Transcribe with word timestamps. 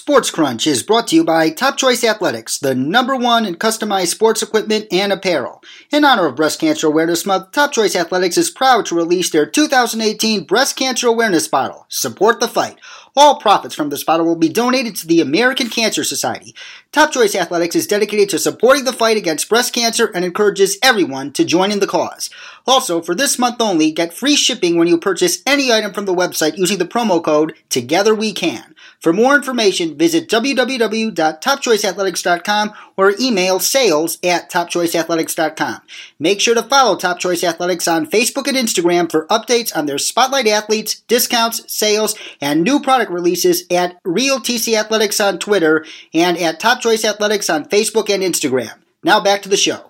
Sports 0.00 0.30
Crunch 0.30 0.66
is 0.66 0.82
brought 0.82 1.08
to 1.08 1.16
you 1.16 1.24
by 1.24 1.50
Top 1.50 1.76
Choice 1.76 2.02
Athletics, 2.02 2.56
the 2.56 2.74
number 2.74 3.14
one 3.14 3.44
in 3.44 3.56
customized 3.56 4.06
sports 4.06 4.42
equipment 4.42 4.86
and 4.90 5.12
apparel. 5.12 5.62
In 5.92 6.06
honor 6.06 6.24
of 6.24 6.36
Breast 6.36 6.58
Cancer 6.58 6.86
Awareness 6.86 7.26
Month, 7.26 7.52
Top 7.52 7.70
Choice 7.70 7.94
Athletics 7.94 8.38
is 8.38 8.48
proud 8.48 8.86
to 8.86 8.94
release 8.94 9.28
their 9.28 9.44
2018 9.44 10.44
Breast 10.44 10.74
Cancer 10.76 11.06
Awareness 11.06 11.48
Bottle. 11.48 11.84
Support 11.90 12.40
the 12.40 12.48
fight. 12.48 12.78
All 13.16 13.40
profits 13.40 13.74
from 13.74 13.90
this 13.90 14.04
bottle 14.04 14.26
will 14.26 14.36
be 14.36 14.48
donated 14.48 14.96
to 14.96 15.06
the 15.06 15.20
American 15.20 15.68
Cancer 15.68 16.04
Society. 16.04 16.54
Top 16.92 17.12
Choice 17.12 17.34
Athletics 17.34 17.76
is 17.76 17.86
dedicated 17.86 18.28
to 18.30 18.38
supporting 18.38 18.84
the 18.84 18.92
fight 18.92 19.16
against 19.16 19.48
breast 19.48 19.72
cancer 19.72 20.10
and 20.14 20.24
encourages 20.24 20.78
everyone 20.82 21.32
to 21.32 21.44
join 21.44 21.70
in 21.70 21.80
the 21.80 21.86
cause. 21.86 22.30
Also, 22.66 23.00
for 23.00 23.14
this 23.14 23.38
month 23.38 23.60
only, 23.60 23.90
get 23.90 24.12
free 24.12 24.36
shipping 24.36 24.76
when 24.76 24.88
you 24.88 24.98
purchase 24.98 25.42
any 25.46 25.72
item 25.72 25.92
from 25.92 26.04
the 26.04 26.14
website 26.14 26.56
using 26.56 26.78
the 26.78 26.84
promo 26.84 27.22
code 27.22 27.54
Together 27.68 28.14
We 28.14 28.32
Can. 28.32 28.74
For 29.00 29.12
more 29.12 29.34
information, 29.34 29.96
visit 29.96 30.28
www.topchoiceathletics.com 30.28 32.72
or 32.96 33.14
email 33.18 33.58
sales 33.58 34.18
at 34.22 34.48
topchoiceathletics.com. 34.50 35.80
Make 36.18 36.40
sure 36.40 36.54
to 36.54 36.62
follow 36.62 36.96
Top 36.96 37.18
Choice 37.18 37.42
Athletics 37.42 37.88
on 37.88 38.06
Facebook 38.06 38.46
and 38.46 38.56
Instagram 38.56 39.10
for 39.10 39.26
updates 39.28 39.74
on 39.74 39.86
their 39.86 39.98
spotlight 39.98 40.46
athletes, 40.46 41.00
discounts, 41.08 41.72
sales, 41.72 42.14
and 42.40 42.62
new 42.62 42.78
product 43.00 43.14
releases 43.14 43.64
at 43.70 43.98
Real 44.04 44.40
TC 44.40 44.74
Athletics 44.74 45.20
on 45.20 45.38
Twitter 45.38 45.86
and 46.12 46.36
at 46.36 46.60
Top 46.60 46.82
Choice 46.82 47.02
Athletics 47.02 47.48
on 47.48 47.64
Facebook 47.64 48.12
and 48.12 48.22
Instagram. 48.22 48.74
Now 49.02 49.20
back 49.20 49.40
to 49.40 49.48
the 49.48 49.56
show. 49.56 49.86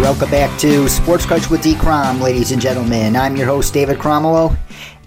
Welcome 0.00 0.30
back 0.30 0.58
to 0.60 0.88
Sports 0.88 1.26
Crunch 1.26 1.50
with 1.50 1.62
D. 1.62 1.74
Crom, 1.74 2.22
ladies 2.22 2.50
and 2.50 2.62
gentlemen. 2.62 3.14
I'm 3.14 3.36
your 3.36 3.46
host, 3.46 3.74
David 3.74 3.98
Cromwell. 3.98 4.56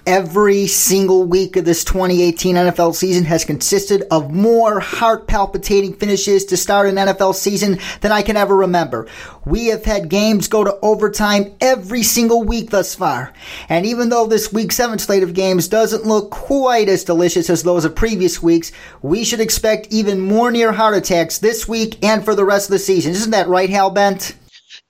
Every 0.07 0.67
single 0.67 1.25
week 1.25 1.57
of 1.57 1.65
this 1.65 1.83
2018 1.83 2.55
NFL 2.55 2.95
season 2.95 3.25
has 3.25 3.43
consisted 3.43 4.03
of 4.09 4.31
more 4.31 4.79
heart 4.79 5.27
palpitating 5.27 5.95
finishes 5.95 6.45
to 6.45 6.55
start 6.55 6.87
an 6.87 6.95
NFL 6.95 7.35
season 7.35 7.77
than 7.99 8.13
I 8.13 8.21
can 8.21 8.37
ever 8.37 8.55
remember. 8.55 9.09
We 9.43 9.65
have 9.65 9.83
had 9.83 10.07
games 10.07 10.47
go 10.47 10.63
to 10.63 10.79
overtime 10.81 11.53
every 11.59 12.03
single 12.03 12.43
week 12.43 12.69
thus 12.69 12.95
far. 12.95 13.33
And 13.67 13.85
even 13.85 14.07
though 14.07 14.27
this 14.27 14.53
week 14.53 14.71
seven 14.71 14.97
slate 14.97 15.23
of 15.23 15.33
games 15.33 15.67
doesn't 15.67 16.05
look 16.05 16.31
quite 16.31 16.87
as 16.87 17.03
delicious 17.03 17.49
as 17.49 17.63
those 17.63 17.83
of 17.83 17.93
previous 17.93 18.41
weeks, 18.41 18.71
we 19.01 19.25
should 19.25 19.41
expect 19.41 19.87
even 19.89 20.21
more 20.21 20.51
near 20.51 20.71
heart 20.71 20.95
attacks 20.95 21.37
this 21.39 21.67
week 21.67 22.01
and 22.01 22.23
for 22.23 22.33
the 22.33 22.45
rest 22.45 22.69
of 22.69 22.71
the 22.71 22.79
season. 22.79 23.11
Isn't 23.11 23.31
that 23.31 23.49
right, 23.49 23.69
Hal 23.69 23.89
Bent? 23.89 24.37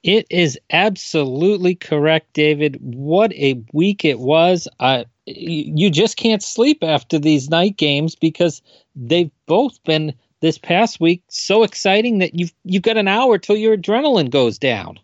It 0.03 0.28
is 0.30 0.59
absolutely 0.72 1.76
correct, 1.76 2.34
David. 2.34 2.78
What 2.81 3.34
a 3.34 3.62
week 3.73 4.06
it 4.06 4.20
was. 4.20 4.67
Uh, 4.80 5.04
you 5.26 5.89
just 5.89 6.17
can't 6.17 6.42
sleep 6.42 6.84
after 6.84 7.20
these 7.20 7.50
night 7.50 7.78
games 7.78 8.16
because 8.16 8.62
they've 8.95 9.31
both 9.45 9.84
been 9.84 10.14
this 10.39 10.58
past 10.58 11.00
week 11.00 11.23
so 11.30 11.64
exciting 11.64 12.20
that 12.20 12.36
you've 12.36 12.54
you've 12.64 12.84
got 12.84 12.98
an 12.98 13.08
hour 13.08 13.38
till 13.38 13.58
your 13.58 13.76
adrenaline 13.76 14.30
goes 14.30 14.58
down. 14.58 15.00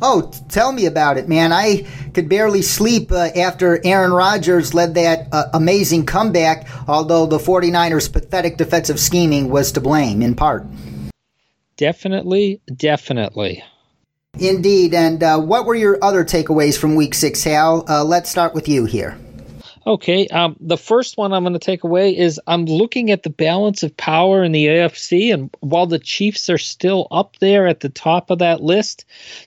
Oh, 0.00 0.30
tell 0.48 0.72
me 0.72 0.86
about 0.86 1.18
it, 1.18 1.28
man. 1.28 1.52
I 1.52 1.86
could 2.14 2.28
barely 2.28 2.62
sleep 2.62 3.10
uh, 3.10 3.30
after 3.36 3.84
Aaron 3.84 4.12
Rodgers 4.12 4.72
led 4.72 4.94
that 4.94 5.26
uh, 5.32 5.50
amazing 5.52 6.06
comeback, 6.06 6.68
although 6.88 7.26
the 7.26 7.38
49ers' 7.38 8.12
pathetic 8.12 8.56
defensive 8.56 9.00
scheming 9.00 9.50
was 9.50 9.72
to 9.72 9.80
blame 9.80 10.22
in 10.22 10.34
part. 10.36 10.64
Definitely, 11.76 12.60
definitely. 12.76 13.62
Indeed. 14.38 14.94
And 14.94 15.22
uh, 15.22 15.40
what 15.40 15.66
were 15.66 15.74
your 15.74 15.98
other 16.02 16.24
takeaways 16.24 16.78
from 16.78 16.94
week 16.94 17.14
six, 17.14 17.42
Hal? 17.44 17.84
Uh, 17.88 18.04
let's 18.04 18.30
start 18.30 18.54
with 18.54 18.68
you 18.68 18.84
here. 18.84 19.18
Okay. 19.86 20.26
Um, 20.28 20.54
the 20.60 20.76
first 20.76 21.16
one 21.16 21.32
I'm 21.32 21.44
going 21.44 21.54
to 21.54 21.58
take 21.58 21.82
away 21.82 22.16
is 22.16 22.40
I'm 22.46 22.66
looking 22.66 23.10
at 23.10 23.22
the 23.22 23.30
balance 23.30 23.82
of 23.82 23.96
power 23.96 24.44
in 24.44 24.52
the 24.52 24.66
AFC. 24.66 25.32
And 25.32 25.50
while 25.60 25.86
the 25.86 25.98
Chiefs 25.98 26.50
are 26.50 26.58
still 26.58 27.08
up 27.10 27.36
there 27.38 27.66
at 27.66 27.80
the 27.80 27.88
top 27.88 28.30
of 28.30 28.38
that 28.38 28.62
list, 28.62 29.06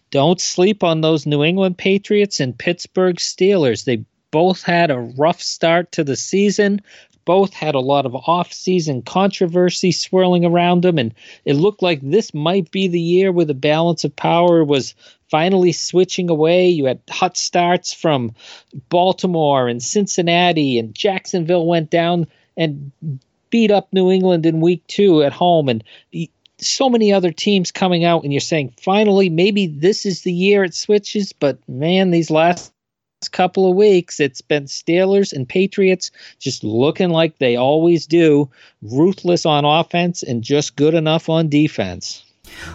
don't 0.10 0.42
sleep 0.42 0.84
on 0.84 1.02
those 1.02 1.26
New 1.26 1.44
England 1.44 1.78
Patriots 1.78 2.40
and 2.40 2.58
Pittsburgh 2.58 3.18
Steelers. 3.18 3.86
They 3.86 4.04
both 4.32 4.64
had 4.64 4.90
a 4.90 5.00
rough 5.00 5.42
start 5.42 5.92
to 5.92 6.04
the 6.04 6.16
season, 6.16 6.82
both 7.26 7.54
had 7.54 7.76
a 7.76 7.80
lot 7.80 8.06
of 8.06 8.16
off-season 8.16 9.02
controversy 9.04 9.92
swirling 9.92 10.46
around 10.46 10.84
them, 10.84 10.98
and 10.98 11.14
it 11.46 11.54
looked 11.54 11.82
like 11.82 12.02
this 12.02 12.34
might 12.34 12.72
be 12.72 12.88
the 12.88 13.00
year 13.00 13.32
where 13.32 13.46
the 13.46 13.54
balance 13.54 14.04
of 14.04 14.16
power 14.16 14.64
was 14.64 14.96
finally 15.30 15.72
switching 15.72 16.30
away. 16.30 16.68
You 16.68 16.86
had 16.86 17.00
hot 17.10 17.38
starts 17.38 17.94
from 17.94 18.34
Baltimore 18.90 19.68
and 19.68 19.82
Cincinnati, 19.82 20.78
and 20.78 20.94
Jacksonville 20.94 21.66
went 21.66 21.90
down 21.90 22.28
and 22.58 22.92
beat 23.50 23.72
up 23.72 23.88
New 23.92 24.12
England 24.12 24.46
in 24.46 24.62
week 24.62 24.86
two 24.88 25.24
at 25.24 25.34
home, 25.34 25.70
and 25.70 25.84
so 26.58 26.90
many 26.90 27.12
other 27.12 27.32
teams 27.32 27.72
coming 27.72 28.04
out, 28.04 28.24
and 28.24 28.32
you're 28.32 28.40
saying 28.40 28.74
finally 28.80 29.30
maybe 29.30 29.66
this 29.68 30.06
is 30.06 30.22
the 30.22 30.32
year 30.32 30.64
it 30.64 30.76
switches. 30.76 31.34
But 31.34 31.58
man, 31.68 32.12
these 32.12 32.30
last 32.30 32.72
couple 33.30 33.70
of 33.70 33.76
weeks, 33.76 34.20
it's 34.20 34.42
been 34.42 34.66
Steelers 34.66 35.34
and 35.34 35.48
Patriots 35.48 36.12
just 36.40 36.64
looking 36.64 37.10
like 37.10 37.38
they 37.38 37.56
always 37.56 38.08
do, 38.08 38.50
ruthless 38.82 39.46
on 39.46 39.66
offense 39.66 40.24
and 40.24 40.44
just 40.44 40.76
good 40.76 40.94
enough 40.94 41.30
on 41.30 41.50
defense. 41.50 42.24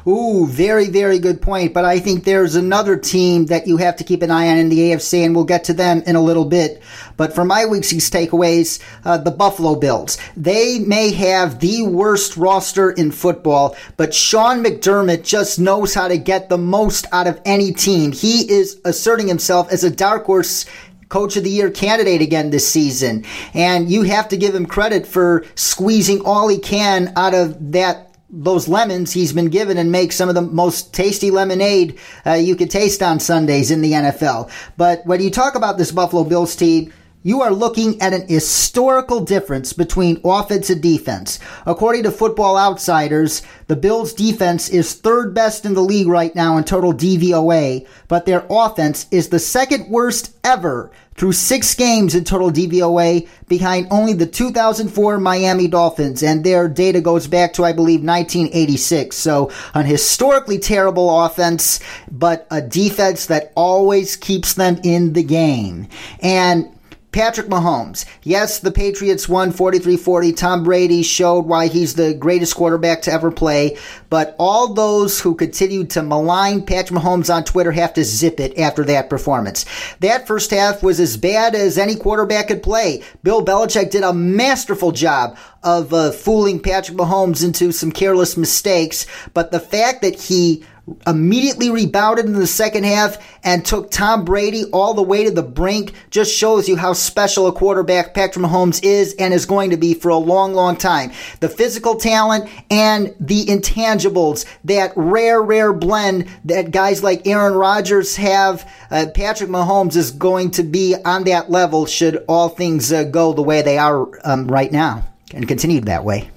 Ooh, 0.07 0.47
very, 0.47 0.89
very 0.89 1.19
good 1.19 1.43
point. 1.43 1.75
But 1.75 1.85
I 1.85 1.99
think 1.99 2.25
there's 2.25 2.55
another 2.55 2.97
team 2.97 3.47
that 3.47 3.67
you 3.67 3.77
have 3.79 3.97
to 3.97 4.05
keep 4.05 4.23
an 4.23 4.31
eye 4.31 4.49
on 4.49 4.59
in 4.59 4.69
the 4.69 4.79
AFC, 4.79 5.25
and 5.25 5.35
we'll 5.35 5.45
get 5.45 5.65
to 5.65 5.73
them 5.73 6.03
in 6.07 6.17
a 6.17 6.23
little 6.23 6.45
bit. 6.45 6.83
But 7.17 7.35
for 7.35 7.45
my 7.45 7.67
week's 7.67 7.93
takeaways, 7.93 8.83
uh, 9.05 9.19
the 9.19 9.31
Buffalo 9.31 9.75
Bills. 9.75 10.19
They 10.37 10.79
may 10.79 11.13
have 11.13 11.61
the 11.61 11.83
worst 11.83 12.37
roster 12.37 12.91
in 12.91 13.11
football, 13.11 13.77
but 13.97 14.15
Sean 14.15 14.63
McDermott 14.63 15.25
just 15.25 15.59
knows 15.59 15.95
how 15.95 16.09
to 16.09 16.19
get 16.19 16.49
the 16.49 16.59
most 16.59 17.07
out 17.13 17.27
of 17.27 17.41
any 17.45 17.73
team. 17.73 18.13
He 18.13 18.51
is 18.51 18.81
asserting 18.85 19.29
himself 19.29 19.73
as 19.73 19.85
a 19.85 19.91
dark 19.91 20.25
horse 20.27 20.67
coach 21.09 21.37
of 21.37 21.45
the 21.45 21.51
year 21.51 21.71
candidate 21.71 22.21
again 22.21 22.51
this 22.51 22.69
season. 22.69 23.25
And 23.55 23.91
you 23.91 24.03
have 24.03 24.29
to 24.29 24.37
give 24.37 24.55
him 24.55 24.67
credit 24.67 25.07
for 25.07 25.45
squeezing 25.55 26.23
all 26.25 26.49
he 26.49 26.59
can 26.59 27.13
out 27.17 27.35
of 27.35 27.73
that 27.73 28.16
those 28.29 28.69
lemons 28.69 29.13
he's 29.13 29.33
been 29.33 29.49
given 29.49 29.79
and 29.79 29.93
make 29.93 30.13
some 30.13 30.29
of 30.29 30.35
the 30.35 30.43
most 30.43 30.93
tasty 30.93 31.31
lemonade 31.31 31.99
uh, 32.27 32.33
you 32.33 32.57
could 32.57 32.71
taste 32.71 33.03
on 33.03 33.21
Sundays 33.21 33.71
in 33.71 33.81
the 33.81 33.93
NFL. 33.93 34.51
But 34.77 35.07
when 35.07 35.21
you 35.21 35.31
talk 35.31 35.55
about 35.55 35.79
this 35.79 35.93
Buffalo 35.93 36.25
Bills 36.25 36.57
team, 36.57 36.93
you 37.27 37.43
are 37.43 37.51
looking 37.51 38.01
at 38.01 38.13
an 38.13 38.29
historical 38.29 39.19
difference 39.19 39.73
between 39.73 40.21
offense 40.25 40.71
and 40.71 40.81
defense. 40.81 41.41
According 41.67 42.05
to 42.05 42.13
Football 42.13 42.57
Outsiders, 42.57 43.43
the 43.67 43.75
Bills' 43.75 44.13
defense 44.13 44.69
is 44.69 44.95
third 44.95 45.35
best 45.35 45.65
in 45.65 45.75
the 45.75 45.81
league 45.81 46.07
right 46.07 46.33
now 46.37 46.57
in 46.57 46.63
total 46.63 46.93
DVOA, 46.93 47.85
but 48.07 48.27
their 48.27 48.47
offense 48.49 49.07
is 49.11 49.29
the 49.29 49.41
second 49.41 49.91
worst 49.91 50.37
ever 50.45 50.93
through 51.17 51.33
six 51.33 51.75
games 51.75 52.15
in 52.15 52.25
total 52.25 52.51
DVOA 52.51 53.29
behind 53.49 53.87
only 53.91 54.13
the 54.13 54.27
2004 54.27 55.19
Miami 55.19 55.69
Dolphins. 55.69 56.23
And 56.23 56.45
their 56.45 56.69
data 56.69 57.01
goes 57.01 57.27
back 57.27 57.53
to, 57.55 57.65
I 57.65 57.73
believe, 57.73 58.01
1986. 58.01 59.17
So 59.17 59.51
an 59.75 59.87
historically 59.87 60.59
terrible 60.59 61.25
offense, 61.25 61.81
but 62.11 62.47
a 62.51 62.61
defense 62.61 63.27
that 63.27 63.53
always 63.55 64.17
keeps 64.17 64.55
them 64.55 64.79
in 64.83 65.15
the 65.15 65.23
game. 65.23 65.89
And 66.21 66.76
Patrick 67.17 67.47
Mahomes. 67.47 68.05
Yes, 68.25 68.59
the 68.59 68.71
Patriots 68.71 69.27
won 69.27 69.51
43-40. 69.51 70.37
Tom 70.37 70.63
Brady 70.63 71.03
showed 71.03 71.47
why 71.47 71.69
he's 71.69 71.95
the 71.95 72.13
greatest 72.13 72.55
quarterback 72.55 73.01
to 73.03 73.11
ever 73.11 73.31
play. 73.31 73.79
But 74.11 74.37
all 74.39 74.75
those 74.75 75.19
who 75.19 75.35
continued 75.35 75.89
to 75.93 76.03
malign 76.03 76.67
Patrick 76.67 77.01
Mahomes 77.01 77.35
on 77.35 77.45
Twitter 77.45 77.73
have 77.73 77.95
to 77.95 78.05
zip 78.05 78.39
it 78.39 78.59
after 78.59 78.85
that 78.85 79.09
performance. 79.09 79.65
That 80.01 80.27
first 80.27 80.51
half 80.51 80.83
was 80.83 81.01
as 81.01 81.17
bad 81.17 81.55
as 81.55 81.79
any 81.79 81.97
quarterback 81.97 82.49
could 82.49 82.63
play. 82.63 83.03
Bill 83.23 83.43
Belichick 83.43 83.91
did 83.91 84.03
a 84.03 84.13
masterful 84.13 84.93
job 84.93 85.39
of 85.63 85.95
uh, 85.95 86.11
fooling 86.13 86.61
Patrick 86.61 86.99
Mahomes 86.99 87.43
into 87.43 87.73
some 87.73 87.93
careless 87.93 88.37
mistakes. 88.37 89.07
But 89.33 89.53
the 89.53 89.61
fact 89.61 90.03
that 90.03 90.21
he 90.21 90.67
immediately 91.07 91.71
rebounded 91.71 92.27
in 92.27 92.35
the 92.35 92.47
second 92.47 92.85
half 92.85 93.19
and 93.43 93.65
took 93.65 93.91
Tom 93.91 94.25
Brady 94.25 94.65
all 94.73 94.95
the 94.95 95.03
way 95.03 95.25
to 95.25 95.31
the 95.31 95.43
brink 95.43 95.93
just 96.11 96.35
shows 96.35 96.69
you 96.69 96.77
how 96.77 96.93
special 96.93 97.47
a 97.47 97.53
quarterback 97.53 98.15
Patrick 98.15 98.45
Mahomes 98.45 98.83
is 98.85 99.15
and 99.19 99.35
is 99.35 99.47
going 99.47 99.71
to 99.71 99.77
be 99.77 99.95
for 99.95 100.11
a 100.11 100.17
long, 100.17 100.55
long 100.55 100.77
time. 100.77 101.11
The 101.41 101.49
physical 101.49 101.97
talent 101.97 102.49
and 102.71 103.15
the 103.19 103.47
intangibles, 103.47 104.47
that 104.65 104.93
rare, 104.95 105.43
rare 105.43 105.73
blend 105.73 106.29
that 106.45 106.71
guys 106.71 107.03
like 107.03 107.27
Aaron 107.27 107.55
Rodgers 107.55 108.17
have, 108.17 108.71
uh, 108.91 109.07
Patrick 109.15 109.51
Mahomes 109.51 109.97
is 109.97 110.13
going 110.13 110.53
to 110.53 110.63
be 110.63 110.95
on 111.05 111.25
that 111.25 111.51
level 111.51 111.87
should 111.87 112.25
all 112.29 112.49
things 112.49 112.93
uh, 112.93 113.05
go 113.05 113.33
the 113.33 113.43
way 113.43 113.63
they 113.63 113.79
are 113.79 114.09
um, 114.25 114.47
right 114.47 114.71
now 114.71 115.05
and 115.35 115.49
continue 115.49 115.81
that 115.81 116.05
way. 116.05 116.31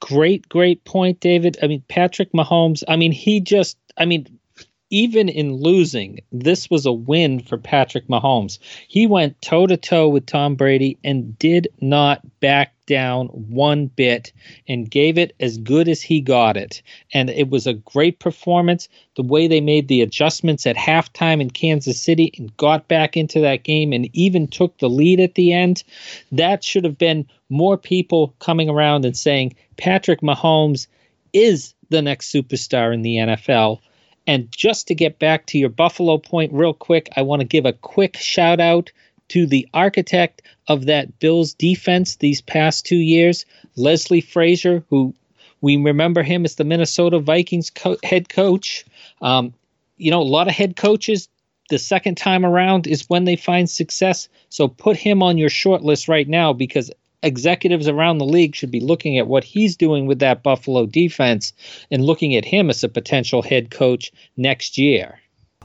Great, 0.00 0.48
great 0.48 0.84
point, 0.84 1.20
David. 1.20 1.58
I 1.62 1.66
mean, 1.66 1.84
Patrick 1.88 2.32
Mahomes, 2.32 2.82
I 2.88 2.96
mean, 2.96 3.12
he 3.12 3.40
just, 3.40 3.78
I 3.96 4.06
mean, 4.06 4.39
even 4.90 5.28
in 5.28 5.54
losing, 5.54 6.18
this 6.32 6.68
was 6.68 6.84
a 6.84 6.92
win 6.92 7.40
for 7.40 7.56
Patrick 7.56 8.08
Mahomes. 8.08 8.58
He 8.88 9.06
went 9.06 9.40
toe 9.40 9.66
to 9.66 9.76
toe 9.76 10.08
with 10.08 10.26
Tom 10.26 10.56
Brady 10.56 10.98
and 11.04 11.38
did 11.38 11.68
not 11.80 12.20
back 12.40 12.74
down 12.86 13.28
one 13.28 13.86
bit 13.86 14.32
and 14.66 14.90
gave 14.90 15.16
it 15.16 15.32
as 15.38 15.58
good 15.58 15.88
as 15.88 16.02
he 16.02 16.20
got 16.20 16.56
it. 16.56 16.82
And 17.14 17.30
it 17.30 17.48
was 17.48 17.68
a 17.68 17.74
great 17.74 18.18
performance. 18.18 18.88
The 19.14 19.22
way 19.22 19.46
they 19.46 19.60
made 19.60 19.86
the 19.86 20.02
adjustments 20.02 20.66
at 20.66 20.74
halftime 20.74 21.40
in 21.40 21.50
Kansas 21.50 22.00
City 22.00 22.32
and 22.36 22.56
got 22.56 22.88
back 22.88 23.16
into 23.16 23.38
that 23.40 23.62
game 23.62 23.92
and 23.92 24.10
even 24.12 24.48
took 24.48 24.76
the 24.78 24.90
lead 24.90 25.20
at 25.20 25.36
the 25.36 25.52
end, 25.52 25.84
that 26.32 26.64
should 26.64 26.84
have 26.84 26.98
been 26.98 27.28
more 27.48 27.78
people 27.78 28.34
coming 28.40 28.68
around 28.68 29.04
and 29.04 29.16
saying 29.16 29.54
Patrick 29.76 30.20
Mahomes 30.20 30.88
is 31.32 31.74
the 31.90 32.02
next 32.02 32.32
superstar 32.32 32.92
in 32.92 33.02
the 33.02 33.16
NFL 33.16 33.80
and 34.30 34.48
just 34.52 34.86
to 34.86 34.94
get 34.94 35.18
back 35.18 35.46
to 35.46 35.58
your 35.58 35.70
Buffalo 35.70 36.16
point 36.16 36.52
real 36.52 36.72
quick, 36.72 37.08
I 37.16 37.22
want 37.22 37.40
to 37.40 37.48
give 37.48 37.66
a 37.66 37.72
quick 37.72 38.16
shout 38.16 38.60
out 38.60 38.92
to 39.30 39.44
the 39.44 39.66
architect 39.74 40.42
of 40.68 40.86
that 40.86 41.18
Bills 41.18 41.52
defense 41.54 42.14
these 42.14 42.40
past 42.40 42.86
two 42.86 42.94
years, 42.94 43.44
Leslie 43.74 44.20
Frazier, 44.20 44.84
who 44.88 45.16
we 45.60 45.76
remember 45.76 46.22
him 46.22 46.44
as 46.44 46.54
the 46.54 46.62
Minnesota 46.62 47.18
Vikings 47.18 47.70
co- 47.70 47.96
head 48.04 48.28
coach. 48.28 48.84
Um, 49.20 49.52
you 49.96 50.12
know, 50.12 50.22
a 50.22 50.34
lot 50.36 50.46
of 50.46 50.54
head 50.54 50.76
coaches, 50.76 51.28
the 51.68 51.80
second 51.80 52.16
time 52.16 52.46
around 52.46 52.86
is 52.86 53.10
when 53.10 53.24
they 53.24 53.34
find 53.34 53.68
success. 53.68 54.28
So 54.48 54.68
put 54.68 54.96
him 54.96 55.24
on 55.24 55.38
your 55.38 55.50
short 55.50 55.82
list 55.82 56.06
right 56.06 56.28
now 56.28 56.52
because 56.52 56.92
executives 57.22 57.88
around 57.88 58.18
the 58.18 58.24
league 58.24 58.54
should 58.54 58.70
be 58.70 58.80
looking 58.80 59.18
at 59.18 59.26
what 59.26 59.44
he's 59.44 59.76
doing 59.76 60.06
with 60.06 60.20
that 60.20 60.42
Buffalo 60.42 60.86
defense 60.86 61.52
and 61.90 62.04
looking 62.04 62.34
at 62.34 62.44
him 62.44 62.70
as 62.70 62.82
a 62.84 62.88
potential 62.88 63.42
head 63.42 63.70
coach 63.70 64.12
next 64.36 64.78
year. 64.78 65.20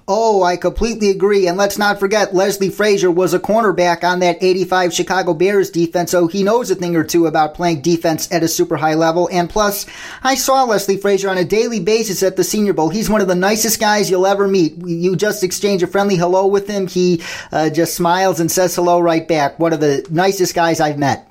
Oh, 0.07 0.43
I 0.43 0.55
completely 0.55 1.09
agree. 1.09 1.47
And 1.47 1.57
let's 1.57 1.79
not 1.79 1.99
forget, 1.99 2.35
Leslie 2.35 2.69
Frazier 2.69 3.09
was 3.09 3.33
a 3.33 3.39
cornerback 3.39 4.03
on 4.03 4.19
that 4.19 4.37
85 4.39 4.93
Chicago 4.93 5.33
Bears 5.33 5.71
defense, 5.71 6.11
so 6.11 6.27
he 6.27 6.43
knows 6.43 6.69
a 6.69 6.75
thing 6.75 6.95
or 6.95 7.03
two 7.03 7.25
about 7.25 7.55
playing 7.55 7.81
defense 7.81 8.31
at 8.31 8.43
a 8.43 8.47
super 8.47 8.77
high 8.77 8.93
level. 8.93 9.27
And 9.31 9.49
plus, 9.49 9.87
I 10.21 10.35
saw 10.35 10.63
Leslie 10.63 10.97
Frazier 10.97 11.29
on 11.29 11.39
a 11.39 11.43
daily 11.43 11.79
basis 11.79 12.21
at 12.21 12.35
the 12.35 12.43
Senior 12.43 12.73
Bowl. 12.73 12.89
He's 12.89 13.09
one 13.09 13.21
of 13.21 13.27
the 13.27 13.33
nicest 13.33 13.79
guys 13.79 14.11
you'll 14.11 14.27
ever 14.27 14.47
meet. 14.47 14.77
You 14.85 15.15
just 15.15 15.43
exchange 15.43 15.81
a 15.81 15.87
friendly 15.87 16.17
hello 16.17 16.45
with 16.45 16.67
him. 16.67 16.85
He 16.85 17.23
uh, 17.51 17.71
just 17.71 17.95
smiles 17.95 18.39
and 18.39 18.51
says 18.51 18.75
hello 18.75 18.99
right 18.99 19.27
back. 19.27 19.57
One 19.57 19.73
of 19.73 19.79
the 19.79 20.05
nicest 20.11 20.53
guys 20.53 20.79
I've 20.79 20.99
met. 20.99 21.27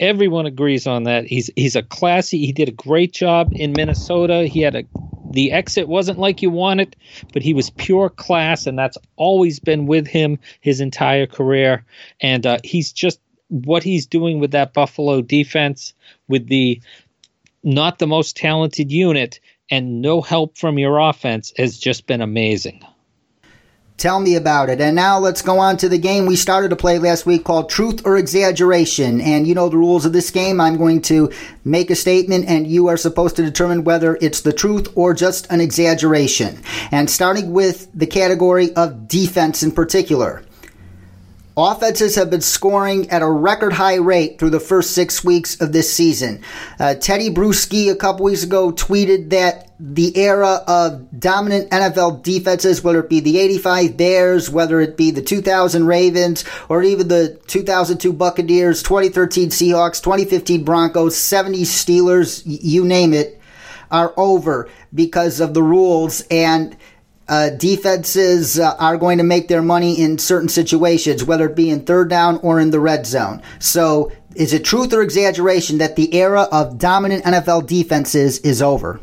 Everyone 0.00 0.46
agrees 0.46 0.86
on 0.86 1.04
that. 1.04 1.26
He's 1.26 1.50
he's 1.56 1.76
a 1.76 1.82
classy. 1.82 2.46
He 2.46 2.52
did 2.52 2.68
a 2.68 2.72
great 2.72 3.12
job 3.12 3.50
in 3.52 3.72
Minnesota. 3.72 4.46
He 4.46 4.60
had 4.60 4.76
a 4.76 4.84
the 5.30 5.52
exit 5.52 5.88
wasn't 5.88 6.18
like 6.18 6.42
you 6.42 6.50
wanted, 6.50 6.96
but 7.32 7.42
he 7.42 7.52
was 7.52 7.70
pure 7.70 8.08
class, 8.08 8.66
and 8.66 8.78
that's 8.78 8.98
always 9.16 9.60
been 9.60 9.86
with 9.86 10.06
him 10.06 10.38
his 10.60 10.80
entire 10.80 11.26
career. 11.26 11.84
And 12.20 12.46
uh, 12.46 12.58
he's 12.64 12.92
just 12.92 13.20
what 13.48 13.82
he's 13.82 14.06
doing 14.06 14.40
with 14.40 14.52
that 14.52 14.72
Buffalo 14.72 15.20
defense, 15.20 15.94
with 16.28 16.48
the 16.48 16.80
not 17.62 17.98
the 17.98 18.06
most 18.06 18.36
talented 18.36 18.92
unit 18.92 19.40
and 19.70 20.00
no 20.00 20.22
help 20.22 20.56
from 20.56 20.78
your 20.78 20.98
offense, 20.98 21.52
has 21.56 21.78
just 21.78 22.06
been 22.06 22.22
amazing. 22.22 22.82
Tell 23.98 24.20
me 24.20 24.36
about 24.36 24.70
it. 24.70 24.80
And 24.80 24.94
now 24.94 25.18
let's 25.18 25.42
go 25.42 25.58
on 25.58 25.76
to 25.78 25.88
the 25.88 25.98
game 25.98 26.24
we 26.24 26.36
started 26.36 26.68
to 26.68 26.76
play 26.76 27.00
last 27.00 27.26
week 27.26 27.42
called 27.42 27.68
Truth 27.68 28.06
or 28.06 28.16
Exaggeration. 28.16 29.20
And 29.20 29.44
you 29.44 29.56
know 29.56 29.68
the 29.68 29.76
rules 29.76 30.06
of 30.06 30.12
this 30.12 30.30
game. 30.30 30.60
I'm 30.60 30.76
going 30.76 31.02
to 31.02 31.32
make 31.64 31.90
a 31.90 31.96
statement 31.96 32.44
and 32.46 32.68
you 32.68 32.86
are 32.86 32.96
supposed 32.96 33.34
to 33.36 33.42
determine 33.42 33.82
whether 33.82 34.16
it's 34.20 34.42
the 34.42 34.52
truth 34.52 34.86
or 34.94 35.14
just 35.14 35.50
an 35.50 35.60
exaggeration. 35.60 36.62
And 36.92 37.10
starting 37.10 37.50
with 37.50 37.90
the 37.92 38.06
category 38.06 38.72
of 38.74 39.08
defense 39.08 39.64
in 39.64 39.72
particular. 39.72 40.44
Offenses 41.58 42.14
have 42.14 42.30
been 42.30 42.40
scoring 42.40 43.10
at 43.10 43.20
a 43.20 43.28
record 43.28 43.72
high 43.72 43.96
rate 43.96 44.38
through 44.38 44.50
the 44.50 44.60
first 44.60 44.92
six 44.92 45.24
weeks 45.24 45.60
of 45.60 45.72
this 45.72 45.92
season. 45.92 46.40
Uh, 46.78 46.94
Tedy 46.94 47.34
Bruschi 47.34 47.90
a 47.90 47.96
couple 47.96 48.26
weeks 48.26 48.44
ago 48.44 48.70
tweeted 48.70 49.30
that 49.30 49.68
the 49.80 50.16
era 50.16 50.62
of 50.68 51.18
dominant 51.18 51.68
NFL 51.70 52.22
defenses, 52.22 52.84
whether 52.84 53.00
it 53.00 53.08
be 53.08 53.18
the 53.18 53.40
85 53.40 53.96
Bears, 53.96 54.48
whether 54.48 54.80
it 54.80 54.96
be 54.96 55.10
the 55.10 55.20
2000 55.20 55.84
Ravens, 55.84 56.44
or 56.68 56.84
even 56.84 57.08
the 57.08 57.40
2002 57.48 58.12
Buccaneers, 58.12 58.80
2013 58.84 59.48
Seahawks, 59.48 60.00
2015 60.00 60.62
Broncos, 60.62 61.16
70 61.16 61.62
Steelers, 61.62 62.40
you 62.44 62.84
name 62.84 63.12
it, 63.12 63.40
are 63.90 64.14
over 64.16 64.68
because 64.94 65.40
of 65.40 65.54
the 65.54 65.62
rules 65.64 66.20
and 66.30 66.76
uh, 67.28 67.50
defenses 67.50 68.58
uh, 68.58 68.74
are 68.78 68.96
going 68.96 69.18
to 69.18 69.24
make 69.24 69.48
their 69.48 69.62
money 69.62 70.00
in 70.00 70.18
certain 70.18 70.48
situations, 70.48 71.24
whether 71.24 71.46
it 71.46 71.56
be 71.56 71.70
in 71.70 71.84
third 71.84 72.08
down 72.08 72.38
or 72.38 72.58
in 72.60 72.70
the 72.70 72.80
red 72.80 73.06
zone. 73.06 73.42
So, 73.58 74.12
is 74.34 74.52
it 74.52 74.64
truth 74.64 74.92
or 74.92 75.02
exaggeration 75.02 75.78
that 75.78 75.96
the 75.96 76.14
era 76.14 76.42
of 76.52 76.78
dominant 76.78 77.24
NFL 77.24 77.66
defenses 77.66 78.38
is 78.40 78.62
over? 78.62 79.00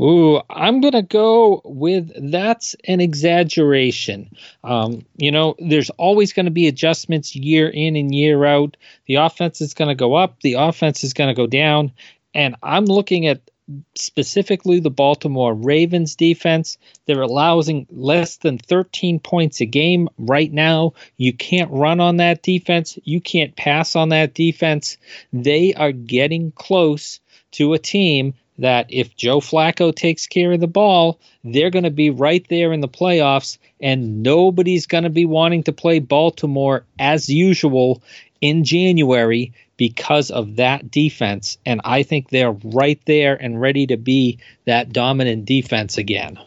Ooh, 0.00 0.40
I'm 0.48 0.80
going 0.80 0.92
to 0.92 1.02
go 1.02 1.60
with 1.64 2.12
that's 2.30 2.76
an 2.86 3.00
exaggeration. 3.00 4.30
Um, 4.62 5.04
you 5.16 5.32
know, 5.32 5.56
there's 5.58 5.90
always 5.90 6.32
going 6.32 6.46
to 6.46 6.52
be 6.52 6.68
adjustments 6.68 7.34
year 7.34 7.68
in 7.68 7.96
and 7.96 8.14
year 8.14 8.44
out. 8.44 8.76
The 9.06 9.16
offense 9.16 9.60
is 9.60 9.74
going 9.74 9.88
to 9.88 9.96
go 9.96 10.14
up, 10.14 10.40
the 10.42 10.54
offense 10.54 11.02
is 11.02 11.12
going 11.12 11.28
to 11.28 11.34
go 11.34 11.48
down. 11.48 11.92
And 12.32 12.54
I'm 12.62 12.84
looking 12.84 13.26
at 13.26 13.50
specifically 13.94 14.80
the 14.80 14.90
Baltimore 14.90 15.54
Ravens 15.54 16.16
defense. 16.16 16.78
They're 17.06 17.22
allowing 17.22 17.86
less 17.90 18.36
than 18.36 18.58
13 18.58 19.20
points 19.20 19.60
a 19.60 19.66
game 19.66 20.08
right 20.18 20.52
now. 20.52 20.94
You 21.16 21.32
can't 21.32 21.70
run 21.70 22.00
on 22.00 22.16
that 22.18 22.42
defense, 22.42 22.98
you 23.04 23.20
can't 23.20 23.56
pass 23.56 23.96
on 23.96 24.10
that 24.10 24.34
defense. 24.34 24.96
They 25.32 25.74
are 25.74 25.92
getting 25.92 26.52
close 26.52 27.20
to 27.52 27.72
a 27.74 27.78
team 27.78 28.34
that 28.58 28.86
if 28.88 29.14
Joe 29.14 29.40
Flacco 29.40 29.94
takes 29.94 30.26
care 30.26 30.52
of 30.52 30.60
the 30.60 30.66
ball, 30.66 31.20
they're 31.44 31.70
going 31.70 31.84
to 31.84 31.90
be 31.90 32.10
right 32.10 32.44
there 32.48 32.72
in 32.72 32.80
the 32.80 32.88
playoffs, 32.88 33.56
and 33.80 34.22
nobody's 34.22 34.86
going 34.86 35.04
to 35.04 35.10
be 35.10 35.24
wanting 35.24 35.62
to 35.64 35.72
play 35.72 36.00
Baltimore 36.00 36.84
as 36.98 37.28
usual 37.28 38.02
in 38.40 38.64
January 38.64 39.52
because 39.78 40.30
of 40.30 40.56
that 40.56 40.90
defense. 40.90 41.56
And 41.64 41.80
I 41.84 42.02
think 42.02 42.28
they're 42.28 42.52
right 42.52 43.00
there 43.06 43.34
and 43.34 43.58
ready 43.58 43.86
to 43.86 43.96
be 43.96 44.40
that 44.66 44.92
dominant 44.92 45.46
defense 45.46 45.96
again. 45.96 46.38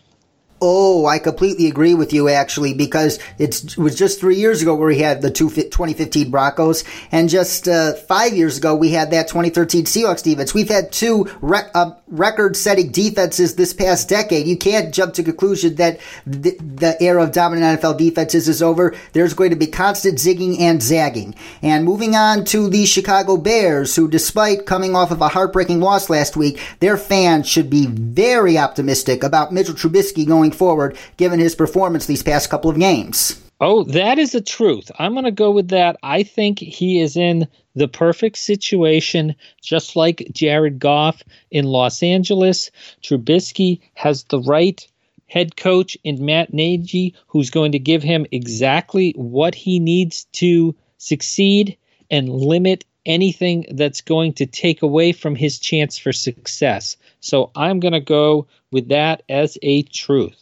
Oh, 0.63 1.07
I 1.07 1.17
completely 1.17 1.65
agree 1.65 1.95
with 1.95 2.13
you 2.13 2.29
actually 2.29 2.75
because 2.75 3.17
it 3.39 3.75
was 3.77 3.95
just 3.95 4.19
three 4.19 4.35
years 4.35 4.61
ago 4.61 4.75
where 4.75 4.89
we 4.89 4.99
had 4.99 5.23
the 5.23 5.31
two, 5.31 5.49
2015 5.49 6.29
Broncos, 6.29 6.83
and 7.11 7.29
just 7.29 7.67
uh, 7.67 7.93
five 7.93 8.33
years 8.33 8.59
ago 8.59 8.75
we 8.75 8.91
had 8.91 9.09
that 9.09 9.27
2013 9.27 9.85
Seahawks 9.85 10.21
defense. 10.21 10.53
We've 10.53 10.69
had 10.69 10.91
two 10.91 11.27
rec- 11.41 11.71
uh, 11.73 11.93
record-setting 12.09 12.91
defenses 12.91 13.55
this 13.55 13.73
past 13.73 14.07
decade. 14.07 14.45
You 14.45 14.55
can't 14.55 14.93
jump 14.93 15.15
to 15.15 15.23
conclusion 15.23 15.75
that 15.75 15.99
the, 16.27 16.51
the 16.59 16.95
era 17.01 17.23
of 17.23 17.31
dominant 17.31 17.81
NFL 17.81 17.97
defenses 17.97 18.47
is 18.47 18.61
over. 18.61 18.93
There's 19.13 19.33
going 19.33 19.49
to 19.49 19.55
be 19.55 19.65
constant 19.65 20.19
zigging 20.19 20.59
and 20.59 20.79
zagging. 20.83 21.33
And 21.63 21.85
moving 21.85 22.15
on 22.15 22.45
to 22.45 22.69
the 22.69 22.85
Chicago 22.85 23.37
Bears, 23.37 23.95
who, 23.95 24.07
despite 24.07 24.67
coming 24.67 24.95
off 24.95 25.09
of 25.09 25.21
a 25.21 25.29
heartbreaking 25.29 25.79
loss 25.79 26.07
last 26.07 26.37
week, 26.37 26.59
their 26.81 26.97
fans 26.97 27.47
should 27.47 27.69
be 27.69 27.87
very 27.87 28.59
optimistic 28.59 29.23
about 29.23 29.51
Mitchell 29.51 29.73
Trubisky 29.73 30.27
going 30.27 30.50
going 30.51 30.57
forward, 30.57 30.97
given 31.17 31.39
his 31.39 31.55
performance 31.55 32.05
these 32.05 32.23
past 32.23 32.49
couple 32.49 32.69
of 32.69 32.79
games. 32.79 33.41
Oh, 33.59 33.83
that 33.85 34.17
is 34.17 34.31
the 34.31 34.41
truth. 34.41 34.91
I'm 34.97 35.13
going 35.13 35.25
to 35.25 35.31
go 35.31 35.51
with 35.51 35.69
that. 35.69 35.97
I 36.01 36.23
think 36.23 36.59
he 36.59 36.99
is 36.99 37.15
in 37.15 37.47
the 37.75 37.87
perfect 37.87 38.37
situation, 38.37 39.35
just 39.61 39.95
like 39.95 40.27
Jared 40.33 40.79
Goff 40.79 41.21
in 41.51 41.65
Los 41.65 42.01
Angeles. 42.01 42.71
Trubisky 43.03 43.79
has 43.93 44.23
the 44.25 44.41
right 44.41 44.85
head 45.27 45.55
coach 45.55 45.97
in 46.03 46.25
Matt 46.25 46.53
Nagy, 46.53 47.13
who's 47.27 47.51
going 47.51 47.71
to 47.73 47.79
give 47.79 48.03
him 48.03 48.25
exactly 48.31 49.13
what 49.15 49.55
he 49.55 49.79
needs 49.79 50.25
to 50.33 50.75
succeed 50.97 51.77
and 52.09 52.29
limit 52.29 52.83
anything 53.05 53.65
that's 53.71 54.01
going 54.01 54.33
to 54.33 54.45
take 54.45 54.81
away 54.81 55.11
from 55.11 55.35
his 55.35 55.59
chance 55.59 55.97
for 55.97 56.11
success. 56.11 56.97
So 57.19 57.51
I'm 57.55 57.79
going 57.79 57.93
to 57.93 58.01
go 58.01 58.47
with 58.71 58.89
that 58.89 59.23
as 59.29 59.57
a 59.61 59.83
truth. 59.83 60.40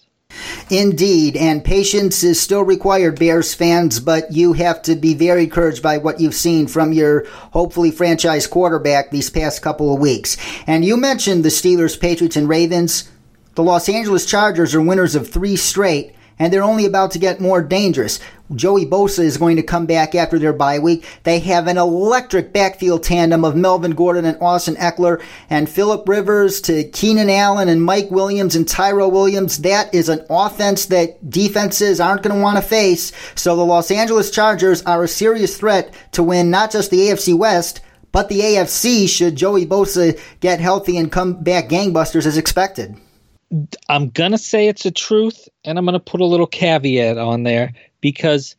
Indeed, 0.69 1.35
and 1.35 1.63
patience 1.63 2.23
is 2.23 2.39
still 2.39 2.63
required, 2.63 3.17
Bears 3.17 3.55
fans, 3.55 3.99
but 3.99 4.31
you 4.31 4.53
have 4.53 4.83
to 4.83 4.95
be 4.95 5.15
very 5.15 5.45
encouraged 5.45 5.81
by 5.81 5.97
what 5.97 6.19
you've 6.19 6.35
seen 6.35 6.67
from 6.67 6.93
your 6.93 7.25
hopefully 7.53 7.89
franchise 7.89 8.45
quarterback 8.45 9.09
these 9.09 9.31
past 9.31 9.63
couple 9.63 9.91
of 9.91 9.99
weeks. 9.99 10.37
And 10.67 10.85
you 10.85 10.95
mentioned 10.95 11.43
the 11.43 11.49
Steelers, 11.49 11.99
Patriots, 11.99 12.35
and 12.35 12.47
Ravens. 12.47 13.09
The 13.55 13.63
Los 13.63 13.89
Angeles 13.89 14.27
Chargers 14.27 14.75
are 14.75 14.81
winners 14.81 15.15
of 15.15 15.27
three 15.27 15.55
straight, 15.55 16.13
and 16.39 16.51
they're 16.51 16.63
only 16.63 16.85
about 16.85 17.11
to 17.11 17.19
get 17.19 17.41
more 17.41 17.61
dangerous. 17.61 18.19
Joey 18.55 18.85
Bosa 18.85 19.19
is 19.19 19.37
going 19.37 19.57
to 19.57 19.63
come 19.63 19.85
back 19.85 20.15
after 20.15 20.39
their 20.39 20.53
bye 20.53 20.79
week. 20.79 21.05
They 21.23 21.37
have 21.39 21.67
an 21.67 21.77
electric 21.77 22.51
backfield 22.51 23.03
tandem 23.03 23.45
of 23.45 23.55
Melvin 23.55 23.91
Gordon 23.91 24.25
and 24.25 24.41
Austin 24.41 24.75
Ekeler 24.75 25.21
and 25.49 25.69
Philip 25.69 26.09
Rivers 26.09 26.59
to 26.61 26.85
Keenan 26.85 27.29
Allen 27.29 27.69
and 27.69 27.83
Mike 27.83 28.09
Williams 28.09 28.55
and 28.55 28.67
Tyrell 28.67 29.11
Williams. 29.11 29.59
That 29.59 29.93
is 29.93 30.09
an 30.09 30.25
offense 30.29 30.87
that 30.87 31.29
defenses 31.29 31.99
aren't 31.99 32.23
going 32.23 32.35
to 32.35 32.41
want 32.41 32.57
to 32.57 32.67
face. 32.67 33.11
So 33.35 33.55
the 33.55 33.65
Los 33.65 33.91
Angeles 33.91 34.31
Chargers 34.31 34.81
are 34.83 35.03
a 35.03 35.07
serious 35.07 35.55
threat 35.57 35.93
to 36.13 36.23
win 36.23 36.49
not 36.49 36.71
just 36.71 36.89
the 36.89 37.09
AFC 37.09 37.37
West, 37.37 37.81
but 38.11 38.29
the 38.29 38.39
AFC 38.39 39.07
should 39.07 39.35
Joey 39.35 39.67
Bosa 39.67 40.19
get 40.39 40.59
healthy 40.59 40.97
and 40.97 41.11
come 41.11 41.43
back 41.43 41.69
gangbusters 41.69 42.25
as 42.25 42.37
expected. 42.37 42.95
I'm 43.87 44.09
going 44.09 44.31
to 44.31 44.37
say 44.37 44.67
it's 44.67 44.85
a 44.85 44.91
truth, 44.91 45.49
and 45.63 45.77
I'm 45.77 45.85
going 45.85 45.93
to 45.93 45.99
put 45.99 46.21
a 46.21 46.25
little 46.25 46.47
caveat 46.47 47.17
on 47.17 47.43
there 47.43 47.73
because 47.99 48.55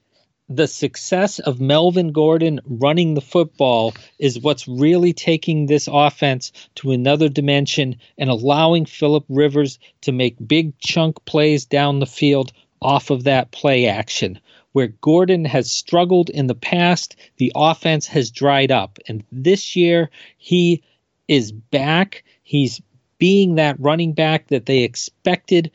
the 0.49 0.67
success 0.67 1.39
of 1.39 1.61
Melvin 1.61 2.11
Gordon 2.11 2.61
running 2.65 3.15
the 3.15 3.21
football 3.21 3.95
is 4.19 4.41
what's 4.41 4.67
really 4.67 5.13
taking 5.13 5.67
this 5.67 5.89
offense 5.91 6.51
to 6.75 6.91
another 6.91 7.29
dimension 7.29 7.95
and 8.19 8.29
allowing 8.29 8.85
Philip 8.85 9.25
Rivers 9.29 9.79
to 10.01 10.11
make 10.11 10.49
big 10.49 10.77
chunk 10.81 11.25
plays 11.25 11.65
down 11.65 12.01
the 12.01 12.07
field 12.07 12.53
off 12.83 13.11
of 13.11 13.23
that 13.25 13.53
play 13.53 13.87
action. 13.87 14.41
Where 14.73 14.89
Gordon 14.89 15.45
has 15.45 15.71
struggled 15.71 16.31
in 16.31 16.49
the 16.49 16.55
past, 16.57 17.15
the 17.37 17.53
offense 17.55 18.09
has 18.09 18.31
dried 18.31 18.73
up. 18.73 18.99
And 19.07 19.23
this 19.31 19.77
year, 19.77 20.11
he 20.39 20.83
is 21.29 21.53
back. 21.53 22.25
He's 22.43 22.81
being 23.21 23.55
that 23.55 23.79
running 23.79 24.13
back 24.13 24.49
that 24.49 24.67
they 24.67 24.79
expected 24.81 25.71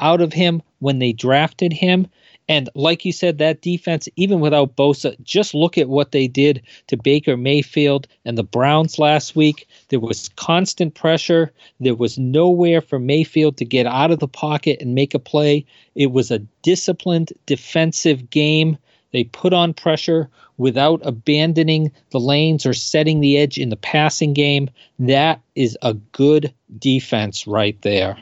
out 0.00 0.20
of 0.20 0.32
him 0.32 0.60
when 0.80 0.98
they 0.98 1.12
drafted 1.12 1.72
him. 1.72 2.08
And 2.48 2.70
like 2.74 3.04
you 3.04 3.12
said, 3.12 3.36
that 3.38 3.60
defense, 3.60 4.08
even 4.16 4.40
without 4.40 4.74
Bosa, 4.74 5.14
just 5.22 5.52
look 5.52 5.76
at 5.76 5.90
what 5.90 6.12
they 6.12 6.26
did 6.26 6.62
to 6.86 6.96
Baker 6.96 7.36
Mayfield 7.36 8.08
and 8.24 8.38
the 8.38 8.42
Browns 8.42 8.98
last 8.98 9.36
week. 9.36 9.68
There 9.90 10.00
was 10.00 10.30
constant 10.30 10.94
pressure. 10.94 11.52
There 11.78 11.94
was 11.94 12.18
nowhere 12.18 12.80
for 12.80 12.98
Mayfield 12.98 13.58
to 13.58 13.66
get 13.66 13.86
out 13.86 14.10
of 14.10 14.18
the 14.18 14.28
pocket 14.28 14.80
and 14.80 14.94
make 14.94 15.12
a 15.12 15.18
play. 15.18 15.66
It 15.94 16.12
was 16.12 16.30
a 16.30 16.38
disciplined 16.62 17.34
defensive 17.44 18.30
game. 18.30 18.78
They 19.12 19.24
put 19.24 19.52
on 19.52 19.74
pressure 19.74 20.28
without 20.56 21.00
abandoning 21.04 21.92
the 22.10 22.20
lanes 22.20 22.66
or 22.66 22.74
setting 22.74 23.20
the 23.20 23.38
edge 23.38 23.58
in 23.58 23.70
the 23.70 23.76
passing 23.76 24.34
game. 24.34 24.68
That 24.98 25.40
is 25.54 25.78
a 25.82 25.94
good 25.94 26.52
defense 26.78 27.46
right 27.46 27.80
there. 27.82 28.18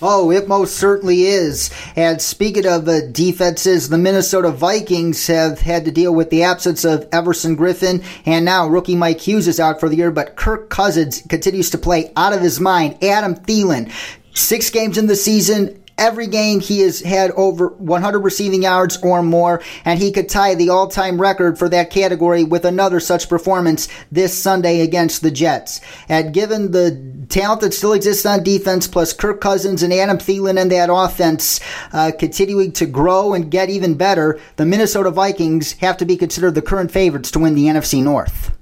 Oh, 0.00 0.30
it 0.30 0.46
most 0.46 0.76
certainly 0.76 1.24
is. 1.24 1.70
And 1.96 2.22
speaking 2.22 2.66
of 2.66 2.88
uh, 2.88 3.06
defenses, 3.10 3.88
the 3.88 3.98
Minnesota 3.98 4.52
Vikings 4.52 5.26
have 5.26 5.60
had 5.60 5.84
to 5.86 5.90
deal 5.90 6.14
with 6.14 6.30
the 6.30 6.44
absence 6.44 6.84
of 6.84 7.08
Everson 7.10 7.56
Griffen, 7.56 8.04
and 8.24 8.44
now 8.44 8.68
rookie 8.68 8.94
Mike 8.94 9.20
Hughes 9.20 9.48
is 9.48 9.58
out 9.58 9.80
for 9.80 9.88
the 9.88 9.96
year, 9.96 10.12
but 10.12 10.36
Kirk 10.36 10.70
Cousins 10.70 11.22
continues 11.28 11.70
to 11.70 11.78
play 11.78 12.12
out 12.16 12.32
of 12.32 12.40
his 12.40 12.60
mind. 12.60 13.02
Adam 13.02 13.34
Thielen, 13.34 13.90
six 14.34 14.70
games 14.70 14.98
in 14.98 15.08
the 15.08 15.16
season, 15.16 15.82
Every 15.98 16.28
game 16.28 16.60
he 16.60 16.80
has 16.80 17.00
had 17.00 17.32
over 17.32 17.68
100 17.68 18.20
receiving 18.20 18.62
yards 18.62 18.96
or 19.02 19.22
more, 19.22 19.60
and 19.84 19.98
he 19.98 20.12
could 20.12 20.28
tie 20.28 20.54
the 20.54 20.68
all-time 20.68 21.20
record 21.20 21.58
for 21.58 21.68
that 21.68 21.90
category 21.90 22.44
with 22.44 22.64
another 22.64 23.00
such 23.00 23.28
performance 23.28 23.88
this 24.10 24.36
Sunday 24.36 24.80
against 24.80 25.22
the 25.22 25.30
Jets. 25.30 25.80
And 26.08 26.32
given 26.32 26.70
the 26.70 27.26
talent 27.28 27.60
that 27.62 27.74
still 27.74 27.92
exists 27.92 28.24
on 28.24 28.42
defense, 28.42 28.86
plus 28.86 29.12
Kirk 29.12 29.40
Cousins 29.40 29.82
and 29.82 29.92
Adam 29.92 30.18
Thielen 30.18 30.60
and 30.60 30.70
that 30.70 30.88
offense 30.92 31.60
uh, 31.92 32.12
continuing 32.18 32.72
to 32.72 32.86
grow 32.86 33.34
and 33.34 33.50
get 33.50 33.68
even 33.68 33.94
better, 33.94 34.38
the 34.56 34.66
Minnesota 34.66 35.10
Vikings 35.10 35.72
have 35.74 35.96
to 35.96 36.04
be 36.04 36.16
considered 36.16 36.54
the 36.54 36.62
current 36.62 36.90
favorites 36.90 37.30
to 37.32 37.38
win 37.38 37.54
the 37.54 37.66
NFC 37.66 38.02
North. 38.02 38.57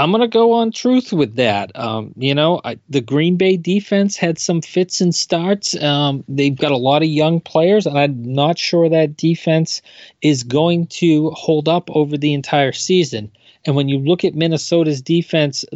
I'm 0.00 0.12
to 0.12 0.28
go 0.28 0.52
on 0.52 0.72
truth 0.72 1.12
with 1.12 1.36
that. 1.36 1.78
Um, 1.78 2.14
you 2.16 2.34
know, 2.34 2.58
I, 2.64 2.78
the 2.88 3.02
Green 3.02 3.36
Bay 3.36 3.58
defense 3.58 4.16
had 4.16 4.38
some 4.38 4.62
fits 4.62 5.02
and 5.02 5.14
starts. 5.14 5.78
Um, 5.78 6.24
they've 6.26 6.56
got 6.56 6.72
a 6.72 6.78
lot 6.78 7.02
of 7.02 7.10
young 7.10 7.38
players, 7.38 7.84
and 7.84 7.98
I'm 7.98 8.22
not 8.22 8.58
sure 8.58 8.88
that 8.88 9.18
defense 9.18 9.82
is 10.22 10.42
going 10.42 10.86
to 10.86 11.28
hold 11.32 11.68
up 11.68 11.90
over 11.90 12.16
the 12.16 12.32
entire 12.32 12.72
season. 12.72 13.30
And 13.66 13.76
when 13.76 13.90
you 13.90 13.98
look 13.98 14.24
at 14.24 14.34
Minnesota's 14.34 15.02
defense, 15.02 15.66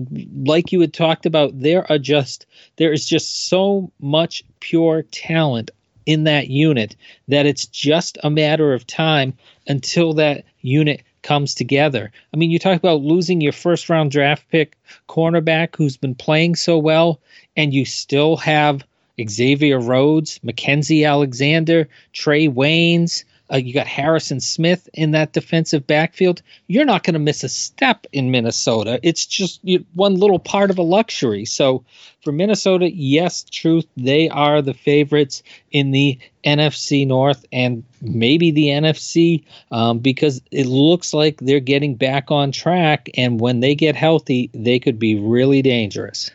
like 0.46 0.72
you 0.72 0.80
had 0.80 0.94
talked 0.94 1.26
about, 1.26 1.60
there 1.60 1.84
are 1.92 1.98
just 1.98 2.46
there 2.76 2.94
is 2.94 3.06
just 3.06 3.50
so 3.50 3.92
much 4.00 4.42
pure 4.60 5.02
talent 5.02 5.70
in 6.06 6.24
that 6.24 6.48
unit 6.48 6.96
that 7.28 7.44
it's 7.44 7.66
just 7.66 8.16
a 8.22 8.30
matter 8.30 8.72
of 8.72 8.86
time 8.86 9.34
until 9.68 10.14
that 10.14 10.46
unit 10.62 11.02
comes 11.24 11.56
together. 11.56 12.12
I 12.32 12.36
mean, 12.36 12.52
you 12.52 12.60
talk 12.60 12.76
about 12.76 13.02
losing 13.02 13.40
your 13.40 13.52
first 13.52 13.88
round 13.88 14.12
draft 14.12 14.48
pick 14.50 14.76
cornerback 15.08 15.74
who's 15.74 15.96
been 15.96 16.14
playing 16.14 16.54
so 16.54 16.78
well, 16.78 17.20
and 17.56 17.74
you 17.74 17.84
still 17.84 18.36
have 18.36 18.84
Xavier 19.28 19.80
Rhodes, 19.80 20.38
Mackensie 20.44 21.08
Alexander, 21.08 21.88
Trae 22.12 22.52
Waynes, 22.52 23.24
uh, 23.52 23.56
you 23.56 23.74
got 23.74 23.86
Harrison 23.86 24.40
Smith 24.40 24.88
in 24.94 25.10
that 25.10 25.32
defensive 25.32 25.86
backfield. 25.86 26.40
You're 26.66 26.86
not 26.86 27.02
going 27.04 27.14
to 27.14 27.20
miss 27.20 27.44
a 27.44 27.48
step 27.48 28.06
in 28.12 28.30
Minnesota. 28.30 28.98
It's 29.02 29.26
just 29.26 29.60
you, 29.62 29.84
one 29.94 30.14
little 30.14 30.38
part 30.38 30.70
of 30.70 30.78
a 30.78 30.82
luxury. 30.82 31.44
So 31.44 31.84
for 32.22 32.32
Minnesota, 32.32 32.90
yes, 32.90 33.44
truth, 33.44 33.86
they 33.96 34.30
are 34.30 34.62
the 34.62 34.72
favorites 34.72 35.42
in 35.70 35.90
the 35.90 36.18
NFC 36.44 37.06
North 37.06 37.44
and 37.52 37.84
maybe 38.04 38.50
the 38.50 38.66
NFC 38.68 39.44
um, 39.70 39.98
because 39.98 40.40
it 40.50 40.66
looks 40.66 41.12
like 41.12 41.38
they're 41.38 41.60
getting 41.60 41.94
back 41.94 42.30
on 42.30 42.52
track. 42.52 43.08
And 43.16 43.40
when 43.40 43.60
they 43.60 43.74
get 43.74 43.96
healthy, 43.96 44.50
they 44.52 44.78
could 44.78 44.98
be 44.98 45.16
really 45.16 45.62
dangerous. 45.62 46.30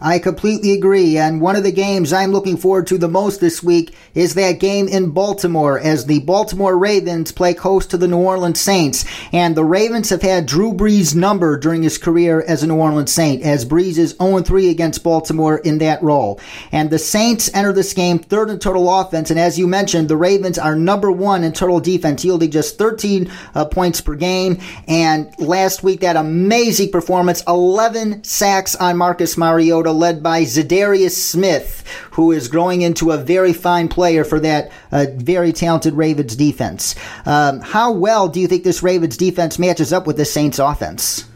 I 0.00 0.18
completely 0.18 0.72
agree. 0.72 1.18
And 1.18 1.40
one 1.40 1.56
of 1.56 1.64
the 1.64 1.72
games 1.72 2.12
I'm 2.12 2.30
looking 2.30 2.56
forward 2.56 2.86
to 2.88 2.98
the 2.98 3.08
most 3.08 3.40
this 3.40 3.62
week 3.62 3.94
is 4.14 4.34
that 4.34 4.60
game 4.60 4.86
in 4.86 5.10
Baltimore 5.10 5.78
as 5.78 6.06
the 6.06 6.20
Baltimore 6.20 6.78
Ravens 6.78 7.32
play 7.32 7.54
host 7.54 7.90
to 7.90 7.96
the 7.96 8.06
New 8.06 8.18
Orleans 8.18 8.60
Saints. 8.60 9.04
And 9.32 9.56
the 9.56 9.64
Ravens 9.64 10.10
have 10.10 10.22
had 10.22 10.46
Drew 10.46 10.72
Brees' 10.72 11.14
number 11.14 11.58
during 11.58 11.82
his 11.82 11.98
career 11.98 12.44
as 12.46 12.62
a 12.62 12.66
New 12.66 12.76
Orleans 12.76 13.12
Saint, 13.12 13.42
as 13.42 13.64
Brees 13.64 13.98
is 13.98 14.14
0-3 14.14 14.70
against 14.70 15.02
Baltimore 15.02 15.58
in 15.58 15.78
that 15.78 16.02
role. 16.02 16.40
And 16.70 16.90
the 16.90 16.98
Saints 16.98 17.50
enter 17.52 17.72
this 17.72 17.92
game 17.92 18.18
third 18.18 18.50
in 18.50 18.58
total 18.58 18.88
offense. 19.00 19.30
And 19.30 19.40
as 19.40 19.58
you 19.58 19.66
mentioned, 19.66 20.08
the 20.08 20.16
Ravens 20.16 20.58
are 20.58 20.76
number 20.76 21.10
one 21.10 21.42
in 21.42 21.52
total 21.52 21.80
defense, 21.80 22.24
yielding 22.24 22.50
just 22.50 22.78
13 22.78 23.30
uh, 23.54 23.64
points 23.64 24.00
per 24.00 24.14
game. 24.14 24.58
And 24.86 25.34
last 25.38 25.82
week, 25.82 26.00
that 26.00 26.16
amazing 26.16 26.90
performance, 26.90 27.42
11 27.48 28.24
sacks 28.24 28.76
on 28.76 28.96
Marcus 28.96 29.36
Mariota 29.36 29.87
led 29.92 30.22
by 30.22 30.42
Za'Darius 30.42 31.12
Smith, 31.12 31.84
who 32.12 32.32
is 32.32 32.48
growing 32.48 32.82
into 32.82 33.10
a 33.10 33.18
very 33.18 33.52
fine 33.52 33.88
player 33.88 34.24
for 34.24 34.40
that 34.40 34.72
uh, 34.90 35.06
very 35.14 35.52
talented 35.52 35.94
Ravens 35.94 36.34
defense. 36.36 36.94
Um, 37.26 37.60
how 37.60 37.92
well 37.92 38.28
do 38.28 38.40
you 38.40 38.48
think 38.48 38.64
this 38.64 38.82
Ravens 38.82 39.16
defense 39.16 39.58
matches 39.58 39.92
up 39.92 40.06
with 40.06 40.16
the 40.16 40.24
Saints 40.24 40.58
offense? 40.58 41.27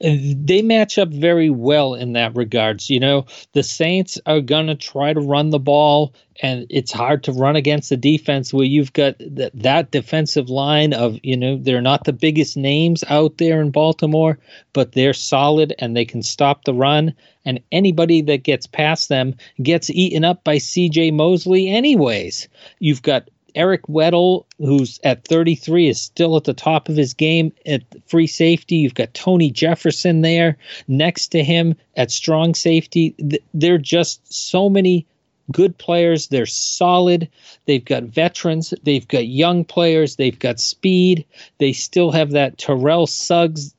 They 0.00 0.62
match 0.62 0.98
up 0.98 1.08
very 1.08 1.50
well 1.50 1.94
in 1.94 2.12
that 2.12 2.34
regards. 2.36 2.88
You 2.88 3.00
know, 3.00 3.26
the 3.52 3.62
Saints 3.62 4.18
are 4.26 4.40
going 4.40 4.66
to 4.68 4.74
try 4.74 5.12
to 5.12 5.20
run 5.20 5.50
the 5.50 5.58
ball, 5.58 6.14
and 6.40 6.66
it's 6.70 6.92
hard 6.92 7.24
to 7.24 7.32
run 7.32 7.56
against 7.56 7.90
the 7.90 7.96
defense 7.96 8.52
where 8.52 8.64
you've 8.64 8.92
got 8.92 9.18
th- 9.18 9.50
that 9.54 9.90
defensive 9.90 10.48
line 10.48 10.92
of, 10.92 11.18
you 11.22 11.36
know, 11.36 11.56
they're 11.56 11.80
not 11.80 12.04
the 12.04 12.12
biggest 12.12 12.56
names 12.56 13.02
out 13.08 13.38
there 13.38 13.60
in 13.60 13.70
Baltimore, 13.70 14.38
but 14.72 14.92
they're 14.92 15.12
solid 15.12 15.74
and 15.78 15.96
they 15.96 16.04
can 16.04 16.22
stop 16.22 16.64
the 16.64 16.74
run. 16.74 17.12
And 17.44 17.60
anybody 17.72 18.20
that 18.22 18.44
gets 18.44 18.66
past 18.66 19.08
them 19.08 19.34
gets 19.62 19.90
eaten 19.90 20.24
up 20.24 20.44
by 20.44 20.56
CJ 20.56 21.12
Mosley, 21.12 21.68
anyways. 21.68 22.48
You've 22.78 23.02
got 23.02 23.28
Eric 23.54 23.82
Weddle, 23.88 24.44
who's 24.58 25.00
at 25.04 25.26
33, 25.26 25.88
is 25.88 26.00
still 26.00 26.36
at 26.36 26.44
the 26.44 26.54
top 26.54 26.88
of 26.88 26.96
his 26.96 27.14
game 27.14 27.52
at 27.66 27.82
free 28.06 28.26
safety. 28.26 28.76
You've 28.76 28.94
got 28.94 29.14
Tony 29.14 29.50
Jefferson 29.50 30.20
there 30.20 30.56
next 30.86 31.28
to 31.28 31.42
him 31.42 31.74
at 31.96 32.10
strong 32.10 32.54
safety. 32.54 33.14
They're 33.54 33.78
just 33.78 34.32
so 34.32 34.68
many 34.68 35.06
good 35.52 35.76
players. 35.78 36.28
They're 36.28 36.46
solid. 36.46 37.28
They've 37.66 37.84
got 37.84 38.04
veterans. 38.04 38.74
They've 38.82 39.06
got 39.08 39.26
young 39.26 39.64
players. 39.64 40.16
They've 40.16 40.38
got 40.38 40.60
speed. 40.60 41.24
They 41.58 41.72
still 41.72 42.10
have 42.10 42.30
that 42.32 42.58
Terrell 42.58 43.06
Suggs 43.06 43.74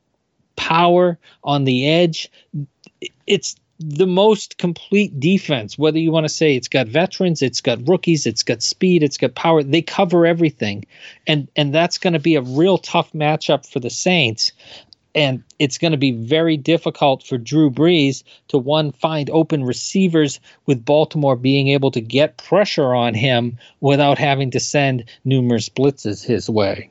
power 0.55 1.17
on 1.43 1.63
the 1.63 1.87
edge. 1.87 2.29
It's 3.27 3.55
the 3.79 4.07
most 4.07 4.57
complete 4.57 5.19
defense. 5.19 5.77
Whether 5.77 5.99
you 5.99 6.11
want 6.11 6.25
to 6.25 6.29
say 6.29 6.55
it's 6.55 6.67
got 6.67 6.87
veterans, 6.87 7.41
it's 7.41 7.61
got 7.61 7.87
rookies, 7.87 8.25
it's 8.25 8.43
got 8.43 8.61
speed, 8.61 9.03
it's 9.03 9.17
got 9.17 9.35
power. 9.35 9.63
They 9.63 9.81
cover 9.81 10.25
everything, 10.25 10.85
and 11.27 11.47
and 11.55 11.73
that's 11.73 11.97
going 11.97 12.13
to 12.13 12.19
be 12.19 12.35
a 12.35 12.41
real 12.41 12.77
tough 12.77 13.13
matchup 13.13 13.65
for 13.65 13.79
the 13.79 13.89
Saints. 13.89 14.51
and 15.15 15.43
it's 15.57 15.77
going 15.77 15.91
to 15.91 15.97
be 15.97 16.11
very 16.11 16.55
difficult 16.57 17.23
for 17.23 17.37
Drew 17.37 17.69
Brees 17.71 18.23
to 18.49 18.57
one 18.57 18.91
find 18.91 19.29
open 19.31 19.63
receivers 19.63 20.39
with 20.65 20.85
Baltimore 20.85 21.35
being 21.35 21.69
able 21.69 21.91
to 21.91 22.01
get 22.01 22.37
pressure 22.37 22.93
on 22.93 23.13
him 23.13 23.57
without 23.81 24.17
having 24.17 24.51
to 24.51 24.59
send 24.59 25.05
numerous 25.25 25.69
blitzes 25.69 26.23
his 26.23 26.49
way. 26.49 26.89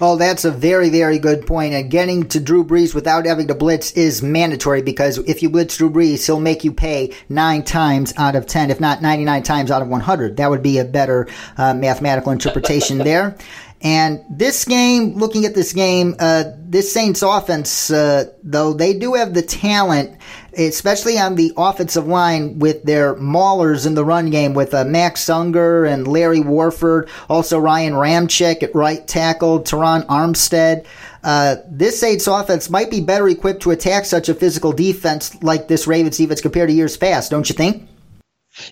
Oh, 0.00 0.16
that's 0.16 0.44
a 0.44 0.50
very, 0.50 0.90
very 0.90 1.18
good 1.18 1.46
point. 1.46 1.74
And 1.74 1.90
getting 1.90 2.28
to 2.28 2.40
Drew 2.40 2.64
Brees 2.64 2.94
without 2.94 3.26
having 3.26 3.48
to 3.48 3.54
blitz 3.54 3.92
is 3.92 4.22
mandatory 4.22 4.82
because 4.82 5.18
if 5.18 5.42
you 5.42 5.50
blitz 5.50 5.76
Drew 5.76 5.90
Brees, 5.90 6.26
he'll 6.26 6.40
make 6.40 6.64
you 6.64 6.72
pay 6.72 7.12
nine 7.28 7.62
times 7.62 8.12
out 8.16 8.36
of 8.36 8.46
10, 8.46 8.70
if 8.70 8.80
not 8.80 9.02
99 9.02 9.42
times 9.42 9.70
out 9.70 9.82
of 9.82 9.88
100. 9.88 10.36
That 10.36 10.50
would 10.50 10.62
be 10.62 10.78
a 10.78 10.84
better 10.84 11.28
uh, 11.56 11.74
mathematical 11.74 12.32
interpretation 12.32 12.98
there. 13.04 13.36
And 13.84 14.24
this 14.30 14.64
game, 14.64 15.14
looking 15.14 15.44
at 15.44 15.54
this 15.54 15.74
game, 15.74 16.16
uh, 16.18 16.44
this 16.58 16.90
Saints 16.90 17.20
offense, 17.20 17.90
uh, 17.90 18.30
though 18.42 18.72
they 18.72 18.94
do 18.94 19.12
have 19.12 19.34
the 19.34 19.42
talent, 19.42 20.16
especially 20.56 21.18
on 21.18 21.34
the 21.34 21.52
offensive 21.56 22.06
line 22.06 22.58
with 22.58 22.82
their 22.84 23.14
maulers 23.16 23.86
in 23.86 23.94
the 23.94 24.04
run 24.04 24.30
game 24.30 24.54
with 24.54 24.74
uh, 24.74 24.84
Max 24.84 25.28
Unger 25.28 25.84
and 25.84 26.08
Larry 26.08 26.40
Warford, 26.40 27.08
also 27.28 27.58
Ryan 27.58 27.94
Ramczyk 27.94 28.62
at 28.62 28.74
right 28.74 29.06
tackle, 29.06 29.60
Terron 29.60 30.06
Armstead. 30.06 30.84
Uh, 31.22 31.56
this 31.66 31.98
Saints 31.98 32.26
offense 32.26 32.68
might 32.68 32.90
be 32.90 33.00
better 33.00 33.28
equipped 33.28 33.62
to 33.62 33.70
attack 33.70 34.04
such 34.04 34.28
a 34.28 34.34
physical 34.34 34.72
defense 34.72 35.42
like 35.42 35.68
this 35.68 35.86
Ravens 35.86 36.18
defense 36.18 36.40
compared 36.40 36.68
to 36.68 36.74
years 36.74 36.96
past, 36.96 37.30
don't 37.30 37.48
you 37.48 37.54
think? 37.54 37.88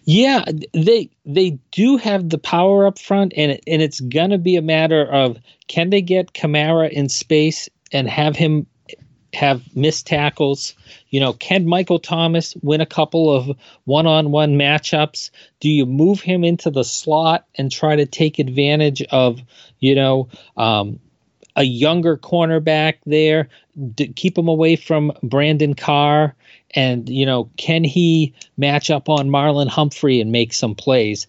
Yeah, 0.04 0.44
they 0.72 1.10
they 1.24 1.58
do 1.72 1.96
have 1.96 2.28
the 2.28 2.38
power 2.38 2.86
up 2.86 2.98
front, 2.98 3.32
and 3.36 3.58
and 3.66 3.82
it's 3.82 4.00
gonna 4.00 4.38
be 4.38 4.56
a 4.56 4.62
matter 4.62 5.04
of 5.10 5.38
can 5.66 5.90
they 5.90 6.02
get 6.02 6.34
Kamara 6.34 6.88
in 6.90 7.08
space 7.08 7.68
and 7.90 8.08
have 8.08 8.36
him 8.36 8.66
have 9.32 9.62
missed 9.76 10.06
tackles. 10.06 10.74
You 11.10 11.20
know, 11.20 11.32
can 11.32 11.66
Michael 11.66 11.98
Thomas 11.98 12.54
win 12.62 12.80
a 12.80 12.86
couple 12.86 13.34
of 13.34 13.56
one 13.84 14.06
on 14.06 14.30
one 14.30 14.56
matchups? 14.56 15.30
Do 15.60 15.70
you 15.70 15.86
move 15.86 16.20
him 16.20 16.44
into 16.44 16.70
the 16.70 16.84
slot 16.84 17.46
and 17.56 17.70
try 17.70 17.96
to 17.96 18.06
take 18.06 18.38
advantage 18.38 19.02
of, 19.10 19.40
you 19.80 19.94
know, 19.94 20.28
um, 20.56 21.00
a 21.56 21.64
younger 21.64 22.16
cornerback 22.16 22.94
there? 23.06 23.48
keep 24.16 24.36
him 24.36 24.48
away 24.48 24.76
from 24.76 25.12
Brandon 25.22 25.74
Carr 25.74 26.34
and 26.74 27.08
you 27.08 27.26
know 27.26 27.50
can 27.56 27.84
he 27.84 28.34
match 28.56 28.90
up 28.90 29.08
on 29.08 29.28
Marlon 29.28 29.68
Humphrey 29.68 30.20
and 30.20 30.32
make 30.32 30.52
some 30.52 30.74
plays? 30.74 31.26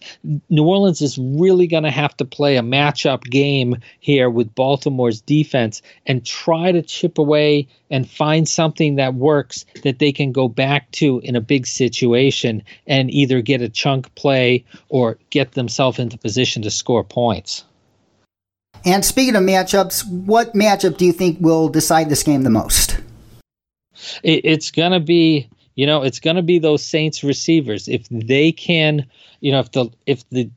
New 0.48 0.64
Orleans 0.64 1.02
is 1.02 1.18
really 1.18 1.66
going 1.66 1.82
to 1.82 1.90
have 1.90 2.16
to 2.16 2.24
play 2.24 2.56
a 2.56 2.62
matchup 2.62 3.22
game 3.24 3.76
here 4.00 4.30
with 4.30 4.54
Baltimore's 4.54 5.20
defense 5.20 5.82
and 6.06 6.24
try 6.24 6.72
to 6.72 6.82
chip 6.82 7.18
away 7.18 7.68
and 7.90 8.08
find 8.08 8.48
something 8.48 8.96
that 8.96 9.14
works 9.14 9.64
that 9.82 9.98
they 9.98 10.12
can 10.12 10.32
go 10.32 10.48
back 10.48 10.90
to 10.92 11.20
in 11.20 11.36
a 11.36 11.40
big 11.40 11.66
situation 11.66 12.62
and 12.86 13.10
either 13.10 13.40
get 13.40 13.62
a 13.62 13.68
chunk 13.68 14.14
play 14.14 14.64
or 14.88 15.18
get 15.30 15.52
themselves 15.52 15.98
into 15.98 16.18
position 16.18 16.62
to 16.62 16.70
score 16.70 17.04
points. 17.04 17.64
And 18.84 19.02
speaking 19.04 19.34
of 19.34 19.42
matchups, 19.42 20.06
what 20.06 20.52
matchup 20.52 20.98
do 20.98 21.06
you 21.06 21.12
think 21.12 21.38
will 21.40 21.68
decide 21.68 22.10
this 22.10 22.22
game 22.22 22.42
the 22.42 22.50
most? 22.50 22.83
It, 24.22 24.40
it's 24.44 24.70
gonna 24.70 25.00
be 25.00 25.48
you 25.74 25.86
know 25.86 26.02
it's 26.02 26.20
gonna 26.20 26.42
be 26.42 26.58
those 26.58 26.84
Saints 26.84 27.24
receivers 27.24 27.88
if 27.88 28.08
they 28.10 28.52
can 28.52 29.06
you 29.40 29.52
know 29.52 29.60
if 29.60 29.72
the 29.72 29.90
if 30.06 30.28
the 30.30 30.50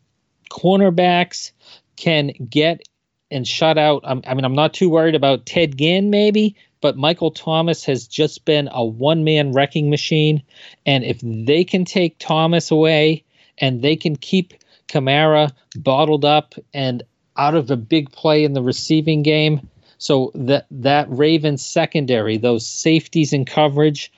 cornerbacks 0.49 1.51
can 1.95 2.31
get 2.49 2.81
and 3.29 3.47
shut 3.47 3.77
out. 3.77 4.01
I'm, 4.03 4.21
i 4.25 4.33
mean, 4.33 4.45
I'm 4.45 4.55
not 4.55 4.73
too 4.73 4.89
worried 4.89 5.15
about 5.15 5.45
Ted 5.45 5.77
Ginn, 5.77 6.09
maybe, 6.09 6.55
but 6.81 6.97
Michael 6.97 7.31
Thomas 7.31 7.83
has 7.85 8.07
just 8.07 8.45
been 8.45 8.69
a 8.71 8.83
one 8.83 9.23
man 9.23 9.51
wrecking 9.51 9.89
machine. 9.89 10.41
And 10.85 11.03
if 11.03 11.19
they 11.21 11.63
can 11.63 11.85
take 11.85 12.17
Thomas 12.19 12.71
away 12.71 13.23
and 13.57 13.81
they 13.81 13.95
can 13.95 14.15
keep 14.15 14.53
Kamara 14.87 15.51
bottled 15.75 16.23
up 16.23 16.55
and 16.73 17.03
out 17.35 17.55
of 17.55 17.69
a 17.69 17.77
big 17.77 18.11
play 18.11 18.43
in 18.43 18.53
the 18.53 18.63
receiving 18.63 19.23
game, 19.23 19.67
so 19.97 20.31
that 20.35 20.65
that 20.71 21.07
Ravens 21.09 21.65
secondary, 21.65 22.37
those 22.37 22.65
safeties 22.65 23.33
and 23.33 23.47
coverage 23.47 24.11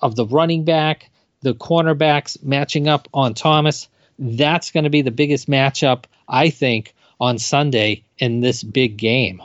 of 0.00 0.16
the 0.16 0.26
running 0.26 0.64
back, 0.64 1.10
the 1.42 1.54
cornerbacks 1.54 2.42
matching 2.42 2.88
up 2.88 3.08
on 3.14 3.34
Thomas, 3.34 3.88
that's 4.18 4.70
going 4.70 4.84
to 4.84 4.90
be 4.90 5.02
the 5.02 5.10
biggest 5.10 5.48
matchup 5.48 6.04
I 6.28 6.50
think 6.50 6.94
on 7.20 7.38
Sunday 7.38 8.02
in 8.18 8.40
this 8.40 8.62
big 8.62 8.96
game. 8.96 9.42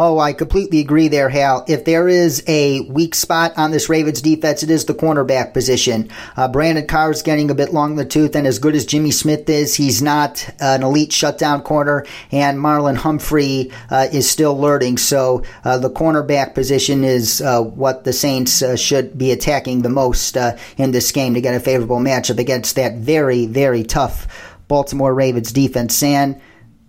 Oh, 0.00 0.20
I 0.20 0.32
completely 0.32 0.78
agree 0.78 1.08
there, 1.08 1.28
Hal. 1.28 1.64
If 1.66 1.84
there 1.84 2.06
is 2.06 2.44
a 2.46 2.82
weak 2.82 3.16
spot 3.16 3.52
on 3.56 3.72
this 3.72 3.88
Ravens 3.88 4.22
defense, 4.22 4.62
it 4.62 4.70
is 4.70 4.84
the 4.84 4.94
cornerback 4.94 5.52
position. 5.52 6.08
Uh, 6.36 6.46
Brandon 6.46 6.86
Carr 6.86 7.10
is 7.10 7.20
getting 7.20 7.50
a 7.50 7.54
bit 7.54 7.72
long 7.72 7.90
in 7.90 7.96
the 7.96 8.04
tooth, 8.04 8.36
and 8.36 8.46
as 8.46 8.60
good 8.60 8.76
as 8.76 8.86
Jimmy 8.86 9.10
Smith 9.10 9.50
is, 9.50 9.74
he's 9.74 10.00
not 10.00 10.48
an 10.60 10.84
elite 10.84 11.12
shutdown 11.12 11.62
corner, 11.62 12.06
and 12.30 12.60
Marlon 12.60 12.94
Humphrey 12.94 13.72
uh, 13.90 14.06
is 14.12 14.30
still 14.30 14.56
learning. 14.56 14.98
So 14.98 15.42
uh, 15.64 15.78
the 15.78 15.90
cornerback 15.90 16.54
position 16.54 17.02
is 17.02 17.40
uh, 17.40 17.60
what 17.60 18.04
the 18.04 18.12
Saints 18.12 18.62
uh, 18.62 18.76
should 18.76 19.18
be 19.18 19.32
attacking 19.32 19.82
the 19.82 19.88
most 19.88 20.36
uh, 20.36 20.56
in 20.76 20.92
this 20.92 21.10
game 21.10 21.34
to 21.34 21.40
get 21.40 21.56
a 21.56 21.60
favorable 21.60 21.98
matchup 21.98 22.38
against 22.38 22.76
that 22.76 22.98
very, 22.98 23.46
very 23.46 23.82
tough 23.82 24.28
Baltimore 24.68 25.12
Ravens 25.12 25.50
defense. 25.50 26.00
And 26.04 26.40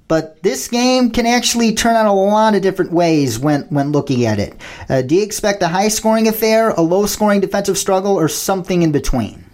but 0.09 0.41
this 0.43 0.67
game 0.67 1.11
can 1.11 1.25
actually 1.25 1.73
turn 1.73 1.95
out 1.95 2.07
a 2.07 2.11
lot 2.11 2.55
of 2.55 2.61
different 2.61 2.91
ways 2.91 3.39
when, 3.39 3.61
when 3.69 3.93
looking 3.93 4.25
at 4.25 4.39
it. 4.39 4.59
Uh, 4.89 5.03
do 5.03 5.15
you 5.15 5.23
expect 5.23 5.61
a 5.61 5.69
high 5.69 5.87
scoring 5.87 6.27
affair, 6.27 6.71
a 6.71 6.81
low 6.81 7.05
scoring 7.05 7.39
defensive 7.39 7.77
struggle, 7.77 8.15
or 8.15 8.27
something 8.27 8.81
in 8.81 8.91
between? 8.91 9.45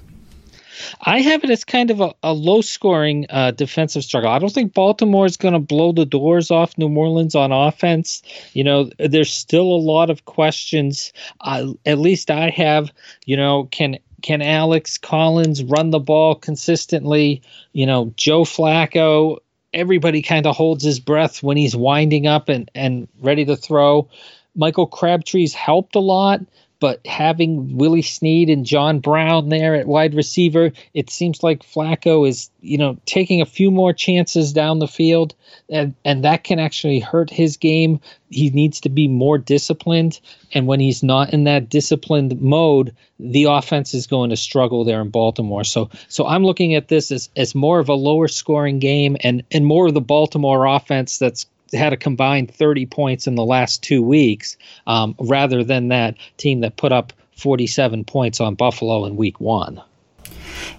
I 1.02 1.20
have 1.20 1.44
it 1.44 1.50
as 1.50 1.66
kind 1.66 1.92
of 1.92 2.00
a, 2.00 2.14
a 2.24 2.34
low 2.34 2.62
scoring 2.62 3.26
uh, 3.30 3.52
defensive 3.52 4.04
struggle. 4.04 4.32
I 4.32 4.40
don't 4.40 4.52
think 4.52 4.74
Baltimore 4.74 5.26
is 5.26 5.36
going 5.36 5.54
to 5.54 5.60
blow 5.60 5.92
the 5.92 6.06
doors 6.06 6.52
off 6.52 6.78
New 6.78 6.96
Orleans 6.96 7.36
on 7.36 7.52
offense. 7.52 8.22
You 8.54 8.64
know, 8.64 8.90
there's 8.98 9.34
still 9.34 9.66
a 9.66 9.84
lot 9.84 10.10
of 10.10 10.24
questions. 10.24 11.12
Uh, 11.42 11.74
at 11.86 12.00
least 12.00 12.32
I 12.32 12.50
have, 12.50 12.92
you 13.26 13.36
know, 13.36 13.66
can 13.66 13.98
can 14.22 14.42
Alex 14.42 14.98
Collins 14.98 15.64
run 15.64 15.92
the 15.92 16.00
ball 16.00 16.34
consistently? 16.34 17.42
You 17.74 17.86
know, 17.86 18.14
Joe 18.16 18.44
Flacco 18.44 19.38
everybody 19.76 20.22
kind 20.22 20.48
of 20.48 20.56
holds 20.56 20.84
his 20.84 21.00
breath 21.00 21.44
when 21.44 21.58
he's 21.58 21.76
winding 21.76 22.26
up 22.26 22.50
and, 22.50 22.72
and 22.74 23.08
ready 23.20 23.46
to 23.46 23.56
throw. 23.56 24.10
Michael 24.56 24.88
Crabtree's 24.88 25.54
helped 25.54 25.96
a 25.96 26.00
lot, 26.00 26.40
but 26.80 27.06
having 27.06 27.78
Willie 27.78 28.02
Snead 28.02 28.50
and 28.50 28.66
John 28.66 29.00
Brown 29.00 29.50
there 29.50 29.76
at 29.76 29.88
wide 29.88 30.14
receiver, 30.14 30.72
it 30.94 31.10
seems 31.10 31.42
like 31.42 31.64
Flacco 31.64 32.28
is, 32.28 32.50
you 32.62 32.78
know, 32.78 32.98
taking 33.06 33.42
a 33.42 33.46
few 33.46 33.72
more 33.72 33.94
chances 33.94 34.52
down 34.52 34.80
the 34.80 34.88
field, 34.88 35.34
and 35.70 35.96
and 36.04 36.24
that 36.24 36.44
can 36.44 36.60
actually 36.60 37.00
hurt 37.00 37.30
his 37.30 37.58
game. 37.58 38.00
He 38.30 38.50
needs 38.50 38.82
to 38.82 38.90
be 38.90 39.08
more 39.08 39.38
disciplined, 39.38 40.20
and 40.54 40.68
when 40.68 40.80
he's 40.80 41.02
not 41.02 41.32
in 41.34 41.46
that 41.46 41.70
disciplined 41.70 42.42
mode, 42.42 42.94
the 43.20 43.46
offense 43.46 43.94
is 43.94 44.08
going 44.08 44.30
to 44.30 44.38
struggle 44.38 44.84
there 44.84 45.02
in 45.02 45.10
Baltimore. 45.10 45.64
So 45.64 45.90
so 46.10 46.28
I'm 46.28 46.44
looking 46.44 46.76
at 46.76 46.90
this 46.90 47.12
as 47.12 47.30
as 47.36 47.56
more 47.56 47.80
of 47.80 47.90
a 47.90 47.94
lower 47.94 48.28
scoring 48.28 48.80
game 48.80 49.16
and 49.22 49.44
and 49.52 49.66
more 49.66 49.88
of 49.88 49.94
the 49.94 50.02
Baltimore 50.02 50.66
offense 50.66 51.18
that's 51.18 51.46
had 51.74 51.94
a 51.94 51.98
combined 51.98 52.54
30 52.54 52.86
points 52.86 53.28
in 53.28 53.36
the 53.36 53.46
last 53.46 53.84
two 53.84 54.02
weeks, 54.02 54.58
um, 54.88 55.16
rather 55.20 55.64
than 55.64 55.90
that 55.90 56.16
team 56.38 56.62
that 56.62 56.78
put 56.78 56.92
up 56.92 57.14
47 57.38 58.06
points 58.06 58.40
on 58.40 58.56
Buffalo 58.56 59.06
in 59.06 59.16
week 59.16 59.40
one. 59.40 59.82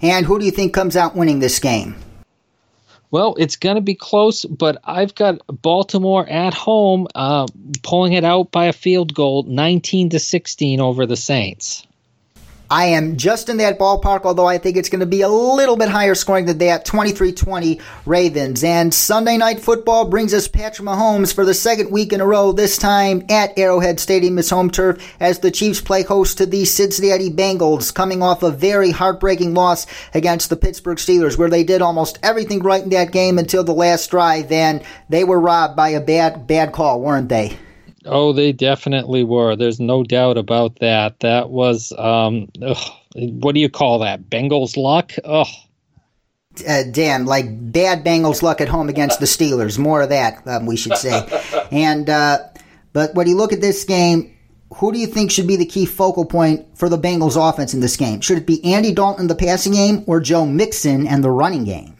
And 0.01 0.25
who 0.25 0.39
do 0.39 0.45
you 0.45 0.51
think 0.51 0.73
comes 0.73 0.95
out 0.95 1.15
winning 1.15 1.39
this 1.39 1.59
game? 1.59 1.95
Well, 3.09 3.35
it's 3.39 3.55
going 3.55 3.75
to 3.75 3.81
be 3.81 3.95
close, 3.95 4.43
but 4.43 4.81
I've 4.83 5.15
got 5.15 5.39
Baltimore 5.47 6.27
at 6.27 6.53
home 6.53 7.07
uh, 7.15 7.47
pulling 7.81 8.13
it 8.13 8.25
out 8.25 8.51
by 8.51 8.65
a 8.65 8.73
field 8.73 9.13
goal, 9.13 9.43
19 9.43 10.09
to 10.09 10.19
16 10.19 10.81
over 10.81 11.05
the 11.05 11.15
Saints. 11.15 11.86
I 12.69 12.87
am 12.87 13.15
just 13.15 13.47
in 13.47 13.57
that 13.57 13.79
ballpark, 13.79 14.25
although 14.25 14.45
I 14.45 14.57
think 14.57 14.75
it's 14.75 14.89
going 14.89 14.99
to 14.99 15.05
be 15.05 15.21
a 15.21 15.29
little 15.29 15.77
bit 15.77 15.87
higher 15.87 16.15
scoring 16.15 16.45
than 16.45 16.57
that 16.57 16.83
23 16.83 17.31
20 17.31 17.79
Ravens. 18.05 18.63
And 18.63 18.93
Sunday 18.93 19.37
night 19.37 19.61
football 19.61 20.09
brings 20.09 20.33
us 20.33 20.49
Patrick 20.49 20.85
Mahomes 20.85 21.33
for 21.33 21.45
the 21.45 21.53
second 21.53 21.91
week 21.91 22.11
in 22.11 22.19
a 22.19 22.25
row, 22.25 22.51
this 22.51 22.77
time 22.77 23.23
at 23.29 23.57
Arrowhead 23.57 24.01
Stadium, 24.01 24.35
his 24.35 24.49
home 24.49 24.69
turf, 24.69 25.15
as 25.21 25.39
the 25.39 25.51
Chiefs 25.51 25.79
play 25.79 26.03
host 26.03 26.39
to 26.39 26.45
the 26.45 26.65
Cincinnati 26.65 27.29
Bengals, 27.29 27.93
coming 27.93 28.21
off 28.21 28.43
a 28.43 28.51
very 28.51 28.91
heartbreaking 28.91 29.53
loss 29.53 29.87
against 30.13 30.49
the 30.49 30.57
Pittsburgh 30.57 30.97
Steelers, 30.97 31.37
where 31.37 31.49
they 31.49 31.63
did 31.63 31.81
almost 31.81 32.19
everything 32.21 32.59
right 32.59 32.83
in 32.83 32.89
that 32.89 33.13
game 33.13 33.39
until 33.39 33.63
the 33.63 33.73
last 33.73 34.11
drive, 34.11 34.51
and 34.51 34.83
they 35.07 35.23
were 35.23 35.39
robbed 35.39 35.77
by 35.77 35.89
a 35.89 36.01
bad, 36.01 36.47
bad 36.47 36.73
call, 36.73 36.99
weren't 36.99 37.29
they? 37.29 37.57
Oh, 38.07 38.33
they 38.33 38.51
definitely 38.51 39.23
were. 39.23 39.55
There's 39.55 39.79
no 39.79 40.03
doubt 40.03 40.37
about 40.37 40.79
that. 40.79 41.19
That 41.19 41.49
was, 41.49 41.93
um, 41.97 42.49
ugh, 42.61 42.77
what 43.15 43.53
do 43.53 43.59
you 43.59 43.69
call 43.69 43.99
that? 43.99 44.29
Bengals 44.29 44.77
luck? 44.77 45.13
Ugh. 45.23 45.47
Uh, 46.67 46.83
damn, 46.91 47.25
like 47.25 47.45
bad 47.71 48.03
Bengals 48.03 48.41
luck 48.41 48.61
at 48.61 48.67
home 48.67 48.89
against 48.89 49.19
the 49.19 49.25
Steelers. 49.25 49.77
More 49.77 50.01
of 50.01 50.09
that, 50.09 50.47
um, 50.47 50.65
we 50.65 50.75
should 50.75 50.97
say. 50.97 51.27
And 51.71 52.09
uh, 52.09 52.39
but 52.93 53.13
when 53.13 53.27
you 53.27 53.35
look 53.35 53.51
at 53.51 53.59
this 53.59 53.83
game, 53.83 54.33
who 54.75 54.91
do 54.93 54.99
you 54.99 55.07
think 55.07 55.31
should 55.31 55.47
be 55.47 55.57
the 55.57 55.65
key 55.65 55.85
focal 55.85 56.25
point 56.25 56.65
for 56.77 56.87
the 56.87 56.97
Bengals 56.97 57.37
offense 57.37 57.73
in 57.73 57.81
this 57.81 57.97
game? 57.97 58.21
Should 58.21 58.37
it 58.37 58.47
be 58.47 58.63
Andy 58.73 58.93
Dalton 58.93 59.23
in 59.23 59.27
the 59.27 59.35
passing 59.35 59.73
game 59.73 60.03
or 60.07 60.21
Joe 60.21 60.45
Mixon 60.45 61.05
and 61.05 61.23
the 61.23 61.29
running 61.29 61.65
game? 61.65 61.96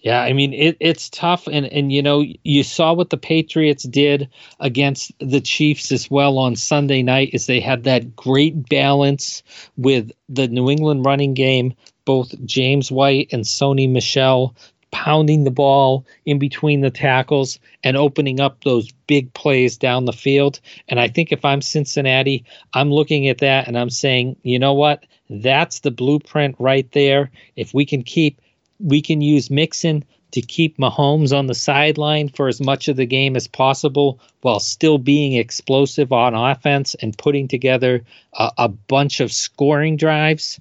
Yeah, 0.00 0.20
I 0.22 0.32
mean 0.32 0.52
it, 0.52 0.76
it's 0.80 1.08
tough, 1.10 1.48
and 1.48 1.66
and 1.66 1.92
you 1.92 2.02
know 2.02 2.24
you 2.44 2.62
saw 2.62 2.92
what 2.92 3.10
the 3.10 3.16
Patriots 3.16 3.82
did 3.82 4.28
against 4.60 5.12
the 5.18 5.40
Chiefs 5.40 5.90
as 5.90 6.10
well 6.10 6.38
on 6.38 6.54
Sunday 6.54 7.02
night, 7.02 7.30
is 7.32 7.46
they 7.46 7.60
had 7.60 7.84
that 7.84 8.14
great 8.14 8.68
balance 8.68 9.42
with 9.76 10.12
the 10.28 10.46
New 10.46 10.70
England 10.70 11.04
running 11.04 11.34
game, 11.34 11.74
both 12.04 12.32
James 12.44 12.92
White 12.92 13.28
and 13.32 13.44
Sony 13.44 13.90
Michel 13.90 14.54
pounding 14.90 15.44
the 15.44 15.50
ball 15.50 16.06
in 16.24 16.38
between 16.38 16.80
the 16.80 16.90
tackles 16.90 17.58
and 17.84 17.96
opening 17.96 18.40
up 18.40 18.64
those 18.64 18.90
big 19.06 19.32
plays 19.34 19.76
down 19.76 20.06
the 20.06 20.12
field. 20.12 20.60
And 20.88 20.98
I 20.98 21.08
think 21.08 21.30
if 21.30 21.44
I'm 21.44 21.60
Cincinnati, 21.60 22.44
I'm 22.72 22.90
looking 22.90 23.28
at 23.28 23.38
that 23.38 23.68
and 23.68 23.78
I'm 23.78 23.90
saying, 23.90 24.36
you 24.42 24.58
know 24.58 24.72
what? 24.72 25.04
That's 25.28 25.80
the 25.80 25.90
blueprint 25.90 26.56
right 26.58 26.90
there. 26.92 27.30
If 27.56 27.74
we 27.74 27.84
can 27.84 28.02
keep, 28.02 28.40
we 28.78 29.02
can 29.02 29.20
use 29.20 29.50
Mixon 29.50 30.04
to 30.32 30.42
keep 30.42 30.76
Mahomes 30.76 31.36
on 31.36 31.46
the 31.46 31.54
sideline 31.54 32.28
for 32.28 32.48
as 32.48 32.60
much 32.60 32.88
of 32.88 32.96
the 32.96 33.06
game 33.06 33.34
as 33.34 33.48
possible 33.48 34.20
while 34.42 34.60
still 34.60 34.98
being 34.98 35.32
explosive 35.34 36.12
on 36.12 36.34
offense 36.34 36.94
and 37.00 37.16
putting 37.16 37.48
together 37.48 38.02
a, 38.34 38.50
a 38.58 38.68
bunch 38.68 39.20
of 39.20 39.32
scoring 39.32 39.96
drives 39.96 40.60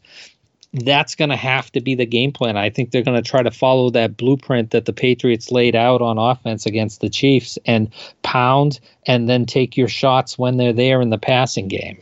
that's 0.73 1.15
going 1.15 1.30
to 1.30 1.36
have 1.36 1.71
to 1.71 1.82
be 1.82 1.95
the 1.95 2.06
game 2.06 2.32
plan. 2.32 2.58
I 2.58 2.69
think 2.69 2.91
they're 2.91 3.01
going 3.01 3.21
to 3.21 3.27
try 3.27 3.41
to 3.41 3.51
follow 3.51 3.89
that 3.91 4.17
blueprint 4.17 4.71
that 4.71 4.86
the 4.86 4.93
Patriots 4.93 5.51
laid 5.51 5.75
out 5.75 6.01
on 6.01 6.17
offense 6.17 6.65
against 6.65 7.01
the 7.01 7.10
Chiefs 7.10 7.58
and 7.65 7.91
pound 8.21 8.80
and 9.06 9.30
then 9.30 9.45
take 9.45 9.77
your 9.77 9.88
shots 9.88 10.38
when 10.38 10.58
they're 10.58 10.73
there 10.73 11.01
in 11.01 11.10
the 11.10 11.17
passing 11.17 11.67
game. 11.67 11.99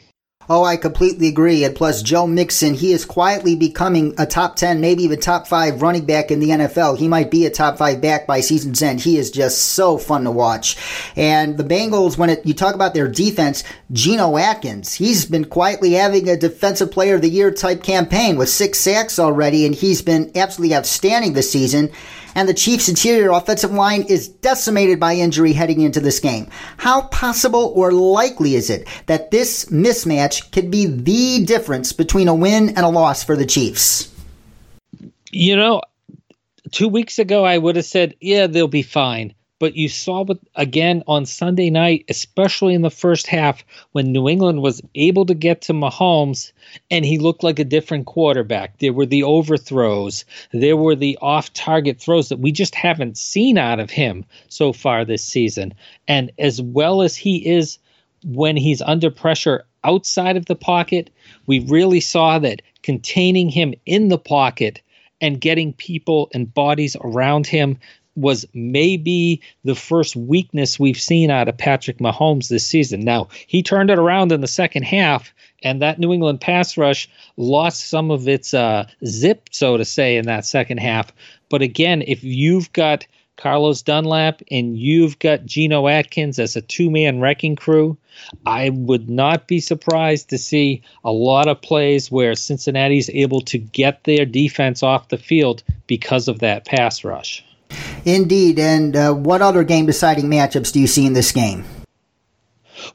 Oh, 0.47 0.63
I 0.63 0.77
completely 0.77 1.27
agree. 1.27 1.63
And 1.63 1.75
plus, 1.75 2.03
Joe 2.03 2.27
Mixon, 2.27 2.75
he 2.75 2.91
is 2.91 3.03
quietly 3.03 3.55
becoming 3.55 4.13
a 4.17 4.27
top 4.27 4.55
10, 4.55 4.79
maybe 4.79 5.03
even 5.03 5.19
top 5.19 5.47
5 5.47 5.81
running 5.81 6.05
back 6.05 6.29
in 6.29 6.39
the 6.39 6.49
NFL. 6.49 6.99
He 6.99 7.07
might 7.07 7.31
be 7.31 7.45
a 7.45 7.49
top 7.49 7.77
5 7.77 7.99
back 7.99 8.27
by 8.27 8.41
season's 8.41 8.81
end. 8.81 9.01
He 9.01 9.17
is 9.17 9.31
just 9.31 9.57
so 9.57 9.97
fun 9.97 10.23
to 10.25 10.31
watch. 10.31 10.77
And 11.15 11.57
the 11.57 11.63
Bengals, 11.63 12.17
when 12.17 12.29
it, 12.29 12.45
you 12.45 12.53
talk 12.53 12.75
about 12.75 12.93
their 12.93 13.07
defense, 13.07 13.63
Geno 13.91 14.37
Atkins, 14.37 14.93
he's 14.93 15.25
been 15.25 15.45
quietly 15.45 15.93
having 15.93 16.29
a 16.29 16.37
defensive 16.37 16.91
player 16.91 17.15
of 17.15 17.21
the 17.21 17.29
year 17.29 17.51
type 17.51 17.81
campaign 17.81 18.37
with 18.37 18.49
six 18.49 18.79
sacks 18.79 19.17
already, 19.17 19.65
and 19.65 19.73
he's 19.73 20.03
been 20.03 20.31
absolutely 20.35 20.75
outstanding 20.75 21.33
this 21.33 21.51
season 21.51 21.91
and 22.35 22.47
the 22.47 22.53
Chiefs' 22.53 22.89
interior 22.89 23.31
offensive 23.31 23.71
line 23.71 24.03
is 24.03 24.27
decimated 24.27 24.99
by 24.99 25.15
injury 25.15 25.53
heading 25.53 25.81
into 25.81 25.99
this 25.99 26.19
game. 26.19 26.47
How 26.77 27.03
possible 27.03 27.73
or 27.75 27.91
likely 27.91 28.55
is 28.55 28.69
it 28.69 28.87
that 29.07 29.31
this 29.31 29.65
mismatch 29.65 30.51
could 30.51 30.69
be 30.69 30.85
the 30.85 31.45
difference 31.45 31.93
between 31.93 32.27
a 32.27 32.35
win 32.35 32.69
and 32.69 32.79
a 32.79 32.89
loss 32.89 33.23
for 33.23 33.35
the 33.35 33.45
Chiefs? 33.45 34.11
You 35.31 35.55
know, 35.55 35.81
two 36.71 36.87
weeks 36.87 37.19
ago, 37.19 37.45
I 37.45 37.57
would 37.57 37.75
have 37.75 37.85
said, 37.85 38.15
yeah, 38.19 38.47
they'll 38.47 38.67
be 38.67 38.81
fine. 38.81 39.33
But 39.57 39.77
you 39.77 39.87
saw 39.87 40.23
what 40.23 40.39
again 40.55 41.01
on 41.07 41.25
Sunday 41.25 41.69
night, 41.69 42.03
especially 42.09 42.73
in 42.73 42.81
the 42.81 42.89
first 42.89 43.27
half, 43.27 43.63
when 43.93 44.11
New 44.11 44.27
England 44.27 44.61
was 44.61 44.81
able 44.95 45.25
to 45.27 45.33
get 45.33 45.61
to 45.63 45.73
Mahomes 45.73 46.51
and 46.91 47.05
he 47.05 47.17
looked 47.17 47.41
like 47.41 47.57
a 47.57 47.63
different 47.63 48.05
quarterback. 48.05 48.79
There 48.79 48.91
were 48.91 49.05
the 49.05 49.23
overthrows, 49.23 50.25
there 50.51 50.75
were 50.75 50.95
the 50.95 51.17
off 51.21 51.53
target 51.53 52.01
throws 52.01 52.27
that 52.29 52.39
we 52.39 52.51
just 52.51 52.75
haven't 52.75 53.17
seen 53.17 53.57
out 53.57 53.79
of 53.79 53.89
him 53.89 54.25
so 54.49 54.73
far 54.73 55.05
this 55.05 55.23
season. 55.23 55.73
And 56.05 56.31
as 56.37 56.61
well 56.61 57.01
as 57.01 57.15
he 57.15 57.47
is 57.47 57.79
when 58.25 58.57
he's 58.57 58.81
under 58.81 59.09
pressure 59.09 59.63
outside 59.85 60.35
of 60.35 60.47
the 60.47 60.55
pocket, 60.55 61.11
we 61.45 61.59
really 61.59 62.01
saw 62.01 62.39
that 62.39 62.61
containing 62.83 63.49
him 63.49 63.73
in 63.85 64.09
the 64.09 64.17
pocket 64.17 64.81
and 65.21 65.39
getting 65.39 65.71
people 65.73 66.29
and 66.33 66.53
bodies 66.53 66.97
around 67.01 67.47
him 67.47 67.77
was 68.15 68.45
maybe 68.53 69.41
the 69.63 69.75
first 69.75 70.15
weakness 70.15 70.79
we've 70.79 70.99
seen 70.99 71.29
out 71.29 71.47
of 71.47 71.57
Patrick 71.57 71.97
Mahomes 71.97 72.47
this 72.47 72.65
season. 72.65 73.01
Now, 73.01 73.27
he 73.47 73.61
turned 73.61 73.89
it 73.89 73.99
around 73.99 74.31
in 74.31 74.41
the 74.41 74.47
second 74.47 74.83
half, 74.83 75.33
and 75.63 75.81
that 75.81 75.99
New 75.99 76.13
England 76.13 76.41
pass 76.41 76.77
rush 76.77 77.09
lost 77.37 77.89
some 77.89 78.11
of 78.11 78.27
its 78.27 78.53
uh, 78.53 78.87
zip, 79.05 79.49
so 79.51 79.77
to 79.77 79.85
say, 79.85 80.17
in 80.17 80.25
that 80.25 80.45
second 80.45 80.79
half. 80.79 81.11
But 81.49 81.61
again, 81.61 82.03
if 82.07 82.23
you've 82.23 82.71
got 82.73 83.05
Carlos 83.37 83.81
Dunlap 83.81 84.41
and 84.49 84.77
you've 84.77 85.19
got 85.19 85.45
Geno 85.45 85.87
Atkins 85.87 86.39
as 86.39 86.55
a 86.55 86.61
two 86.61 86.89
man 86.89 87.19
wrecking 87.19 87.55
crew, 87.55 87.97
I 88.45 88.69
would 88.69 89.09
not 89.09 89.47
be 89.47 89.59
surprised 89.59 90.29
to 90.29 90.37
see 90.37 90.81
a 91.03 91.11
lot 91.11 91.47
of 91.47 91.61
plays 91.61 92.09
where 92.09 92.35
Cincinnati's 92.35 93.09
able 93.09 93.41
to 93.41 93.57
get 93.57 94.05
their 94.05 94.25
defense 94.25 94.83
off 94.83 95.09
the 95.09 95.17
field 95.17 95.63
because 95.85 96.29
of 96.29 96.39
that 96.39 96.65
pass 96.65 97.03
rush. 97.03 97.43
Indeed. 98.05 98.59
And 98.59 98.95
uh, 98.95 99.13
what 99.13 99.41
other 99.41 99.63
game 99.63 99.85
deciding 99.85 100.25
matchups 100.25 100.71
do 100.71 100.79
you 100.79 100.87
see 100.87 101.05
in 101.05 101.13
this 101.13 101.31
game? 101.31 101.63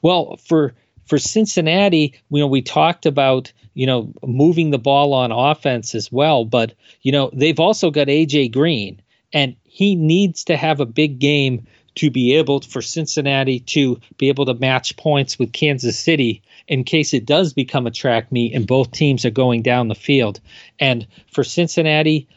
Well, 0.02 0.36
for 0.46 0.74
for 1.06 1.18
Cincinnati, 1.18 2.14
you 2.30 2.38
know, 2.38 2.46
we 2.46 2.62
talked 2.62 3.06
about 3.06 3.52
you 3.74 3.86
know 3.86 4.12
moving 4.24 4.70
the 4.70 4.78
ball 4.78 5.12
on 5.12 5.32
offense 5.32 5.94
as 5.94 6.10
well, 6.12 6.44
but 6.44 6.74
you 7.02 7.12
know 7.12 7.30
they've 7.32 7.60
also 7.60 7.90
got 7.90 8.06
AJ 8.06 8.52
Green, 8.52 9.00
and 9.32 9.56
he 9.64 9.96
needs 9.96 10.44
to 10.44 10.56
have 10.56 10.80
a 10.80 10.86
big 10.86 11.18
game 11.18 11.66
to 11.96 12.10
be 12.10 12.34
able 12.36 12.60
for 12.60 12.80
Cincinnati 12.80 13.60
to 13.60 14.00
be 14.16 14.28
able 14.28 14.46
to 14.46 14.54
match 14.54 14.96
points 14.96 15.38
with 15.38 15.52
Kansas 15.52 15.98
City 15.98 16.42
in 16.68 16.84
case 16.84 17.12
it 17.12 17.26
does 17.26 17.52
become 17.52 17.86
a 17.86 17.90
track 17.90 18.30
meet 18.30 18.54
and 18.54 18.66
both 18.66 18.92
teams 18.92 19.24
are 19.24 19.30
going 19.30 19.62
down 19.62 19.88
the 19.88 19.94
field. 19.94 20.40
And 20.78 21.06
for 21.32 21.42
Cincinnati, 21.42 22.28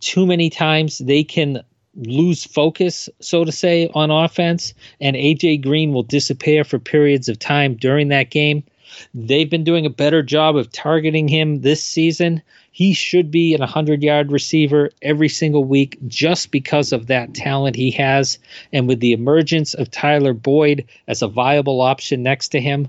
too 0.00 0.26
many 0.26 0.48
times 0.48 0.98
they 0.98 1.24
can 1.24 1.62
lose 1.96 2.44
focus, 2.44 3.08
so 3.20 3.44
to 3.44 3.52
say, 3.52 3.88
on 3.94 4.10
offense, 4.10 4.74
and 5.00 5.16
AJ 5.16 5.62
Green 5.62 5.92
will 5.92 6.02
disappear 6.02 6.64
for 6.64 6.78
periods 6.78 7.28
of 7.28 7.38
time 7.38 7.74
during 7.74 8.08
that 8.08 8.30
game. 8.30 8.64
They've 9.12 9.50
been 9.50 9.64
doing 9.64 9.86
a 9.86 9.90
better 9.90 10.22
job 10.22 10.56
of 10.56 10.70
targeting 10.70 11.26
him 11.28 11.60
this 11.60 11.82
season. 11.82 12.42
He 12.70 12.92
should 12.92 13.30
be 13.30 13.54
an 13.54 13.60
100 13.60 14.02
yard 14.02 14.30
receiver 14.30 14.90
every 15.02 15.28
single 15.28 15.64
week 15.64 15.98
just 16.06 16.50
because 16.50 16.92
of 16.92 17.06
that 17.06 17.34
talent 17.34 17.76
he 17.76 17.90
has. 17.92 18.38
And 18.72 18.86
with 18.86 19.00
the 19.00 19.12
emergence 19.12 19.74
of 19.74 19.90
Tyler 19.90 20.32
Boyd 20.32 20.84
as 21.08 21.22
a 21.22 21.28
viable 21.28 21.80
option 21.80 22.22
next 22.22 22.48
to 22.48 22.60
him, 22.60 22.88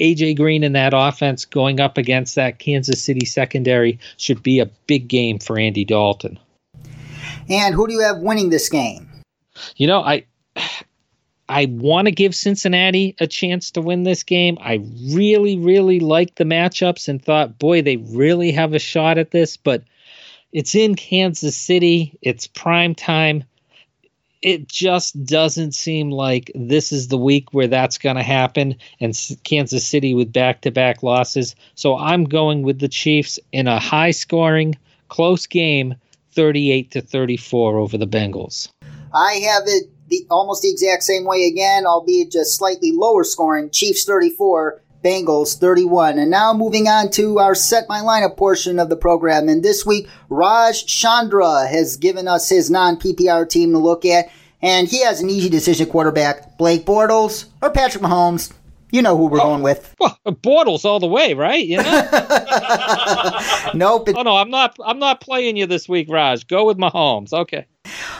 AJ 0.00 0.36
Green 0.36 0.64
in 0.64 0.72
that 0.72 0.92
offense 0.94 1.44
going 1.44 1.80
up 1.80 1.96
against 1.96 2.34
that 2.34 2.58
Kansas 2.58 3.02
City 3.02 3.24
secondary 3.24 3.98
should 4.16 4.42
be 4.42 4.58
a 4.58 4.70
big 4.86 5.08
game 5.08 5.38
for 5.38 5.58
Andy 5.58 5.84
Dalton. 5.84 6.38
And 7.48 7.74
who 7.74 7.86
do 7.86 7.92
you 7.92 8.00
have 8.00 8.18
winning 8.18 8.50
this 8.50 8.68
game? 8.68 9.08
You 9.76 9.86
know, 9.86 10.00
I 10.00 10.24
I 11.48 11.66
want 11.66 12.06
to 12.06 12.12
give 12.12 12.34
Cincinnati 12.34 13.14
a 13.20 13.26
chance 13.26 13.70
to 13.72 13.82
win 13.82 14.04
this 14.04 14.22
game. 14.22 14.56
I 14.60 14.80
really, 15.12 15.58
really 15.58 16.00
like 16.00 16.36
the 16.36 16.44
matchups 16.44 17.08
and 17.08 17.22
thought, 17.22 17.58
boy, 17.58 17.82
they 17.82 17.96
really 17.96 18.50
have 18.52 18.72
a 18.72 18.78
shot 18.78 19.18
at 19.18 19.30
this, 19.30 19.56
but 19.56 19.84
it's 20.52 20.74
in 20.74 20.94
Kansas 20.94 21.56
City. 21.56 22.16
It's 22.22 22.46
prime 22.46 22.94
time. 22.94 23.44
It 24.40 24.68
just 24.68 25.24
doesn't 25.24 25.72
seem 25.72 26.10
like 26.10 26.50
this 26.54 26.92
is 26.92 27.08
the 27.08 27.18
week 27.18 27.52
where 27.52 27.66
that's 27.66 27.98
going 27.98 28.16
to 28.16 28.22
happen. 28.22 28.76
And 29.00 29.18
Kansas 29.44 29.86
City 29.86 30.14
with 30.14 30.32
back 30.32 30.62
to 30.62 30.70
back 30.70 31.02
losses. 31.02 31.54
So 31.74 31.96
I'm 31.96 32.24
going 32.24 32.62
with 32.62 32.78
the 32.78 32.88
Chiefs 32.88 33.38
in 33.52 33.66
a 33.68 33.78
high 33.78 34.12
scoring, 34.12 34.78
close 35.08 35.46
game 35.46 35.94
38 36.34 36.90
to 36.92 37.00
34 37.00 37.78
over 37.78 37.96
the 37.96 38.06
Bengals. 38.06 38.68
I 39.12 39.34
have 39.34 39.62
it 39.66 39.90
the 40.08 40.26
almost 40.30 40.62
the 40.62 40.70
exact 40.70 41.02
same 41.02 41.24
way 41.24 41.44
again, 41.44 41.86
albeit 41.86 42.30
just 42.30 42.56
slightly 42.56 42.92
lower 42.92 43.24
scoring. 43.24 43.70
Chiefs 43.70 44.04
34, 44.04 44.82
Bengals 45.02 45.58
31. 45.58 46.18
And 46.18 46.30
now 46.30 46.52
moving 46.52 46.88
on 46.88 47.10
to 47.12 47.38
our 47.38 47.54
set 47.54 47.88
my 47.88 48.00
lineup 48.00 48.36
portion 48.36 48.78
of 48.78 48.88
the 48.88 48.96
program. 48.96 49.48
And 49.48 49.62
this 49.62 49.86
week, 49.86 50.08
Raj 50.28 50.86
Chandra 50.86 51.66
has 51.66 51.96
given 51.96 52.28
us 52.28 52.48
his 52.48 52.70
non 52.70 52.96
PPR 52.98 53.48
team 53.48 53.72
to 53.72 53.78
look 53.78 54.04
at. 54.04 54.30
And 54.62 54.88
he 54.88 55.02
has 55.02 55.20
an 55.20 55.28
easy 55.28 55.50
decision 55.50 55.86
quarterback 55.88 56.56
Blake 56.56 56.86
Bortles 56.86 57.46
or 57.60 57.70
Patrick 57.70 58.02
Mahomes. 58.02 58.52
You 58.90 59.02
know 59.02 59.16
who 59.16 59.26
we're 59.26 59.40
oh, 59.40 59.44
going 59.44 59.62
with. 59.62 59.94
Well, 59.98 60.16
Bortles 60.26 60.84
all 60.84 61.00
the 61.00 61.08
way, 61.08 61.34
right? 61.34 61.66
You 61.66 61.78
know. 61.78 61.82
nope. 63.78 64.08
oh 64.14 64.22
no, 64.22 64.36
I'm 64.36 64.50
not. 64.50 64.76
I'm 64.84 64.98
not 64.98 65.20
playing 65.20 65.56
you 65.56 65.66
this 65.66 65.88
week, 65.88 66.08
Raj. 66.10 66.46
Go 66.46 66.66
with 66.66 66.78
Mahomes. 66.78 67.32
Okay. 67.32 67.66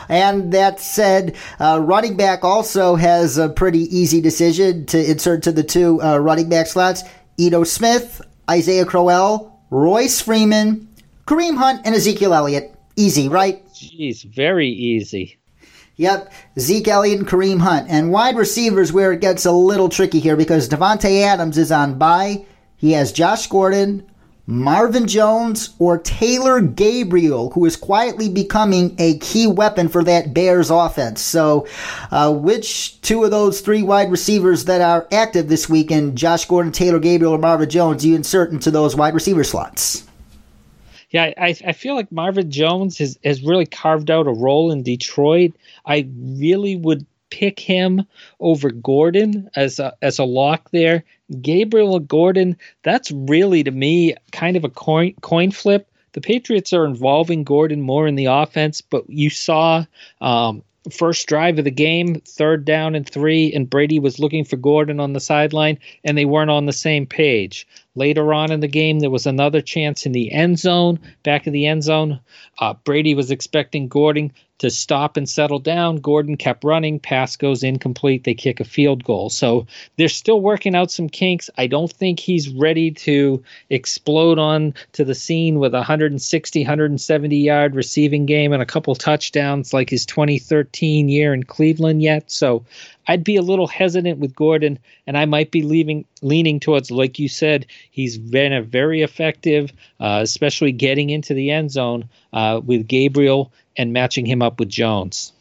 And 0.07 0.51
that 0.51 0.79
said, 0.79 1.35
uh, 1.59 1.79
running 1.81 2.15
back 2.15 2.43
also 2.43 2.95
has 2.95 3.37
a 3.37 3.49
pretty 3.49 3.83
easy 3.95 4.21
decision 4.21 4.85
to 4.87 5.09
insert 5.09 5.43
to 5.43 5.51
the 5.51 5.63
two 5.63 6.01
uh, 6.01 6.17
running 6.17 6.49
back 6.49 6.67
slots: 6.67 7.03
Ito 7.37 7.63
Smith, 7.63 8.21
Isaiah 8.49 8.85
Crowell, 8.85 9.59
Royce 9.69 10.21
Freeman, 10.21 10.87
Kareem 11.25 11.57
Hunt, 11.57 11.81
and 11.85 11.95
Ezekiel 11.95 12.33
Elliott. 12.33 12.75
Easy, 12.95 13.27
right? 13.27 13.65
Jeez, 13.73 14.23
very 14.23 14.69
easy. 14.69 15.37
Yep, 15.97 16.33
Zeke 16.59 16.87
Elliott 16.89 17.19
and 17.19 17.27
Kareem 17.27 17.59
Hunt. 17.59 17.89
And 17.89 18.11
wide 18.11 18.35
receivers 18.35 18.91
where 18.91 19.13
it 19.13 19.21
gets 19.21 19.45
a 19.45 19.51
little 19.51 19.89
tricky 19.89 20.19
here 20.19 20.35
because 20.35 20.67
Davante 20.67 21.23
Adams 21.23 21.57
is 21.57 21.71
on 21.71 21.97
bye. 21.97 22.45
He 22.77 22.91
has 22.91 23.11
Josh 23.11 23.47
Gordon, 23.47 24.05
Marvin 24.47 25.07
Jones, 25.07 25.73
or 25.79 25.97
Taylor 25.97 26.61
Gabriel, 26.61 27.49
who 27.51 27.65
is 27.65 27.75
quietly 27.75 28.29
becoming 28.29 28.95
a 28.99 29.17
key 29.17 29.47
weapon 29.47 29.87
for 29.87 30.03
that 30.03 30.35
Bears 30.35 30.69
offense. 30.69 31.19
So, 31.19 31.67
uh, 32.11 32.31
which 32.31 33.01
two 33.01 33.23
of 33.23 33.31
those 33.31 33.61
three 33.61 33.81
wide 33.81 34.11
receivers 34.11 34.65
that 34.65 34.81
are 34.81 35.07
active 35.11 35.47
this 35.47 35.67
weekend, 35.67 36.15
Josh 36.15 36.45
Gordon, 36.45 36.71
Taylor 36.71 36.99
Gabriel, 36.99 37.33
or 37.33 37.39
Marvin 37.39 37.69
Jones, 37.69 38.03
do 38.03 38.09
you 38.09 38.15
insert 38.15 38.51
into 38.51 38.69
those 38.69 38.95
wide 38.95 39.15
receiver 39.15 39.43
slots? 39.43 40.05
Yeah, 41.09 41.33
I, 41.37 41.55
I 41.65 41.71
feel 41.71 41.95
like 41.95 42.11
Marvin 42.11 42.51
Jones 42.51 42.97
has, 42.99 43.17
has 43.23 43.41
really 43.41 43.65
carved 43.65 44.11
out 44.11 44.27
a 44.27 44.31
role 44.31 44.71
in 44.71 44.83
Detroit. 44.83 45.53
I 45.85 46.07
really 46.13 46.75
would 46.75 47.05
pick 47.35 47.59
him 47.59 48.05
over 48.39 48.71
Gordon 48.71 49.49
as 49.57 49.77
a 49.77 49.93
as 50.01 50.19
a 50.19 50.23
lock 50.23 50.69
there. 50.71 51.03
Gabriel 51.41 51.99
Gordon, 51.99 52.55
that's 52.83 53.11
really 53.11 53.61
to 53.63 53.71
me 53.71 54.15
kind 54.31 54.55
of 54.55 54.63
a 54.63 54.69
coin 54.69 55.15
coin 55.19 55.51
flip. 55.51 55.91
The 56.13 56.21
Patriots 56.21 56.71
are 56.71 56.85
involving 56.85 57.43
Gordon 57.43 57.81
more 57.81 58.07
in 58.07 58.15
the 58.15 58.27
offense, 58.27 58.79
but 58.79 59.03
you 59.09 59.29
saw 59.29 59.83
um, 60.21 60.63
first 60.89 61.27
drive 61.27 61.57
of 61.57 61.65
the 61.65 61.71
game, 61.71 62.21
third 62.21 62.63
down 62.63 62.95
and 62.95 63.09
three, 63.09 63.51
and 63.51 63.69
Brady 63.69 63.99
was 63.99 64.17
looking 64.17 64.45
for 64.45 64.55
Gordon 64.55 65.01
on 65.01 65.11
the 65.11 65.19
sideline, 65.19 65.77
and 66.05 66.17
they 66.17 66.23
weren't 66.23 66.51
on 66.51 66.67
the 66.67 66.73
same 66.73 67.05
page. 67.05 67.67
Later 67.95 68.33
on 68.33 68.49
in 68.49 68.61
the 68.61 68.69
game, 68.69 68.99
there 68.99 69.09
was 69.09 69.25
another 69.25 69.59
chance 69.61 70.05
in 70.05 70.13
the 70.13 70.31
end 70.31 70.57
zone, 70.59 70.99
back 71.23 71.47
of 71.47 71.53
the 71.53 71.65
end 71.65 71.83
zone. 71.83 72.21
Uh, 72.59 72.75
Brady 72.85 73.13
was 73.13 73.31
expecting 73.31 73.89
Gordon 73.89 74.31
to 74.59 74.69
stop 74.69 75.17
and 75.17 75.27
settle 75.27 75.59
down. 75.59 75.97
Gordon 75.97 76.37
kept 76.37 76.63
running. 76.63 76.99
Pass 76.99 77.35
goes 77.35 77.63
incomplete. 77.63 78.23
They 78.23 78.33
kick 78.33 78.59
a 78.59 78.63
field 78.63 79.03
goal. 79.03 79.29
So 79.29 79.67
they're 79.97 80.07
still 80.07 80.41
working 80.41 80.75
out 80.75 80.91
some 80.91 81.09
kinks. 81.09 81.49
I 81.57 81.67
don't 81.67 81.91
think 81.91 82.19
he's 82.19 82.49
ready 82.49 82.91
to 82.91 83.43
explode 83.69 84.39
on 84.39 84.73
to 84.93 85.03
the 85.03 85.15
scene 85.15 85.59
with 85.59 85.73
a 85.73 85.79
160, 85.79 86.61
170 86.61 87.37
yard 87.37 87.75
receiving 87.75 88.25
game 88.25 88.53
and 88.53 88.61
a 88.61 88.65
couple 88.65 88.95
touchdowns 88.95 89.73
like 89.73 89.89
his 89.89 90.05
2013 90.05 91.09
year 91.09 91.33
in 91.33 91.43
Cleveland 91.43 92.01
yet. 92.01 92.31
So 92.31 92.65
I'd 93.07 93.23
be 93.23 93.35
a 93.35 93.41
little 93.41 93.67
hesitant 93.67 94.19
with 94.19 94.35
Gordon, 94.35 94.79
and 95.05 95.17
I 95.17 95.25
might 95.25 95.51
be 95.51 95.61
leaving 95.61 96.05
leaning 96.21 96.59
towards, 96.59 96.89
like 96.89 97.19
you 97.19 97.27
said, 97.27 97.67
he's 97.91 98.17
been 98.17 98.51
a 98.51 98.63
very 98.63 99.03
effective, 99.03 99.71
uh, 99.99 100.19
especially 100.23 100.71
getting 100.71 101.11
into 101.11 101.33
the 101.33 101.51
end 101.51 101.71
zone 101.71 102.09
uh, 102.33 102.61
with 102.65 102.87
Gabriel 102.87 103.51
and 103.77 103.93
matching 103.93 104.25
him 104.25 104.41
up 104.41 104.59
with 104.59 104.69
Jones. 104.69 105.33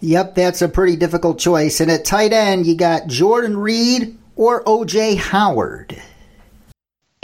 Yep, 0.00 0.34
that's 0.34 0.62
a 0.62 0.68
pretty 0.68 0.96
difficult 0.96 1.38
choice. 1.38 1.80
And 1.80 1.90
at 1.90 2.04
tight 2.04 2.32
end, 2.32 2.66
you 2.66 2.74
got 2.74 3.06
Jordan 3.06 3.56
Reed 3.56 4.18
or 4.34 4.64
OJ 4.64 5.16
Howard. 5.16 6.00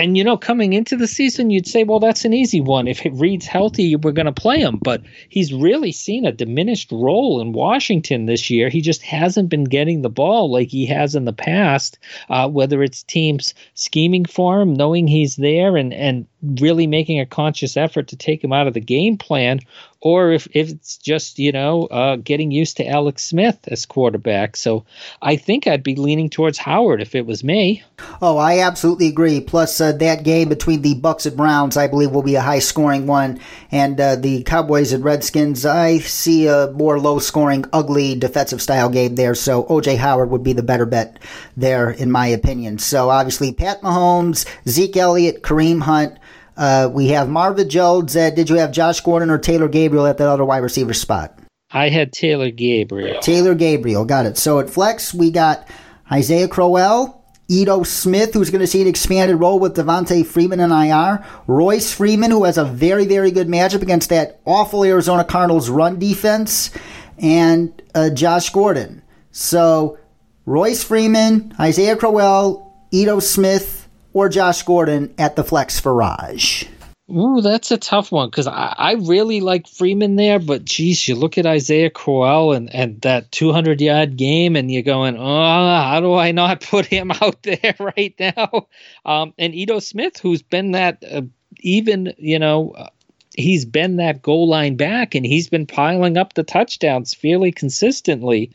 And 0.00 0.16
you 0.16 0.22
know, 0.22 0.36
coming 0.36 0.74
into 0.74 0.96
the 0.96 1.08
season, 1.08 1.50
you'd 1.50 1.66
say, 1.66 1.82
well, 1.82 1.98
that's 1.98 2.24
an 2.24 2.32
easy 2.32 2.60
one. 2.60 2.86
If 2.86 3.04
Reed's 3.10 3.46
healthy, 3.46 3.96
we're 3.96 4.12
going 4.12 4.26
to 4.26 4.32
play 4.32 4.60
him. 4.60 4.78
But 4.80 5.02
he's 5.28 5.52
really 5.52 5.90
seen 5.90 6.24
a 6.24 6.30
diminished 6.30 6.92
role 6.92 7.40
in 7.40 7.52
Washington 7.52 8.26
this 8.26 8.48
year. 8.48 8.68
He 8.68 8.80
just 8.80 9.02
hasn't 9.02 9.48
been 9.48 9.64
getting 9.64 10.02
the 10.02 10.08
ball 10.08 10.52
like 10.52 10.68
he 10.68 10.86
has 10.86 11.16
in 11.16 11.24
the 11.24 11.32
past. 11.32 11.98
Uh, 12.30 12.48
whether 12.48 12.80
it's 12.84 13.02
teams 13.02 13.54
scheming 13.74 14.24
for 14.24 14.60
him, 14.60 14.72
knowing 14.72 15.08
he's 15.08 15.34
there, 15.34 15.76
and 15.76 15.92
and 15.92 16.26
really 16.42 16.86
making 16.86 17.20
a 17.20 17.26
conscious 17.26 17.76
effort 17.76 18.08
to 18.08 18.16
take 18.16 18.42
him 18.42 18.52
out 18.52 18.66
of 18.66 18.74
the 18.74 18.80
game 18.80 19.18
plan, 19.18 19.60
or 20.00 20.30
if, 20.30 20.46
if 20.52 20.70
it's 20.70 20.96
just 20.96 21.38
you 21.38 21.50
know 21.50 21.86
uh, 21.86 22.16
getting 22.16 22.50
used 22.50 22.76
to 22.76 22.86
Alex 22.86 23.24
Smith 23.24 23.58
as 23.68 23.86
quarterback. 23.86 24.56
So 24.56 24.84
I 25.20 25.36
think 25.36 25.66
I'd 25.66 25.82
be 25.82 25.96
leaning 25.96 26.30
towards 26.30 26.58
Howard 26.58 27.02
if 27.02 27.14
it 27.14 27.26
was 27.26 27.42
me. 27.42 27.82
Oh, 28.22 28.36
I 28.36 28.60
absolutely 28.60 29.08
agree. 29.08 29.40
Plus 29.40 29.80
uh, 29.80 29.92
that 29.92 30.22
game 30.22 30.48
between 30.48 30.82
the 30.82 30.94
Bucks 30.94 31.26
and 31.26 31.36
Browns, 31.36 31.76
I 31.76 31.88
believe, 31.88 32.12
will 32.12 32.22
be 32.22 32.36
a 32.36 32.40
high 32.40 32.60
scoring 32.60 33.06
one, 33.06 33.40
and 33.72 34.00
uh, 34.00 34.16
the 34.16 34.42
Cowboys 34.44 34.92
and 34.92 35.04
Redskins, 35.04 35.66
I 35.66 35.98
see 35.98 36.46
a 36.46 36.70
more 36.72 37.00
low 37.00 37.18
scoring, 37.18 37.64
ugly 37.72 38.14
defensive 38.14 38.62
style 38.62 38.88
game 38.88 39.16
there. 39.16 39.34
So 39.34 39.64
OJ 39.64 39.96
Howard 39.96 40.30
would 40.30 40.44
be 40.44 40.52
the 40.52 40.62
better 40.62 40.86
bet 40.86 41.18
there, 41.56 41.90
in 41.90 42.10
my 42.10 42.28
opinion. 42.28 42.78
So 42.78 43.10
obviously 43.10 43.52
Pat 43.52 43.82
Mahomes, 43.82 44.46
Zeke 44.68 44.96
Elliott, 44.96 45.42
Kareem 45.42 45.82
Hunt. 45.82 46.18
Uh, 46.58 46.90
we 46.92 47.08
have 47.08 47.28
Marvin 47.28 47.70
Jones. 47.70 48.16
Uh, 48.16 48.30
did 48.30 48.50
you 48.50 48.56
have 48.56 48.72
Josh 48.72 49.00
Gordon 49.00 49.30
or 49.30 49.38
Taylor 49.38 49.68
Gabriel 49.68 50.06
at 50.06 50.18
that 50.18 50.28
other 50.28 50.44
wide 50.44 50.58
receiver 50.58 50.92
spot? 50.92 51.38
I 51.70 51.88
had 51.88 52.12
Taylor 52.12 52.50
Gabriel. 52.50 53.20
Taylor 53.20 53.54
Gabriel, 53.54 54.04
got 54.04 54.26
it. 54.26 54.36
So 54.36 54.58
at 54.58 54.68
flex, 54.68 55.14
we 55.14 55.30
got 55.30 55.68
Isaiah 56.10 56.48
Crowell, 56.48 57.24
Ito 57.46 57.84
Smith, 57.84 58.34
who's 58.34 58.50
going 58.50 58.60
to 58.60 58.66
see 58.66 58.82
an 58.82 58.88
expanded 58.88 59.38
role 59.38 59.60
with 59.60 59.76
Devonta 59.76 60.26
Freeman 60.26 60.58
and 60.58 60.72
IR, 60.72 61.24
Royce 61.46 61.92
Freeman, 61.92 62.32
who 62.32 62.44
has 62.44 62.58
a 62.58 62.64
very, 62.64 63.06
very 63.06 63.30
good 63.30 63.46
matchup 63.46 63.82
against 63.82 64.08
that 64.08 64.40
awful 64.44 64.82
Arizona 64.82 65.24
Cardinals 65.24 65.70
run 65.70 65.98
defense, 65.98 66.70
and 67.18 67.80
uh, 67.94 68.10
Josh 68.10 68.50
Gordon. 68.50 69.02
So 69.30 69.96
Royce 70.44 70.82
Freeman, 70.82 71.54
Isaiah 71.60 71.96
Crowell, 71.96 72.74
Ito 72.90 73.20
Smith, 73.20 73.77
or 74.12 74.28
Josh 74.28 74.62
Gordon 74.62 75.14
at 75.18 75.36
the 75.36 75.44
flex 75.44 75.78
for 75.80 75.94
Raj? 75.94 76.68
Ooh, 77.10 77.40
that's 77.40 77.70
a 77.70 77.78
tough 77.78 78.12
one 78.12 78.28
because 78.28 78.46
I, 78.46 78.74
I 78.76 78.92
really 78.92 79.40
like 79.40 79.66
Freeman 79.66 80.16
there, 80.16 80.38
but 80.38 80.66
geez, 80.66 81.08
you 81.08 81.14
look 81.14 81.38
at 81.38 81.46
Isaiah 81.46 81.88
Crowell 81.88 82.52
and, 82.52 82.72
and 82.74 83.00
that 83.00 83.32
200 83.32 83.80
yard 83.80 84.18
game, 84.18 84.56
and 84.56 84.70
you're 84.70 84.82
going, 84.82 85.16
oh, 85.16 85.22
how 85.22 86.00
do 86.00 86.14
I 86.14 86.32
not 86.32 86.60
put 86.70 86.84
him 86.84 87.10
out 87.10 87.42
there 87.42 87.74
right 87.78 88.14
now? 88.18 88.68
Um, 89.06 89.32
and 89.38 89.54
Ito 89.54 89.78
Smith, 89.78 90.18
who's 90.18 90.42
been 90.42 90.72
that 90.72 91.02
uh, 91.10 91.22
even, 91.60 92.12
you 92.18 92.38
know, 92.38 92.72
uh, 92.72 92.90
he's 93.34 93.64
been 93.64 93.96
that 93.96 94.20
goal 94.20 94.46
line 94.46 94.76
back 94.76 95.14
and 95.14 95.24
he's 95.24 95.48
been 95.48 95.66
piling 95.66 96.18
up 96.18 96.34
the 96.34 96.42
touchdowns 96.42 97.14
fairly 97.14 97.52
consistently. 97.52 98.50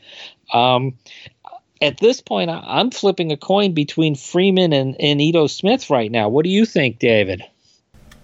Um, 0.52 0.94
at 1.80 1.98
this 1.98 2.20
point, 2.20 2.50
I'm 2.50 2.90
flipping 2.90 3.32
a 3.32 3.36
coin 3.36 3.72
between 3.72 4.14
Freeman 4.14 4.72
and, 4.72 4.96
and 5.00 5.20
Ito 5.20 5.48
Smith 5.48 5.90
right 5.90 6.10
now. 6.10 6.28
What 6.28 6.44
do 6.44 6.50
you 6.50 6.64
think, 6.64 6.98
David? 6.98 7.42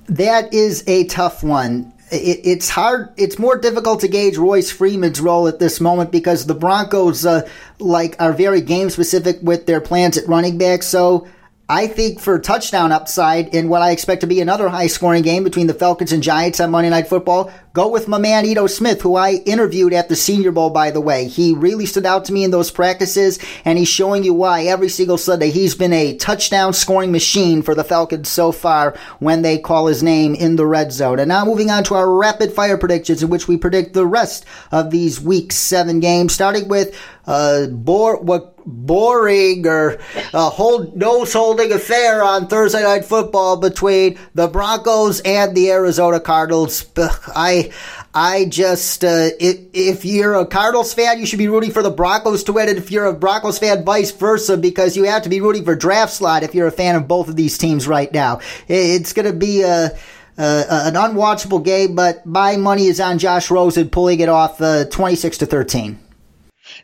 That 0.07 0.53
is 0.55 0.85
a 0.87 1.05
tough 1.07 1.43
one. 1.43 1.93
It, 2.11 2.41
it's 2.45 2.69
hard. 2.69 3.11
It's 3.17 3.39
more 3.39 3.59
difficult 3.59 4.01
to 4.01 4.09
gauge 4.09 4.37
Royce 4.37 4.71
Freeman's 4.71 5.21
role 5.21 5.47
at 5.47 5.59
this 5.59 5.81
moment 5.81 6.11
because 6.11 6.47
the 6.47 6.55
Broncos, 6.55 7.27
uh, 7.27 7.49
like, 7.79 8.17
are 8.21 8.33
very 8.33 8.61
game 8.61 8.91
specific 8.91 9.39
with 9.43 9.67
their 9.67 9.81
plans 9.81 10.17
at 10.17 10.27
running 10.29 10.59
back. 10.59 10.83
So 10.83 11.29
I 11.69 11.87
think 11.87 12.19
for 12.19 12.37
touchdown 12.41 12.91
upside 12.91 13.55
in 13.55 13.69
what 13.69 13.81
I 13.81 13.93
expect 13.93 14.23
to 14.23 14.27
be 14.27 14.41
another 14.41 14.69
high 14.69 14.89
scoring 14.89 15.23
game 15.23 15.45
between 15.45 15.69
the 15.69 15.75
Falcons 15.75 16.11
and 16.11 16.21
Giants 16.21 16.59
on 16.59 16.73
Monday 16.73 16.91
Night 16.91 17.07
Football, 17.07 17.53
go 17.73 17.89
with 17.89 18.09
my 18.09 18.19
man 18.19 18.45
Ito 18.45 18.67
Smith, 18.67 19.03
who 19.03 19.17
I 19.17 19.43
interviewed 19.47 19.93
at 19.93 20.09
the 20.09 20.17
Senior 20.17 20.53
Bowl, 20.53 20.71
by 20.71 20.91
the 20.91 21.01
way. 21.01 21.27
He 21.27 21.55
really 21.55 21.87
stood 21.87 22.07
out 22.07 22.25
to 22.27 22.33
me 22.33 22.45
in 22.45 22.51
those 22.51 22.71
practices, 22.71 23.39
and 23.65 23.79
he's 23.79 23.89
showing 23.89 24.25
you 24.25 24.35
why 24.35 24.65
every 24.65 24.89
single 24.89 25.19
Sunday 25.19 25.51
he's 25.51 25.75
been 25.75 25.93
a 25.93 26.17
touchdown 26.17 26.73
scoring 26.73 27.13
machine 27.13 27.63
for 27.63 27.75
the 27.75 27.85
Falcons 27.85 28.29
so 28.29 28.53
far 28.53 28.97
when 29.19 29.43
they 29.43 29.59
call 29.59 29.87
his 29.87 30.03
name 30.03 30.35
in 30.35 30.57
the 30.57 30.67
red 30.67 30.93
zone. 30.93 31.19
And 31.19 31.29
now 31.29 31.45
moving 31.45 31.71
on 31.71 31.85
to 31.85 31.95
our 31.95 32.13
rapid 32.13 32.53
fire 32.53 32.79
predictions, 32.79 33.23
in 33.23 33.31
which 33.31 33.49
we 33.49 33.57
predict 33.57 33.93
the 33.93 34.07
rest 34.07 34.45
of 34.73 34.91
these 34.91 35.21
week 35.21 35.53
seven 35.53 36.01
games, 36.01 36.33
starting 36.33 36.69
with 36.69 36.99
uh, 37.27 37.67
bore, 37.67 38.21
what 38.21 38.57
boring 38.67 39.67
or 39.67 39.99
a 40.33 40.51
hold 40.51 40.97
nose 40.97 41.33
holding 41.33 41.73
affair 41.73 42.23
on 42.23 42.47
Thursday 42.47 42.83
night 42.83 43.05
football 43.05 43.57
between 43.57 44.19
the 44.35 44.49
Broncos 44.49 45.21
and 45.21 45.57
the 45.57 45.71
Arizona 45.71 46.21
Cardinals. 46.21 46.87
I 47.35 47.60
I 48.15 48.47
just 48.47 49.05
uh, 49.05 49.31
if, 49.39 49.59
if 49.73 50.05
you're 50.05 50.35
a 50.35 50.47
Cardinals 50.47 50.95
fan, 50.95 51.19
you 51.19 51.27
should 51.27 51.39
be 51.39 51.49
rooting 51.49 51.71
for 51.71 51.83
the 51.83 51.91
Broncos 51.91 52.45
to 52.45 52.53
win, 52.53 52.69
and 52.69 52.79
if 52.79 52.91
you're 52.91 53.07
a 53.07 53.13
Broncos 53.13 53.59
fan, 53.59 53.85
vice 53.85 54.11
versa, 54.11 54.57
because 54.57 54.97
you 54.97 55.05
have 55.05 55.23
to 55.23 55.29
be 55.29 55.41
rooting 55.41 55.65
for 55.65 55.75
draft 55.75 56.13
slot 56.13 56.43
if 56.43 56.55
you're 56.55 56.67
a 56.67 56.73
fan 56.73 56.97
of 56.97 57.07
both 57.07 57.29
of 57.29 57.37
these 57.37 57.59
teams 57.59 57.87
right 57.87 58.13
now. 58.13 58.41
It's 58.69 59.13
going 59.13 59.27
to 59.27 59.37
be 59.37 59.63
a. 59.63 59.97
An 60.43 60.95
unwatchable 60.95 61.63
game, 61.63 61.95
but 61.95 62.25
my 62.25 62.57
money 62.57 62.87
is 62.87 62.99
on 62.99 63.19
Josh 63.19 63.51
Rosen 63.51 63.91
pulling 63.91 64.21
it 64.21 64.31
off 64.31 64.59
uh, 64.63 64.87
26 64.87 65.37
to 65.37 65.45
13. 65.45 65.99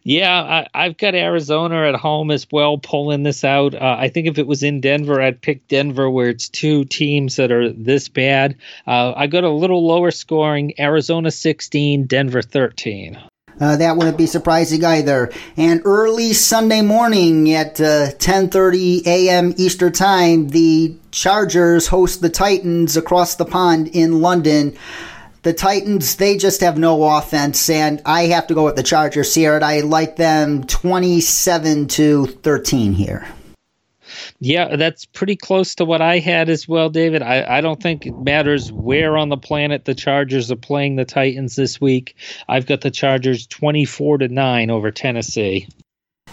Yeah, 0.09 0.67
I, 0.73 0.85
have 0.85 0.99
got 0.99 1.17
Arizona 1.17 1.89
at 1.89 1.97
home 1.97 2.31
as 2.31 2.47
well, 2.53 2.79
pulling 2.79 3.25
this 3.25 3.43
out. 3.43 3.75
Uh, 3.75 3.97
I 3.99 4.09
think 4.09 4.29
if 4.29 4.39
it 4.39 4.47
was 4.47 4.63
in 4.63 4.81
Denver, 4.81 5.21
I'd 5.21 5.43
pick 5.43 5.67
Denver, 5.67 6.09
where 6.09 6.29
it's 6.29 6.49
two 6.49 6.85
teams 6.85 7.35
that 7.35 7.51
are 7.51 7.73
this 7.73 8.09
bad. 8.09 8.55
Uh, 8.87 9.15
I 9.17 9.27
got 9.27 9.43
a 9.43 9.51
little 9.51 9.85
lower 9.85 10.13
scoring: 10.13 10.75
Arizona 10.79 11.33
16, 11.33 12.07
Denver 12.07 12.41
13. 12.41 13.19
Uh, 13.59 13.77
that 13.77 13.97
wouldn't 13.97 14.17
be 14.17 14.27
surprising 14.27 14.85
either. 14.85 15.33
And 15.57 15.83
early 15.85 16.35
Sunday 16.35 16.83
morning 16.83 17.53
at 17.53 17.75
10:30 17.75 19.05
uh, 19.05 19.11
a.m. 19.11 19.55
Eastern 19.57 19.93
Time, 19.93 20.51
the 20.51 20.95
Chargers 21.11 21.89
host 21.89 22.21
the 22.21 22.29
Titans 22.29 22.97
across 22.97 23.35
the 23.35 23.45
pond 23.45 23.89
in 23.89 24.21
London. 24.21 24.77
The 25.47 25.53
Titans, 25.53 26.17
they 26.17 26.37
just 26.37 26.61
have 26.61 26.77
no 26.77 27.05
offense, 27.05 27.71
and 27.71 28.03
I 28.05 28.23
have 28.23 28.49
to 28.49 28.55
go 28.55 28.65
with 28.65 28.75
the 28.75 28.83
Chargers 28.83 29.33
here, 29.33 29.55
and 29.55 29.65
I 29.65 29.79
like 29.83 30.17
them 30.17 30.65
27 30.65 31.87
to 31.87 32.27
13 32.27 32.93
here. 32.93 33.29
Yeah, 34.41 34.75
that's 34.75 35.05
pretty 35.05 35.37
close 35.37 35.77
to 35.77 35.85
what 35.85 36.03
I 36.03 36.19
had 36.19 36.49
as 36.49 36.67
well, 36.67 36.91
David. 36.91 37.23
I, 37.23 37.59
I 37.59 37.61
don't 37.61 37.81
think 37.81 38.07
it 38.07 38.19
matters 38.19 38.73
where 38.73 39.17
on 39.17 39.29
the 39.29 39.37
planet 39.37 39.85
the 39.85 39.95
Chargers 39.95 40.51
are 40.51 40.57
playing 40.57 40.97
the 40.97 41.05
Titans 41.05 41.55
this 41.55 41.81
week. 41.81 42.17
I've 42.49 42.67
got 42.67 42.81
the 42.81 42.91
Chargers 42.91 43.47
24 43.47 44.19
to 44.19 44.29
9 44.29 44.71
over 44.71 44.91
Tennessee. 44.91 45.69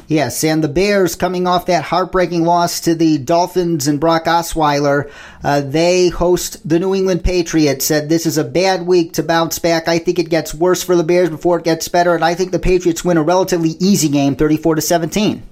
Yes, 0.07 0.43
and 0.43 0.63
the 0.63 0.67
Bears 0.67 1.15
coming 1.15 1.47
off 1.47 1.65
that 1.67 1.85
heartbreaking 1.85 2.43
loss 2.43 2.81
to 2.81 2.93
the 2.93 3.17
Dolphins 3.17 3.87
and 3.87 3.99
Brock 3.99 4.25
Osweiler, 4.25 5.09
uh, 5.43 5.61
they 5.61 6.09
host 6.09 6.67
the 6.67 6.77
New 6.77 6.93
England 6.93 7.23
Patriots. 7.23 7.85
Said 7.85 8.09
this 8.09 8.25
is 8.25 8.37
a 8.37 8.43
bad 8.43 8.85
week 8.85 9.13
to 9.13 9.23
bounce 9.23 9.59
back. 9.59 9.87
I 9.87 9.99
think 9.99 10.19
it 10.19 10.29
gets 10.29 10.53
worse 10.53 10.83
for 10.83 10.95
the 10.95 11.03
Bears 11.03 11.29
before 11.29 11.57
it 11.57 11.63
gets 11.63 11.87
better, 11.87 12.15
and 12.15 12.23
I 12.23 12.35
think 12.35 12.51
the 12.51 12.59
Patriots 12.59 13.05
win 13.05 13.17
a 13.17 13.23
relatively 13.23 13.71
easy 13.79 14.09
game, 14.09 14.35
thirty-four 14.35 14.75
to 14.75 14.81
seventeen. 14.81 15.43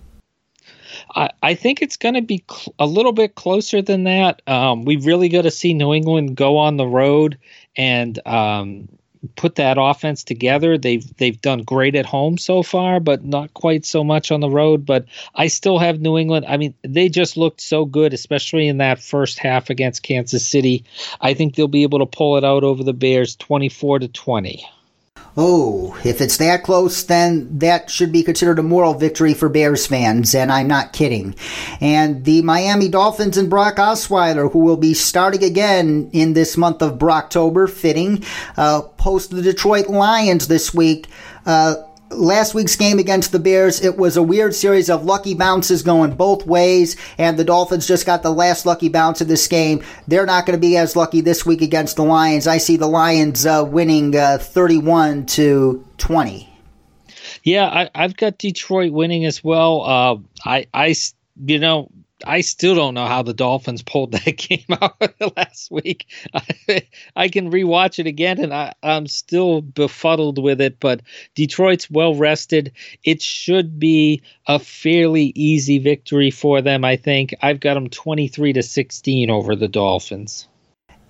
I, 1.14 1.56
think 1.56 1.82
it's 1.82 1.98
going 1.98 2.16
to 2.16 2.22
be 2.22 2.44
cl- 2.50 2.74
a 2.80 2.86
little 2.86 3.12
bit 3.12 3.36
closer 3.36 3.82
than 3.82 4.06
that. 4.06 4.42
Um, 4.48 4.86
we've 4.86 5.06
really 5.06 5.28
got 5.28 5.42
to 5.42 5.52
see 5.52 5.74
New 5.74 5.94
England 5.94 6.38
go 6.38 6.58
on 6.58 6.78
the 6.78 6.88
road 6.88 7.38
and 7.76 8.18
um, 8.26 8.88
put 9.36 9.56
that 9.56 9.78
offense 9.80 10.24
together. 10.24 10.78
They've 10.78 11.06
they've 11.18 11.40
done 11.40 11.64
great 11.64 11.96
at 11.96 12.06
home 12.06 12.38
so 12.38 12.64
far, 12.64 13.00
but 13.00 13.24
not 13.24 13.54
quite 13.54 13.86
so 13.86 14.04
much 14.04 14.32
on 14.32 14.40
the 14.40 14.50
road. 14.50 14.86
But 14.86 15.06
I 15.36 15.48
still 15.48 15.80
have 15.80 16.02
New 16.02 16.18
England. 16.18 16.46
I 16.48 16.58
mean, 16.58 16.74
they 16.84 17.10
just 17.10 17.38
looked 17.38 17.62
so 17.62 17.86
good, 17.86 18.14
especially 18.14 18.68
in 18.68 18.78
that 18.78 19.02
first 19.02 19.40
half 19.40 19.70
against 19.70 20.04
Kansas 20.04 20.46
City. 20.46 20.84
I 21.20 21.34
think 21.34 21.56
they'll 21.56 21.68
be 21.68 21.84
able 21.84 22.00
to 22.00 22.06
pull 22.06 22.38
it 22.38 22.44
out 22.44 22.64
over 22.64 22.84
the 22.84 22.94
Bears, 22.94 23.36
twenty 23.36 23.70
four 23.70 24.00
to 24.00 24.08
twenty. 24.08 24.66
Oh, 25.38 25.98
if 26.04 26.20
it's 26.20 26.38
that 26.38 26.64
close, 26.64 27.04
then 27.04 27.60
that 27.60 27.90
should 27.90 28.12
be 28.12 28.22
considered 28.22 28.60
a 28.60 28.64
moral 28.64 28.94
victory 28.96 29.34
for 29.34 29.48
Bears 29.48 29.88
fans, 29.88 30.36
and 30.36 30.52
I'm 30.52 30.68
not 30.68 30.92
kidding. 30.92 31.36
And 31.80 32.26
the 32.26 32.42
Miami 32.42 32.90
Dolphins 32.90 33.38
and 33.38 33.50
Brock 33.50 33.78
Osweiler, 33.78 34.52
who 34.52 34.60
will 34.60 34.76
be 34.76 34.94
starting 34.94 35.44
again 35.44 36.10
in 36.12 36.34
this 36.34 36.58
month 36.58 36.82
of 36.82 37.00
Brocktober, 37.00 37.70
fitting, 37.70 38.26
uh, 38.58 38.82
post 38.98 39.32
the 39.32 39.42
Detroit 39.42 39.88
Lions 39.88 40.50
this 40.50 40.74
week. 40.74 41.08
Uh, 41.46 41.76
last 42.14 42.54
week's 42.54 42.76
game 42.76 43.00
against 43.00 43.32
the 43.32 43.40
Bears, 43.40 43.82
it 43.82 43.98
was 43.98 44.18
a 44.18 44.24
weird 44.24 44.54
series 44.56 44.90
of 44.90 45.04
lucky 45.04 45.34
bounces 45.34 45.84
going 45.84 46.16
both 46.16 46.46
ways, 46.46 46.96
and 47.18 47.38
the 47.38 47.44
Dolphins 47.44 47.88
just 47.88 48.06
got 48.06 48.24
the 48.24 48.32
last 48.32 48.66
lucky 48.66 48.90
bounce 48.90 49.22
of 49.22 49.28
this 49.28 49.48
game. 49.48 49.84
They're 50.08 50.26
not 50.26 50.46
going 50.46 50.58
to 50.58 50.62
be 50.62 50.78
as 50.78 50.96
lucky 50.96 51.22
this 51.22 51.46
week 51.46 51.62
against 51.62 51.96
the 51.96 52.04
Lions. 52.04 52.48
I 52.48 52.58
see 52.58 52.78
the 52.78 52.88
Lions 52.88 53.46
uh, 53.46 53.64
winning 53.68 54.16
uh, 54.16 54.38
31 54.40 55.26
to 55.28 55.86
20. 55.98 56.48
Yeah, 57.44 57.88
I, 57.94 58.02
have 58.02 58.18
got 58.18 58.38
Detroit 58.38 58.92
winning 58.92 59.26
as 59.26 59.44
well. 59.44 59.82
Uh, 59.82 60.18
I, 60.46 60.68
I, 60.74 60.96
you 61.44 61.60
know, 61.60 61.90
I 62.26 62.42
still 62.42 62.76
don't 62.76 62.94
know 62.94 63.06
how 63.06 63.24
the 63.24 63.34
Dolphins 63.34 63.82
pulled 63.82 64.12
that 64.12 64.38
game 64.38 64.66
out 64.82 65.14
last 65.38 65.72
week. 65.72 66.08
I, 66.34 66.84
I, 67.16 67.28
can 67.30 67.52
rewatch 67.52 68.00
it 68.00 68.08
again, 68.08 68.40
and 68.40 68.54
I, 68.54 68.74
I'm 68.84 69.08
still 69.08 69.62
befuddled 69.62 70.42
with 70.42 70.62
it. 70.62 70.80
But 70.80 71.02
Detroit's 71.36 71.90
well 71.90 72.16
rested. 72.16 72.74
It 73.04 73.22
should 73.22 73.80
be 73.80 74.22
a 74.48 74.60
fairly 74.60 75.32
easy 75.36 75.80
victory 75.80 76.32
for 76.32 76.62
them. 76.62 76.84
I 76.86 76.96
think 76.98 77.36
I've 77.42 77.60
got 77.60 77.76
them 77.76 77.90
23 77.90 78.54
to 78.54 78.64
16 78.64 79.30
over 79.30 79.56
the 79.56 79.68
Dolphins. 79.68 80.48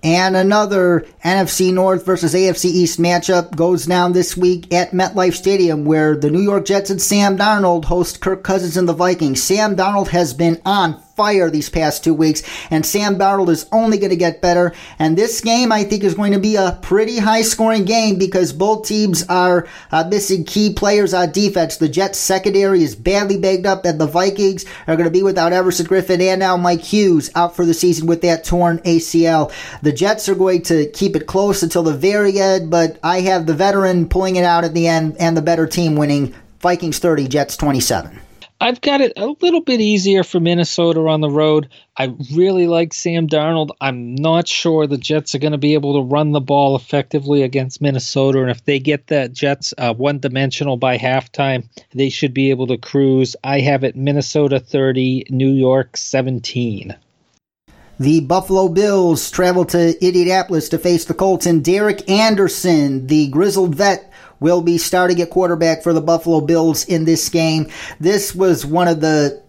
And 0.02 0.36
another 0.36 1.06
NFC 1.24 1.72
North 1.72 2.04
versus 2.04 2.34
AFC 2.34 2.64
East 2.64 2.98
matchup 2.98 3.54
goes 3.54 3.86
down 3.86 4.12
this 4.12 4.36
week 4.36 4.72
at 4.74 4.90
MetLife 4.90 5.34
Stadium, 5.34 5.84
where 5.84 6.16
the 6.16 6.30
New 6.30 6.40
York 6.40 6.64
Jets 6.66 6.90
and 6.90 7.00
Sam 7.00 7.36
Darnold 7.38 7.84
host 7.84 8.20
Kirk 8.20 8.42
Cousins 8.42 8.76
and 8.76 8.88
the 8.88 8.92
Vikings. 8.94 9.42
Sam 9.42 9.76
Darnold 9.76 10.08
has 10.08 10.34
been 10.34 10.60
on 10.64 11.00
fire 11.16 11.50
these 11.50 11.68
past 11.68 12.04
two 12.04 12.14
weeks, 12.14 12.42
and 12.70 12.84
Sam 12.84 13.16
Darnold 13.16 13.48
is 13.48 13.66
only 13.72 13.98
going 13.98 14.10
to 14.10 14.16
get 14.16 14.40
better. 14.40 14.72
And 14.98 15.16
this 15.16 15.40
game, 15.40 15.72
I 15.72 15.84
think, 15.84 16.04
is 16.04 16.14
going 16.14 16.32
to 16.32 16.38
be 16.38 16.56
a 16.56 16.78
pretty 16.82 17.18
high 17.18 17.42
scoring 17.42 17.84
game 17.84 18.18
because 18.18 18.52
both 18.52 18.86
teams 18.86 19.24
are 19.28 19.66
uh, 19.90 20.04
missing 20.08 20.44
key 20.44 20.72
players 20.72 21.14
on 21.14 21.32
defense. 21.32 21.76
The 21.76 21.88
Jets 21.88 22.18
secondary 22.18 22.82
is 22.82 22.94
badly 22.94 23.38
banged 23.38 23.66
up, 23.66 23.84
and 23.84 24.00
the 24.00 24.06
Vikings 24.06 24.64
are 24.86 24.96
going 24.96 25.08
to 25.08 25.10
be 25.10 25.22
without 25.22 25.52
Everson 25.52 25.86
Griffen 25.86 26.20
and 26.20 26.40
now 26.40 26.56
Mike 26.56 26.80
Hughes 26.82 27.30
out 27.34 27.54
for 27.56 27.64
the 27.64 27.74
season 27.74 28.06
with 28.06 28.22
that 28.22 28.44
torn 28.44 28.78
ACL. 28.78 29.52
The 29.82 29.92
Jets 29.92 30.28
are 30.28 30.34
going 30.34 30.62
to 30.62 30.86
keep 30.90 31.16
it 31.16 31.26
close 31.26 31.62
until 31.62 31.82
the 31.82 31.92
very 31.92 32.38
end, 32.38 32.70
but 32.70 32.98
I 33.02 33.20
have 33.20 33.46
the 33.46 33.54
veteran 33.54 34.08
pulling 34.08 34.36
it 34.36 34.44
out 34.44 34.64
at 34.64 34.74
the 34.74 34.86
end 34.86 35.16
and 35.18 35.36
the 35.36 35.42
better 35.42 35.66
team 35.66 35.96
winning. 35.96 36.34
Vikings 36.60 36.98
30, 37.00 37.26
Jets 37.28 37.56
27. 37.56 38.20
I've 38.62 38.80
got 38.80 39.00
it 39.00 39.14
a 39.16 39.26
little 39.26 39.60
bit 39.60 39.80
easier 39.80 40.22
for 40.22 40.38
Minnesota 40.38 41.00
on 41.08 41.20
the 41.20 41.28
road. 41.28 41.68
I 41.98 42.14
really 42.32 42.68
like 42.68 42.94
Sam 42.94 43.26
Darnold. 43.26 43.70
I'm 43.80 44.14
not 44.14 44.46
sure 44.46 44.86
the 44.86 44.96
Jets 44.96 45.34
are 45.34 45.40
going 45.40 45.50
to 45.50 45.58
be 45.58 45.74
able 45.74 45.94
to 45.94 46.08
run 46.08 46.30
the 46.30 46.40
ball 46.40 46.76
effectively 46.76 47.42
against 47.42 47.80
Minnesota. 47.80 48.40
And 48.40 48.52
if 48.52 48.64
they 48.64 48.78
get 48.78 49.08
that 49.08 49.32
Jets 49.32 49.74
uh, 49.78 49.94
one 49.94 50.20
dimensional 50.20 50.76
by 50.76 50.96
halftime, 50.96 51.68
they 51.92 52.08
should 52.08 52.32
be 52.32 52.50
able 52.50 52.68
to 52.68 52.78
cruise. 52.78 53.34
I 53.42 53.58
have 53.58 53.82
it 53.82 53.96
Minnesota 53.96 54.60
30, 54.60 55.24
New 55.30 55.50
York 55.50 55.96
17. 55.96 56.94
The 57.98 58.20
Buffalo 58.20 58.68
Bills 58.68 59.28
travel 59.28 59.64
to 59.66 60.04
Indianapolis 60.04 60.68
to 60.68 60.78
face 60.78 61.04
the 61.04 61.14
Colts 61.14 61.46
and 61.46 61.64
Derek 61.64 62.08
Anderson, 62.08 63.08
the 63.08 63.26
grizzled 63.26 63.74
vet 63.74 64.11
will 64.42 64.60
be 64.60 64.76
starting 64.76 65.20
at 65.22 65.30
quarterback 65.30 65.82
for 65.82 65.92
the 65.92 66.00
Buffalo 66.00 66.40
Bills 66.40 66.84
in 66.84 67.04
this 67.04 67.28
game. 67.28 67.68
This 68.00 68.34
was 68.34 68.66
one 68.66 68.88
of 68.88 69.00
the 69.00 69.42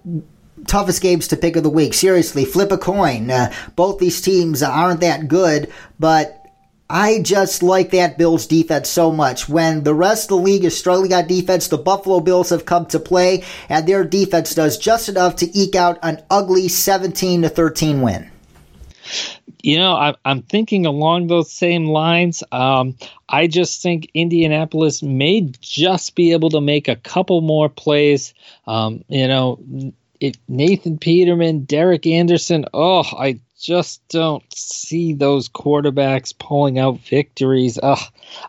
toughest 0.68 1.02
games 1.02 1.28
to 1.28 1.38
pick 1.38 1.56
of 1.56 1.64
the 1.64 1.70
week. 1.70 1.94
Seriously, 1.94 2.46
flip 2.46 2.72
a 2.72 2.78
coin. 2.78 3.30
Uh, 3.30 3.52
both 3.76 4.00
these 4.00 4.22
teams 4.22 4.64
aren't 4.64 5.02
that 5.02 5.28
good, 5.28 5.72
but 6.00 6.40
I 6.90 7.22
just 7.22 7.64
like 7.64 7.92
that 7.92 8.18
Bills 8.18 8.46
defense 8.46 8.90
so 8.90 9.12
much. 9.12 9.50
When 9.50 9.84
the 9.84 9.96
rest 9.96 10.26
of 10.26 10.38
the 10.38 10.44
league 10.44 10.64
is 10.64 10.78
struggling 10.78 11.14
on 11.14 11.28
defense, 11.28 11.68
the 11.68 11.78
Buffalo 11.78 12.20
Bills 12.20 12.50
have 12.50 12.66
come 12.66 12.86
to 12.88 13.00
play, 13.00 13.44
and 13.70 13.88
their 13.88 14.04
defense 14.04 14.54
does 14.54 14.78
just 14.78 15.10
enough 15.10 15.38
to 15.38 15.58
eke 15.58 15.76
out 15.76 15.98
an 16.04 16.22
ugly 16.30 16.68
17 16.68 17.42
to 17.44 17.50
13 17.50 18.02
win. 18.02 18.30
You 19.62 19.78
know, 19.78 19.94
I, 19.94 20.16
am 20.26 20.42
thinking 20.42 20.86
along 20.86 21.28
those 21.28 21.52
same 21.52 21.86
lines. 21.86 22.44
Um, 22.52 22.98
I 23.30 23.48
just 23.48 23.82
think 23.82 24.10
Indianapolis 24.14 25.02
may 25.02 25.52
just 25.62 26.16
be 26.16 26.34
able 26.34 26.50
to 26.52 26.62
make 26.62 26.88
a 26.88 26.98
couple 26.98 27.42
more 27.42 27.70
plays. 27.70 28.34
Um, 28.68 29.04
you 29.08 29.28
know, 29.28 29.60
it, 30.20 30.38
Nathan 30.48 30.98
Peterman, 30.98 31.66
Derek 31.66 32.06
Anderson. 32.06 32.66
Oh, 32.74 33.04
I 33.18 33.40
just 33.64 34.06
don't 34.10 34.44
see 34.54 35.14
those 35.14 35.48
quarterbacks 35.48 36.38
pulling 36.38 36.78
out 36.78 37.00
victories. 37.00 37.80
Ugh. 37.82 38.00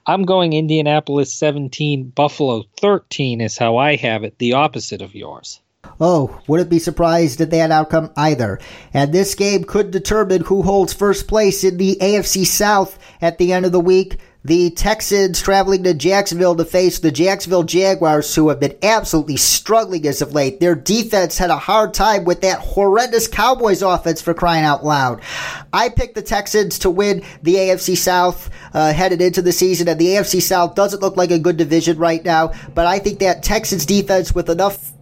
I'm 0.06 0.24
going 0.24 0.52
Indianapolis 0.52 1.32
17, 1.32 2.10
Buffalo 2.10 2.64
13 2.80 3.40
is 3.40 3.56
how 3.56 3.76
I 3.76 3.96
have 3.96 4.24
it, 4.24 4.38
the 4.38 4.54
opposite 4.54 5.02
of 5.02 5.14
yours. 5.14 5.60
Oh, 6.00 6.40
wouldn't 6.48 6.70
be 6.70 6.78
surprised 6.78 7.40
at 7.40 7.50
that 7.50 7.70
outcome 7.70 8.10
either. 8.16 8.58
And 8.92 9.12
this 9.12 9.34
game 9.34 9.64
could 9.64 9.90
determine 9.90 10.42
who 10.42 10.62
holds 10.62 10.92
first 10.92 11.28
place 11.28 11.64
in 11.64 11.76
the 11.76 11.96
AFC 12.00 12.46
South 12.46 12.98
at 13.20 13.38
the 13.38 13.52
end 13.52 13.66
of 13.66 13.72
the 13.72 13.80
week. 13.80 14.18
The 14.46 14.68
Texans 14.72 15.40
traveling 15.40 15.84
to 15.84 15.94
Jacksonville 15.94 16.54
to 16.56 16.66
face 16.66 16.98
the 16.98 17.10
Jacksonville 17.10 17.62
Jaguars, 17.62 18.34
who 18.34 18.50
have 18.50 18.60
been 18.60 18.76
absolutely 18.82 19.38
struggling 19.38 20.06
as 20.06 20.20
of 20.20 20.34
late. 20.34 20.60
Their 20.60 20.74
defense 20.74 21.38
had 21.38 21.48
a 21.48 21.56
hard 21.56 21.94
time 21.94 22.24
with 22.24 22.42
that 22.42 22.58
horrendous 22.58 23.26
Cowboys 23.26 23.80
offense 23.80 24.20
for 24.20 24.34
crying 24.34 24.66
out 24.66 24.84
loud. 24.84 25.22
I 25.72 25.88
picked 25.88 26.14
the 26.14 26.20
Texans 26.20 26.78
to 26.80 26.90
win 26.90 27.22
the 27.42 27.54
AFC 27.54 27.96
South 27.96 28.50
uh, 28.74 28.92
headed 28.92 29.22
into 29.22 29.40
the 29.40 29.50
season, 29.50 29.88
and 29.88 29.98
the 29.98 30.08
AFC 30.08 30.42
South 30.42 30.74
doesn't 30.74 31.00
look 31.00 31.16
like 31.16 31.30
a 31.30 31.38
good 31.38 31.56
division 31.56 31.96
right 31.96 32.22
now, 32.22 32.52
but 32.74 32.86
I 32.86 32.98
think 32.98 33.20
that 33.20 33.42
Texans 33.42 33.86
defense 33.86 34.34
with 34.34 34.50
enough 34.50 34.92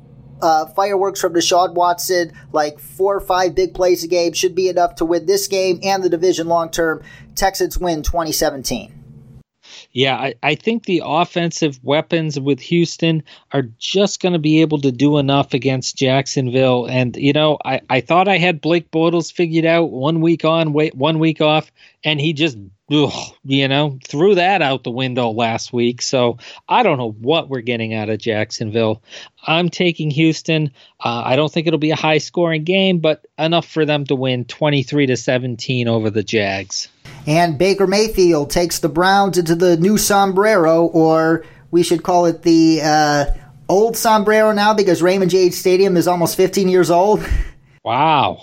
uh, 0.43 0.67
fireworks 0.67 1.21
from 1.21 1.33
Deshaun 1.33 1.73
Watson, 1.75 2.33
like 2.53 2.79
four 2.79 3.17
or 3.17 3.21
five 3.21 3.55
big 3.55 3.75
plays 3.75 4.05
a 4.05 4.09
game, 4.09 4.33
should 4.33 4.55
be 4.55 4.69
enough 4.69 4.97
to 4.97 5.05
win 5.05 5.27
this 5.27 5.47
game 5.47 5.79
and 5.83 6.03
the 6.03 6.11
division 6.11 6.49
long 6.49 6.69
term. 6.71 7.03
Texans 7.35 7.79
win 7.79 8.03
2017. 8.03 8.99
Yeah, 9.93 10.17
I, 10.17 10.35
I 10.43 10.55
think 10.55 10.85
the 10.85 11.03
offensive 11.05 11.79
weapons 11.83 12.41
with 12.41 12.61
Houston 12.61 13.23
are 13.53 13.63
just 13.79 14.21
going 14.21 14.33
to 14.33 14.39
be 14.39 14.61
able 14.63 14.81
to 14.81 14.91
do 14.91 15.19
enough 15.19 15.55
against 15.55 15.97
Jacksonville. 15.97 16.87
And, 16.87 17.15
you 17.17 17.33
know, 17.33 17.59
I, 17.65 17.81
I 17.91 18.01
thought 18.01 18.29
I 18.29 18.39
had 18.39 18.61
Blake 18.61 18.91
Bortles 18.91 19.33
figured 19.33 19.67
out 19.67 19.91
one 19.91 20.21
week 20.21 20.45
on, 20.45 20.73
wait, 20.73 20.95
one 20.95 21.19
week 21.19 21.41
off, 21.41 21.71
and 22.05 22.21
he 22.21 22.33
just 22.33 22.57
ugh, 22.93 23.35
you 23.45 23.69
know, 23.69 23.99
threw 24.07 24.35
that 24.35 24.63
out 24.63 24.85
the 24.85 24.91
window 24.91 25.31
last 25.31 25.73
week. 25.73 26.03
So 26.03 26.39
I 26.69 26.83
don't 26.83 26.99
know 26.99 27.13
what 27.13 27.49
we're 27.49 27.61
getting 27.61 27.95
out 27.95 28.11
of 28.11 28.19
Jacksonville. 28.19 29.03
I'm 29.45 29.69
taking 29.69 30.11
Houston. 30.11 30.73
Uh, 31.01 31.23
I 31.25 31.37
don't 31.37 31.53
think 31.53 31.67
it'll 31.67 31.79
be 31.79 31.91
a 31.91 31.97
high 31.97 32.19
scoring 32.19 32.65
game, 32.65 32.99
but 32.99 33.27
enough 33.39 33.67
for 33.67 33.85
them 33.85 34.05
to 34.07 34.15
win 34.15 34.45
23 34.45 35.07
to 35.07 35.17
17 35.17 35.89
over 35.89 36.11
the 36.11 36.23
Jags. 36.23 36.89
And 37.27 37.59
Baker 37.59 37.87
Mayfield 37.87 38.51
takes 38.51 38.81
the 38.81 38.89
Browns 38.89 39.39
into 39.39 39.55
the 39.55 39.77
new 39.77 39.97
sombrero, 39.97 40.87
or 40.87 41.45
we 41.71 41.83
should 41.83 42.03
call 42.03 42.27
it 42.27 42.43
the 42.43 42.81
uh, 42.83 43.27
old 43.69 43.97
sombrero 43.97 44.53
now 44.53 44.75
because 44.75 45.03
Raymond 45.03 45.31
James 45.31 45.57
Stadium 45.57 45.97
is 45.97 46.07
almost 46.07 46.37
15 46.37 46.69
years 46.69 46.91
old. 46.91 47.25
Wow. 47.85 48.39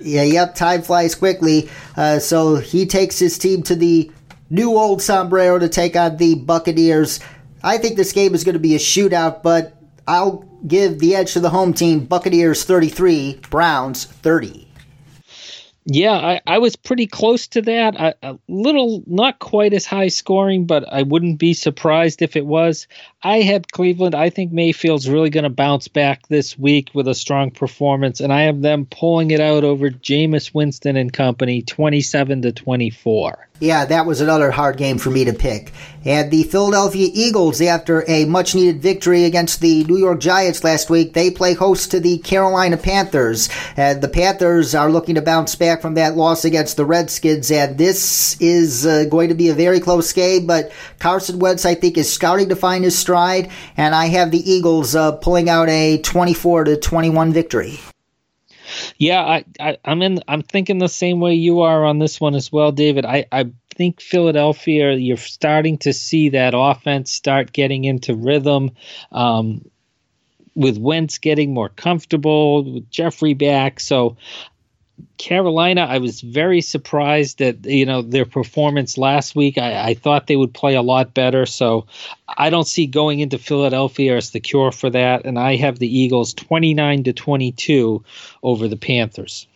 Yeah, 0.00 0.24
yep, 0.24 0.54
time 0.54 0.82
flies 0.82 1.14
quickly. 1.14 1.70
Uh, 1.96 2.18
so 2.18 2.56
he 2.56 2.86
takes 2.86 3.18
his 3.18 3.38
team 3.38 3.62
to 3.64 3.76
the 3.76 4.10
new 4.50 4.76
old 4.76 5.00
sombrero 5.00 5.58
to 5.58 5.68
take 5.68 5.94
on 5.96 6.16
the 6.16 6.34
Buccaneers. 6.34 7.20
I 7.62 7.78
think 7.78 7.96
this 7.96 8.12
game 8.12 8.34
is 8.34 8.42
going 8.42 8.54
to 8.54 8.58
be 8.58 8.74
a 8.74 8.78
shootout, 8.78 9.42
but 9.42 9.76
I'll 10.08 10.44
give 10.66 10.98
the 10.98 11.14
edge 11.14 11.34
to 11.34 11.40
the 11.40 11.50
home 11.50 11.72
team. 11.72 12.04
Buccaneers 12.04 12.64
33, 12.64 13.40
Browns 13.48 14.04
30. 14.04 14.61
Yeah, 15.84 16.12
I, 16.12 16.40
I 16.46 16.58
was 16.58 16.76
pretty 16.76 17.08
close 17.08 17.48
to 17.48 17.62
that. 17.62 18.00
I, 18.00 18.14
a 18.22 18.38
little, 18.48 19.02
not 19.06 19.40
quite 19.40 19.72
as 19.72 19.84
high 19.84 20.08
scoring, 20.08 20.64
but 20.64 20.84
I 20.92 21.02
wouldn't 21.02 21.40
be 21.40 21.54
surprised 21.54 22.22
if 22.22 22.36
it 22.36 22.46
was. 22.46 22.86
I 23.24 23.40
had 23.40 23.72
Cleveland. 23.72 24.14
I 24.14 24.30
think 24.30 24.52
Mayfield's 24.52 25.08
really 25.08 25.30
going 25.30 25.44
to 25.44 25.50
bounce 25.50 25.88
back 25.88 26.28
this 26.28 26.56
week 26.56 26.90
with 26.94 27.08
a 27.08 27.14
strong 27.14 27.50
performance, 27.50 28.20
and 28.20 28.32
I 28.32 28.42
have 28.42 28.62
them 28.62 28.86
pulling 28.86 29.32
it 29.32 29.40
out 29.40 29.64
over 29.64 29.90
Jameis 29.90 30.54
Winston 30.54 30.96
and 30.96 31.12
company, 31.12 31.62
twenty-seven 31.62 32.42
to 32.42 32.52
twenty-four. 32.52 33.48
Yeah, 33.60 33.84
that 33.84 34.06
was 34.06 34.20
another 34.20 34.50
hard 34.50 34.76
game 34.76 34.98
for 34.98 35.10
me 35.10 35.24
to 35.24 35.32
pick. 35.32 35.72
And 36.04 36.32
the 36.32 36.42
Philadelphia 36.42 37.08
Eagles, 37.12 37.60
after 37.60 38.04
a 38.10 38.24
much 38.24 38.56
needed 38.56 38.82
victory 38.82 39.24
against 39.24 39.60
the 39.60 39.84
New 39.84 39.98
York 39.98 40.18
Giants 40.18 40.64
last 40.64 40.90
week, 40.90 41.12
they 41.12 41.30
play 41.30 41.54
host 41.54 41.92
to 41.92 42.00
the 42.00 42.18
Carolina 42.18 42.76
Panthers. 42.76 43.48
And 43.76 44.02
the 44.02 44.08
Panthers 44.08 44.74
are 44.74 44.90
looking 44.90 45.14
to 45.14 45.22
bounce 45.22 45.54
back 45.54 45.71
from 45.80 45.94
that 45.94 46.16
loss 46.16 46.44
against 46.44 46.76
the 46.76 46.84
Redskins. 46.84 47.50
And 47.50 47.78
this 47.78 48.40
is 48.40 48.84
uh, 48.84 49.04
going 49.04 49.28
to 49.28 49.34
be 49.34 49.48
a 49.48 49.54
very 49.54 49.80
close 49.80 50.12
game, 50.12 50.46
but 50.46 50.72
Carson 50.98 51.38
Wentz, 51.38 51.64
I 51.64 51.74
think, 51.74 51.96
is 51.96 52.12
starting 52.12 52.48
to 52.50 52.56
find 52.56 52.84
his 52.84 52.98
stride. 52.98 53.50
And 53.76 53.94
I 53.94 54.06
have 54.06 54.30
the 54.30 54.50
Eagles 54.50 54.94
uh, 54.94 55.12
pulling 55.12 55.48
out 55.48 55.68
a 55.68 55.98
24 55.98 56.64
to 56.64 56.76
21 56.76 57.32
victory. 57.32 57.78
Yeah, 58.98 59.22
I, 59.22 59.44
I, 59.60 59.76
am 59.84 60.02
in. 60.02 60.20
I'm 60.28 60.42
thinking 60.42 60.78
the 60.78 60.88
same 60.88 61.20
way 61.20 61.34
you 61.34 61.60
are 61.60 61.84
on 61.84 61.98
this 61.98 62.20
one 62.20 62.34
as 62.34 62.50
well, 62.50 62.72
David. 62.72 63.04
I, 63.04 63.26
I 63.30 63.50
think 63.74 64.00
Philadelphia. 64.00 64.92
You're 64.92 65.16
starting 65.16 65.78
to 65.78 65.92
see 65.92 66.30
that 66.30 66.54
offense 66.56 67.10
start 67.10 67.52
getting 67.52 67.84
into 67.84 68.14
rhythm. 68.14 68.70
Um, 69.10 69.62
with 70.54 70.78
Wentz 70.78 71.18
getting 71.18 71.54
more 71.54 71.68
comfortable, 71.68 72.64
with 72.64 72.90
Jeffery 72.90 73.34
back. 73.34 73.80
So 73.80 74.16
Carolina, 75.18 75.82
I 75.82 75.98
was 75.98 76.20
very 76.20 76.60
surprised 76.60 77.38
that 77.38 77.64
you 77.64 77.86
know 77.86 78.02
their 78.02 78.24
performance 78.24 78.98
last 78.98 79.36
week. 79.36 79.58
I, 79.58 79.90
I, 79.90 79.94
thought 79.94 80.26
they 80.26 80.36
would 80.36 80.52
play 80.52 80.74
a 80.74 80.82
lot 80.82 81.14
better, 81.14 81.46
so 81.46 81.86
I 82.28 82.50
don't 82.50 82.66
see 82.66 82.86
going 82.86 83.20
into 83.20 83.38
Philadelphia 83.38 84.16
as 84.16 84.30
the 84.30 84.40
cure 84.40 84.72
for 84.72 84.90
that. 84.90 85.24
And 85.24 85.38
I 85.38 85.56
have 85.56 85.78
the 85.78 85.98
Eagles 85.98 86.34
twenty 86.34 86.74
nine 86.74 87.04
to 87.04 87.12
twenty 87.12 87.52
two 87.52 88.04
over 88.42 88.68
the 88.68 88.76
Panthers. 88.76 89.46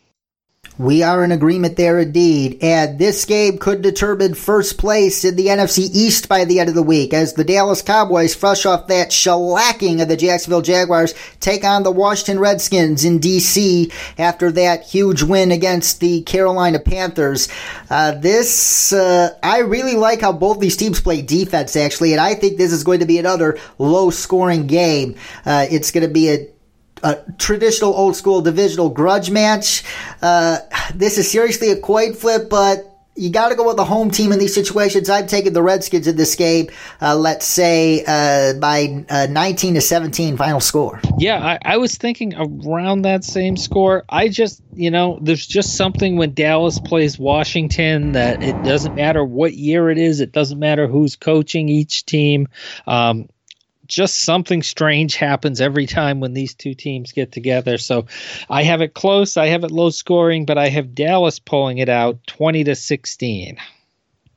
We 0.79 1.03
are 1.03 1.25
in 1.25 1.33
agreement 1.33 1.77
there 1.77 1.99
indeed, 1.99 2.59
and 2.61 2.99
this 2.99 3.25
game 3.25 3.57
could 3.57 3.81
determine 3.81 4.35
first 4.35 4.77
place 4.77 5.25
in 5.25 5.37
the 5.37 5.47
NFC 5.47 5.89
East 5.91 6.29
by 6.29 6.45
the 6.45 6.61
end 6.61 6.69
of 6.69 6.75
the 6.75 6.83
week 6.83 7.14
as 7.14 7.33
the 7.33 7.45
Dallas 7.45 7.81
Cowboys, 7.81 8.35
fresh 8.35 8.67
off 8.67 8.87
that 8.89 9.09
shellacking 9.09 10.03
of 10.03 10.09
the 10.09 10.19
Jacksonville 10.19 10.61
Jaguars, 10.61 11.14
take 11.41 11.64
on 11.64 11.83
the 11.83 11.91
Washington 11.91 12.39
Redskins 12.39 13.07
in 13.07 13.21
D.C. 13.21 13.91
after 14.19 14.53
that 14.53 14.83
huge 14.83 15.23
win 15.23 15.51
against 15.51 16.01
the 16.01 16.21
Carolina 16.23 16.79
Panthers. 16.79 17.49
Uh, 17.89 18.12
this, 18.12 18.93
uh, 18.93 19.31
I 19.43 19.61
really 19.61 19.95
like 19.95 20.21
how 20.21 20.33
both 20.33 20.61
these 20.61 20.77
teams 20.77 21.01
play 21.01 21.23
defense 21.23 21.75
actually, 21.75 22.12
and 22.12 22.21
I 22.21 22.35
think 22.35 22.59
this 22.59 22.73
is 22.73 22.85
going 22.85 23.01
to 23.01 23.07
be 23.07 23.19
another 23.19 23.59
low 23.79 24.11
scoring 24.11 24.67
game. 24.67 25.17
Uh, 25.47 25.67
it's 25.71 25.91
going 25.91 26.07
to 26.07 26.12
be 26.12 26.29
a 26.31 26.49
a 27.03 27.16
traditional 27.38 27.92
old 27.94 28.16
school 28.16 28.40
divisional 28.40 28.88
grudge 28.88 29.30
match. 29.30 29.84
Uh, 30.22 30.59
this 30.94 31.18
is 31.18 31.30
seriously 31.30 31.70
a 31.70 31.80
coin 31.80 32.14
flip, 32.14 32.49
but 32.49 32.97
you 33.16 33.30
got 33.30 33.49
to 33.49 33.55
go 33.55 33.66
with 33.66 33.76
the 33.76 33.84
home 33.84 34.11
team 34.11 34.30
in 34.30 34.38
these 34.38 34.55
situations. 34.55 35.09
I'm 35.09 35.26
taking 35.26 35.55
the 35.55 35.62
Redskins 35.62 36.07
in 36.07 36.16
this 36.16 36.34
game. 36.34 36.68
Uh, 37.01 37.16
let's 37.16 37.47
say 37.47 38.05
uh, 38.07 38.55
by 38.59 39.05
uh, 39.09 39.26
19 39.30 39.74
to 39.74 39.80
17 39.80 40.36
final 40.36 40.61
score. 40.61 41.01
Yeah, 41.18 41.38
I, 41.38 41.59
I, 41.74 41.76
was 41.78 41.97
thinking 41.97 42.34
around 42.36 43.03
that 43.03 43.24
same 43.24 43.57
score. 43.57 44.05
I 44.11 44.28
just, 44.28 44.62
you 44.74 44.90
know, 44.90 45.18
there's 45.22 45.47
just 45.47 45.76
something 45.76 46.16
when 46.16 46.34
Dallas 46.34 46.78
plays 46.78 47.18
Washington 47.18 48.12
that 48.12 48.42
it 48.42 48.62
doesn't 48.62 48.94
matter 48.94 49.24
what 49.24 49.55
year 49.55 49.90
it 49.90 49.99
is. 49.99 50.20
It 50.20 50.32
doesn't 50.32 50.59
matter 50.59 50.86
who's 50.86 51.16
coaching 51.16 51.68
each 51.68 52.05
team. 52.05 52.49
Um, 52.86 53.28
just 53.87 54.24
something 54.24 54.62
strange 54.62 55.16
happens 55.16 55.61
every 55.61 55.87
time 55.87 56.20
when 56.20 56.34
these 56.34 56.55
two 56.55 56.74
teams 56.74 57.12
get 57.12 57.32
together. 57.32 57.78
So 57.78 58.07
I 58.49 58.62
have 58.62 58.80
it 58.82 58.95
close. 58.95 59.37
I 59.37 59.47
have 59.49 59.64
it 59.64 59.70
low 59.70 59.91
scoring, 59.91 60.45
but 60.45 60.59
I 60.59 60.68
have 60.68 60.95
Dallas 60.95 61.39
pulling 61.39 61.78
it 61.78 61.89
out 61.89 62.26
20 62.26 62.64
to 62.64 62.74
16. 62.74 63.59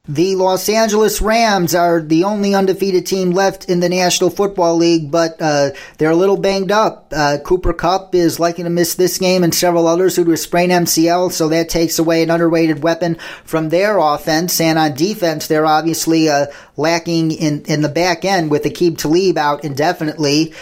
The 0.09 0.35
Los 0.35 0.67
Angeles 0.69 1.21
Rams 1.21 1.75
are 1.75 2.01
the 2.01 2.23
only 2.23 2.55
undefeated 2.55 3.05
team 3.05 3.29
left 3.29 3.69
in 3.69 3.79
the 3.79 3.89
National 3.89 4.31
Football 4.31 4.77
League, 4.77 5.11
but 5.11 5.39
uh, 5.39 5.69
they're 5.99 6.09
a 6.09 6.15
little 6.15 6.35
banged 6.35 6.71
up. 6.71 7.13
Uh, 7.15 7.37
Cooper 7.45 7.73
Kupp 7.73 8.15
is 8.15 8.39
likely 8.39 8.63
to 8.63 8.71
miss 8.71 8.95
this 8.95 9.19
game 9.19 9.43
and 9.43 9.53
several 9.53 9.85
others 9.85 10.15
due 10.15 10.25
to 10.25 10.31
a 10.31 10.37
sprained 10.37 10.71
MCL, 10.71 11.31
so 11.31 11.47
that 11.49 11.69
takes 11.69 11.99
away 11.99 12.23
an 12.23 12.31
underrated 12.31 12.81
weapon 12.81 13.19
from 13.43 13.69
their 13.69 13.99
offense. 13.99 14.59
And 14.59 14.79
on 14.79 14.95
defense, 14.95 15.45
they're 15.45 15.67
obviously 15.67 16.27
uh, 16.27 16.47
lacking 16.75 17.29
in, 17.29 17.61
in 17.65 17.83
the 17.83 17.87
back 17.87 18.25
end 18.25 18.49
with 18.49 18.63
Aqib 18.63 18.97
Talib 18.97 19.37
out 19.37 19.63
indefinitely. 19.63 20.55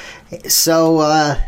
So, 0.50 0.98
uh, 0.98 1.40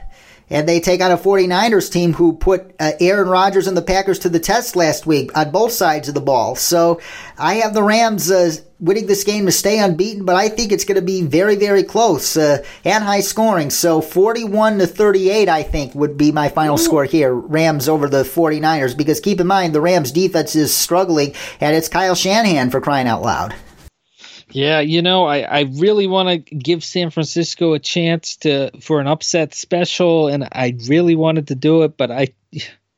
and 0.49 0.67
they 0.67 0.79
take 0.79 1.01
on 1.01 1.11
a 1.11 1.17
49ers 1.17 1.91
team 1.91 2.13
who 2.13 2.33
put 2.33 2.73
uh, 2.79 2.91
Aaron 2.99 3.29
Rodgers 3.29 3.67
and 3.67 3.77
the 3.77 3.81
Packers 3.81 4.19
to 4.19 4.29
the 4.29 4.39
test 4.39 4.75
last 4.75 5.05
week 5.05 5.35
on 5.37 5.51
both 5.51 5.71
sides 5.71 6.07
of 6.07 6.13
the 6.13 6.21
ball. 6.21 6.55
So 6.55 6.99
I 7.37 7.55
have 7.55 7.73
the 7.73 7.83
Rams 7.83 8.31
uh, 8.31 8.55
winning 8.79 9.07
this 9.07 9.23
game 9.23 9.45
to 9.45 9.51
stay 9.51 9.79
unbeaten, 9.79 10.25
but 10.25 10.35
I 10.35 10.49
think 10.49 10.71
it's 10.71 10.85
going 10.85 10.95
to 10.95 11.01
be 11.01 11.21
very, 11.21 11.55
very 11.55 11.83
close 11.83 12.37
uh, 12.37 12.63
and 12.85 13.03
high 13.03 13.21
scoring. 13.21 13.69
So 13.69 14.01
41 14.01 14.79
to 14.79 14.87
38, 14.87 15.49
I 15.49 15.63
think, 15.63 15.93
would 15.95 16.17
be 16.17 16.31
my 16.31 16.49
final 16.49 16.77
score 16.77 17.05
here. 17.05 17.33
Rams 17.33 17.89
over 17.89 18.07
the 18.07 18.23
49ers, 18.23 18.97
because 18.97 19.19
keep 19.19 19.39
in 19.39 19.47
mind, 19.47 19.75
the 19.75 19.81
Rams 19.81 20.11
defense 20.11 20.55
is 20.55 20.73
struggling, 20.73 21.33
and 21.59 21.75
it's 21.75 21.89
Kyle 21.89 22.15
Shanahan 22.15 22.69
for 22.69 22.81
crying 22.81 23.07
out 23.07 23.21
loud. 23.21 23.53
Yeah, 24.51 24.79
you 24.79 25.01
know, 25.03 25.25
I, 25.25 25.41
I 25.41 25.59
really 25.61 26.07
want 26.07 26.29
to 26.29 26.55
give 26.55 26.83
San 26.83 27.11
Francisco 27.11 27.73
a 27.73 27.79
chance 27.79 28.37
to 28.37 28.71
for 28.81 28.99
an 28.99 29.07
upset 29.07 29.53
special, 29.53 30.27
and 30.27 30.43
I 30.43 30.75
really 30.87 31.15
wanted 31.15 31.47
to 31.49 31.55
do 31.55 31.83
it, 31.83 31.97
but 31.97 32.09
I 32.09 32.29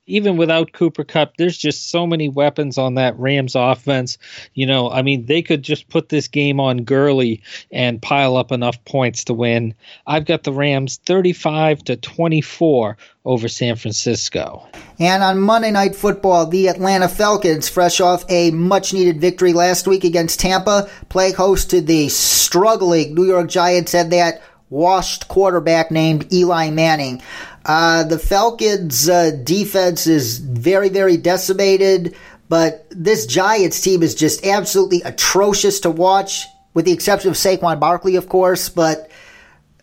even 0.07 0.35
without 0.37 0.73
Cooper 0.73 1.03
Kupp, 1.03 1.37
there's 1.37 1.57
just 1.57 1.89
so 1.89 2.07
many 2.07 2.27
weapons 2.27 2.77
on 2.77 2.95
that 2.95 3.17
Rams 3.17 3.55
offense. 3.55 4.17
You 4.53 4.65
know, 4.65 4.89
I 4.89 5.01
mean, 5.01 5.25
they 5.25 5.41
could 5.41 5.63
just 5.63 5.89
put 5.89 6.09
this 6.09 6.27
game 6.27 6.59
on 6.59 6.83
Gurley 6.83 7.41
and 7.71 8.01
pile 8.01 8.35
up 8.35 8.51
enough 8.51 8.83
points 8.85 9.23
to 9.25 9.33
win. 9.33 9.75
I've 10.07 10.25
got 10.25 10.43
the 10.43 10.53
Rams 10.53 10.99
35 11.05 11.83
to 11.85 11.95
24 11.97 12.97
over 13.25 13.47
San 13.47 13.75
Francisco. 13.75 14.67
And 14.99 15.23
on 15.23 15.39
Monday 15.39 15.71
Night 15.71 15.95
Football, 15.95 16.47
the 16.47 16.67
Atlanta 16.67 17.07
Falcons, 17.07 17.69
fresh 17.69 18.01
off 18.01 18.25
a 18.29 18.51
much 18.51 18.93
needed 18.93 19.21
victory 19.21 19.53
last 19.53 19.87
week 19.87 20.03
against 20.03 20.39
Tampa, 20.39 20.89
play 21.09 21.31
host 21.31 21.69
to 21.69 21.81
the 21.81 22.09
struggling 22.09 23.13
New 23.13 23.25
York 23.25 23.49
Giants 23.49 23.93
and 23.93 24.11
that 24.11 24.41
washed 24.71 25.27
quarterback 25.27 25.91
named 25.91 26.31
Eli 26.33 26.69
Manning. 26.71 27.21
Uh, 27.65 28.03
the 28.03 28.17
Falcons' 28.17 29.07
uh, 29.07 29.31
defense 29.43 30.07
is 30.07 30.39
very, 30.39 30.89
very 30.89 31.17
decimated, 31.17 32.15
but 32.49 32.87
this 32.89 33.25
Giants 33.25 33.79
team 33.81 34.01
is 34.03 34.15
just 34.15 34.45
absolutely 34.45 35.01
atrocious 35.03 35.79
to 35.81 35.91
watch, 35.91 36.47
with 36.73 36.85
the 36.85 36.91
exception 36.91 37.29
of 37.29 37.35
Saquon 37.37 37.79
Barkley, 37.79 38.15
of 38.15 38.27
course. 38.29 38.67
But 38.69 39.11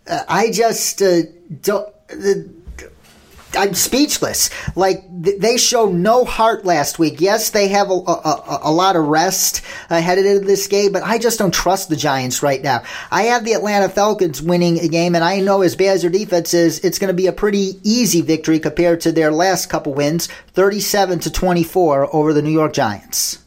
uh, 0.07 0.25
I 0.29 0.51
just 0.51 1.01
uh, 1.03 1.23
don't. 1.63 1.89
I'm 3.55 3.75
speechless. 3.75 4.51
Like 4.77 5.05
th- 5.23 5.41
they 5.41 5.57
show 5.57 5.87
no 5.87 6.25
heart 6.25 6.65
last 6.65 6.99
week. 6.99 7.21
Yes, 7.21 7.51
they 7.51 7.69
have 7.69 7.91
a, 7.91 7.95
a, 7.95 8.61
a 8.65 8.73
lot 8.73 8.97
of 8.97 9.07
rest 9.07 9.63
uh, 9.91 10.01
headed 10.01 10.27
into 10.27 10.47
this 10.47 10.67
game, 10.67 10.93
but 10.93 11.03
I 11.03 11.19
just 11.19 11.39
don't 11.39 11.55
trust 11.55 11.89
the 11.89 11.97
Giants 11.97 12.43
right 12.43 12.63
now. 12.63 12.83
I 13.11 13.23
have 13.25 13.45
the 13.45 13.55
Atlanta 13.55 13.89
Falcons 13.89 14.43
winning 14.43 14.79
a 14.81 14.89
game, 14.89 15.15
and 15.15 15.25
I 15.25 15.41
know 15.41 15.63
as 15.63 15.77
bad 15.77 15.95
as 15.95 16.03
their 16.03 16.11
defense 16.11 16.55
is, 16.55 16.79
it's 16.81 16.99
going 16.99 17.09
to 17.09 17.15
be 17.15 17.27
a 17.27 17.33
pretty 17.33 17.81
easy 17.83 18.21
victory 18.21 18.59
compared 18.61 19.01
to 19.03 19.13
their 19.13 19.33
last 19.33 19.67
couple 19.67 19.95
wins, 19.95 20.27
37 20.53 21.21
to 21.21 21.31
24 21.31 22.15
over 22.15 22.33
the 22.33 22.43
New 22.43 22.51
York 22.51 22.73
Giants. 22.73 23.39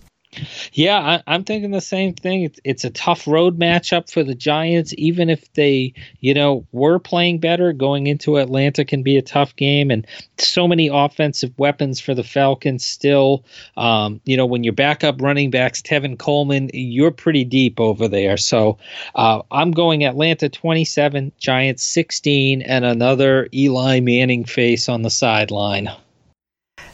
Yeah, 0.71 1.21
I, 1.27 1.36
am 1.36 1.43
thinking 1.43 1.71
the 1.71 1.82
same 1.82 2.13
thing. 2.13 2.43
It's, 2.43 2.59
it's, 2.63 2.86
a 2.86 2.89
tough 2.89 3.27
road 3.27 3.59
matchup 3.59 4.09
for 4.09 4.23
the 4.23 4.34
Giants. 4.34 4.93
Even 4.97 5.29
if 5.29 5.51
they, 5.53 5.93
you 6.21 6.34
know, 6.34 6.65
were 6.71 6.99
playing 6.99 7.39
better, 7.39 7.73
going 7.73 8.07
into 8.07 8.38
Atlanta 8.38 8.86
can 8.86 9.03
be 9.03 9.17
a 9.17 9.21
tough 9.21 9.53
game. 9.57 9.91
And 9.91 10.07
so 10.38 10.69
many 10.69 10.88
offensive 10.88 11.51
weapons 11.57 11.99
for 11.99 12.15
the 12.15 12.23
Falcons 12.23 12.86
still. 12.86 13.43
Um, 13.75 14.21
you 14.23 14.38
know, 14.38 14.45
when 14.45 14.63
your 14.63 14.73
backup 14.73 15.21
running 15.21 15.51
backs, 15.51 15.82
Tevin 15.82 16.17
Coleman, 16.17 16.69
you're 16.73 17.11
pretty 17.11 17.43
deep 17.43 17.79
over 17.79 18.07
there. 18.07 18.38
So 18.38 18.77
uh, 19.15 19.41
I'm 19.51 19.71
going 19.71 20.05
Atlanta 20.05 20.47
27, 20.47 21.34
Giants 21.39 21.84
16, 21.84 22.61
and 22.61 22.86
another 22.86 23.49
Eli 23.53 23.99
Manning 23.99 24.45
face 24.45 24.88
on 24.88 25.01
the 25.01 25.09
sideline. 25.09 25.89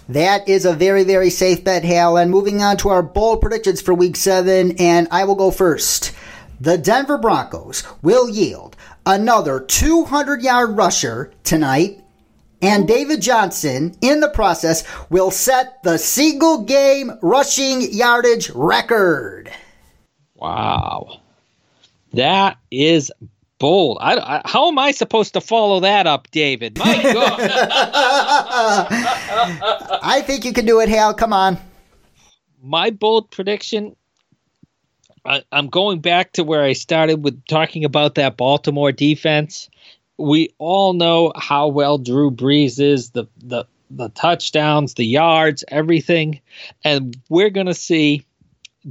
That 0.09 0.47
is 0.47 0.65
a 0.65 0.73
very, 0.73 1.03
very 1.03 1.29
safe 1.29 1.63
bet, 1.63 1.83
Hal. 1.83 2.17
And 2.17 2.31
moving 2.31 2.61
on 2.61 2.77
to 2.77 2.89
our 2.89 3.03
bold 3.03 3.41
predictions 3.41 3.81
for 3.81 3.93
week 3.93 4.15
seven, 4.15 4.75
and 4.79 5.07
I 5.11 5.25
will 5.25 5.35
go 5.35 5.51
first. 5.51 6.13
The 6.59 6.77
Denver 6.77 7.17
Broncos 7.17 7.83
will 8.01 8.29
yield 8.29 8.75
another 9.05 9.59
200 9.59 10.41
yard 10.41 10.77
rusher 10.77 11.31
tonight, 11.43 12.01
and 12.61 12.87
David 12.87 13.21
Johnson, 13.21 13.95
in 14.01 14.21
the 14.21 14.29
process, 14.29 14.83
will 15.09 15.29
set 15.29 15.83
the 15.83 15.97
single 15.97 16.63
game 16.63 17.11
rushing 17.21 17.81
yardage 17.93 18.49
record. 18.51 19.51
Wow. 20.35 21.21
That 22.13 22.57
is 22.71 23.11
bold. 23.59 23.97
I, 24.01 24.17
I, 24.17 24.41
how 24.45 24.67
am 24.67 24.77
I 24.77 24.91
supposed 24.91 25.33
to 25.33 25.41
follow 25.41 25.81
that 25.81 26.07
up, 26.07 26.29
David? 26.31 26.77
My 26.77 27.01
God. 27.13 27.39
I 30.01 30.21
think 30.25 30.45
you 30.45 30.53
can 30.53 30.65
do 30.65 30.79
it, 30.79 30.89
Hal. 30.89 31.13
Come 31.13 31.33
on. 31.33 31.57
My 32.61 32.89
bold 32.89 33.31
prediction. 33.31 33.95
I, 35.25 35.43
I'm 35.51 35.67
going 35.67 35.99
back 35.99 36.33
to 36.33 36.43
where 36.43 36.63
I 36.63 36.73
started 36.73 37.23
with 37.23 37.45
talking 37.45 37.85
about 37.85 38.15
that 38.15 38.37
Baltimore 38.37 38.91
defense. 38.91 39.69
We 40.17 40.53
all 40.57 40.93
know 40.93 41.31
how 41.35 41.67
well 41.67 41.97
Drew 41.97 42.31
Brees 42.31 42.79
is, 42.79 43.11
the 43.11 43.25
the 43.37 43.65
the 43.89 44.09
touchdowns, 44.09 44.95
the 44.95 45.05
yards, 45.05 45.63
everything, 45.67 46.41
and 46.83 47.15
we're 47.29 47.49
going 47.49 47.67
to 47.67 47.73
see 47.73 48.25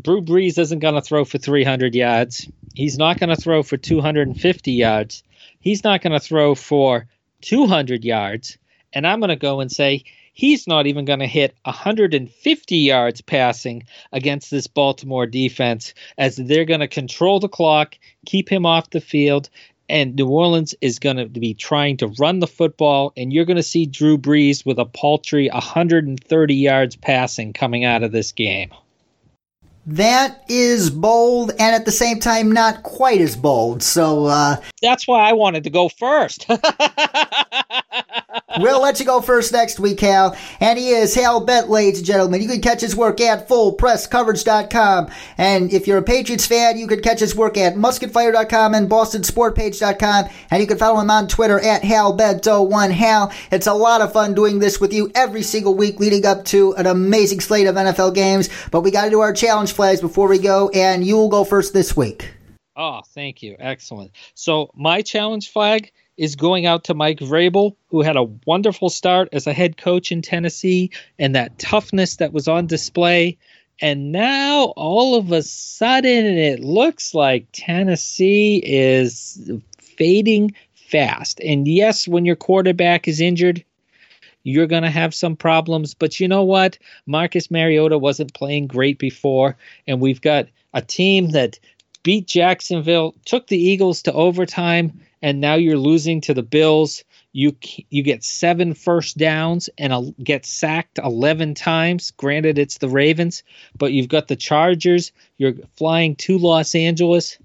Drew 0.00 0.22
Brees 0.22 0.58
isn't 0.58 0.78
going 0.78 0.94
to 0.94 1.02
throw 1.02 1.24
for 1.24 1.38
300 1.38 1.94
yards. 1.94 2.48
He's 2.76 2.98
not 2.98 3.18
going 3.18 3.30
to 3.30 3.40
throw 3.40 3.62
for 3.62 3.78
250 3.78 4.72
yards. 4.72 5.22
He's 5.60 5.82
not 5.82 6.02
going 6.02 6.12
to 6.12 6.20
throw 6.20 6.54
for 6.54 7.06
200 7.40 8.04
yards. 8.04 8.58
And 8.92 9.06
I'm 9.06 9.18
going 9.18 9.30
to 9.30 9.36
go 9.36 9.60
and 9.60 9.72
say 9.72 10.04
he's 10.34 10.66
not 10.66 10.86
even 10.86 11.06
going 11.06 11.20
to 11.20 11.26
hit 11.26 11.56
150 11.64 12.76
yards 12.76 13.22
passing 13.22 13.84
against 14.12 14.50
this 14.50 14.66
Baltimore 14.66 15.24
defense 15.24 15.94
as 16.18 16.36
they're 16.36 16.66
going 16.66 16.80
to 16.80 16.86
control 16.86 17.40
the 17.40 17.48
clock, 17.48 17.96
keep 18.26 18.50
him 18.50 18.66
off 18.66 18.90
the 18.90 19.00
field, 19.00 19.48
and 19.88 20.14
New 20.14 20.28
Orleans 20.28 20.74
is 20.82 20.98
going 20.98 21.16
to 21.16 21.30
be 21.30 21.54
trying 21.54 21.96
to 21.98 22.08
run 22.18 22.40
the 22.40 22.46
football, 22.46 23.14
and 23.16 23.32
you're 23.32 23.46
going 23.46 23.56
to 23.56 23.62
see 23.62 23.86
Drew 23.86 24.18
Brees 24.18 24.66
with 24.66 24.78
a 24.78 24.84
paltry 24.84 25.48
130 25.48 26.54
yards 26.54 26.96
passing 26.96 27.54
coming 27.54 27.84
out 27.84 28.02
of 28.02 28.12
this 28.12 28.32
game. 28.32 28.70
That 29.86 30.44
is 30.48 30.90
bold 30.90 31.52
and 31.52 31.74
at 31.74 31.84
the 31.84 31.92
same 31.92 32.18
time 32.18 32.50
not 32.50 32.82
quite 32.82 33.20
as 33.20 33.36
bold. 33.36 33.84
So 33.84 34.26
uh, 34.26 34.56
that's 34.82 35.06
why 35.06 35.28
I 35.28 35.32
wanted 35.32 35.62
to 35.64 35.70
go 35.70 35.88
first. 35.88 36.44
we'll 38.58 38.82
let 38.82 38.98
you 38.98 39.06
go 39.06 39.20
first 39.20 39.52
next 39.52 39.78
week, 39.78 40.00
Hal. 40.00 40.36
And 40.60 40.78
he 40.78 40.90
is 40.90 41.14
Hal 41.14 41.44
Bent, 41.44 41.70
ladies 41.70 41.98
and 41.98 42.06
gentlemen. 42.06 42.42
You 42.42 42.48
can 42.48 42.60
catch 42.60 42.80
his 42.80 42.96
work 42.96 43.20
at 43.20 43.48
fullpresscoverage.com. 43.48 45.08
And 45.38 45.72
if 45.72 45.86
you're 45.86 45.98
a 45.98 46.02
Patriots 46.02 46.46
fan, 46.46 46.78
you 46.78 46.86
can 46.86 47.00
catch 47.00 47.20
his 47.20 47.34
work 47.34 47.56
at 47.56 47.74
musketfire.com 47.74 48.74
and 48.74 48.90
bostonsportpage.com. 48.90 50.24
And 50.50 50.60
you 50.60 50.66
can 50.66 50.78
follow 50.78 51.00
him 51.00 51.10
on 51.10 51.28
Twitter 51.28 51.60
at 51.60 51.82
HalBento1. 51.82 52.90
Hal, 52.90 53.32
it's 53.50 53.66
a 53.66 53.74
lot 53.74 54.00
of 54.00 54.12
fun 54.12 54.34
doing 54.34 54.58
this 54.58 54.80
with 54.80 54.92
you 54.92 55.10
every 55.14 55.42
single 55.42 55.74
week 55.74 56.00
leading 56.00 56.26
up 56.26 56.44
to 56.46 56.74
an 56.74 56.86
amazing 56.86 57.40
slate 57.40 57.66
of 57.66 57.76
NFL 57.76 58.14
games. 58.14 58.48
But 58.70 58.80
we 58.80 58.90
got 58.90 59.04
to 59.04 59.10
do 59.10 59.20
our 59.20 59.32
challenge 59.32 59.72
flags 59.76 60.00
before 60.00 60.28
we 60.28 60.38
go, 60.38 60.70
and 60.70 61.06
you 61.06 61.16
will 61.16 61.28
go 61.28 61.44
first 61.44 61.72
this 61.72 61.96
week. 61.96 62.32
Oh, 62.76 63.02
thank 63.14 63.42
you. 63.42 63.56
Excellent. 63.58 64.10
So, 64.34 64.70
my 64.74 65.02
challenge 65.02 65.50
flag 65.50 65.92
is 66.16 66.36
going 66.36 66.66
out 66.66 66.84
to 66.84 66.94
Mike 66.94 67.18
Vrabel, 67.18 67.76
who 67.88 68.02
had 68.02 68.16
a 68.16 68.28
wonderful 68.46 68.90
start 68.90 69.28
as 69.32 69.46
a 69.46 69.52
head 69.52 69.76
coach 69.76 70.10
in 70.10 70.22
Tennessee 70.22 70.90
and 71.18 71.34
that 71.34 71.58
toughness 71.58 72.16
that 72.16 72.32
was 72.32 72.48
on 72.48 72.66
display. 72.66 73.36
And 73.80 74.12
now 74.12 74.72
all 74.76 75.14
of 75.14 75.30
a 75.32 75.42
sudden 75.42 76.24
it 76.24 76.60
looks 76.60 77.14
like 77.14 77.46
Tennessee 77.52 78.62
is 78.64 79.50
fading 79.78 80.54
fast. 80.74 81.40
And 81.40 81.68
yes, 81.68 82.08
when 82.08 82.24
your 82.24 82.36
quarterback 82.36 83.06
is 83.08 83.20
injured, 83.20 83.64
you're 84.46 84.66
going 84.66 84.82
to 84.82 84.90
have 84.90 85.14
some 85.14 85.36
problems. 85.36 85.94
But 85.94 86.20
you 86.20 86.28
know 86.28 86.44
what? 86.44 86.78
Marcus 87.06 87.50
Mariota 87.50 87.98
wasn't 87.98 88.34
playing 88.34 88.66
great 88.66 88.98
before. 88.98 89.56
And 89.86 90.00
we've 90.00 90.20
got 90.20 90.46
a 90.72 90.82
team 90.82 91.30
that 91.30 91.58
beat 92.02 92.28
Jacksonville, 92.28 93.14
took 93.24 93.48
the 93.48 93.58
Eagles 93.58 94.02
to 94.02 94.12
overtime 94.12 95.00
and 95.22 95.40
now 95.40 95.54
you're 95.54 95.78
losing 95.78 96.20
to 96.22 96.34
the 96.34 96.42
Bills. 96.42 97.02
You 97.32 97.56
you 97.90 98.02
get 98.02 98.22
seven 98.22 98.74
first 98.74 99.18
downs 99.18 99.68
and 99.76 100.14
get 100.22 100.46
sacked 100.46 100.98
11 100.98 101.54
times. 101.54 102.12
Granted, 102.12 102.58
it's 102.58 102.78
the 102.78 102.88
Ravens, 102.88 103.42
but 103.76 103.92
you've 103.92 104.08
got 104.08 104.28
the 104.28 104.36
Chargers. 104.36 105.12
You're 105.38 105.54
flying 105.76 106.16
to 106.16 106.38
Los 106.38 106.74
Angeles. 106.74 107.38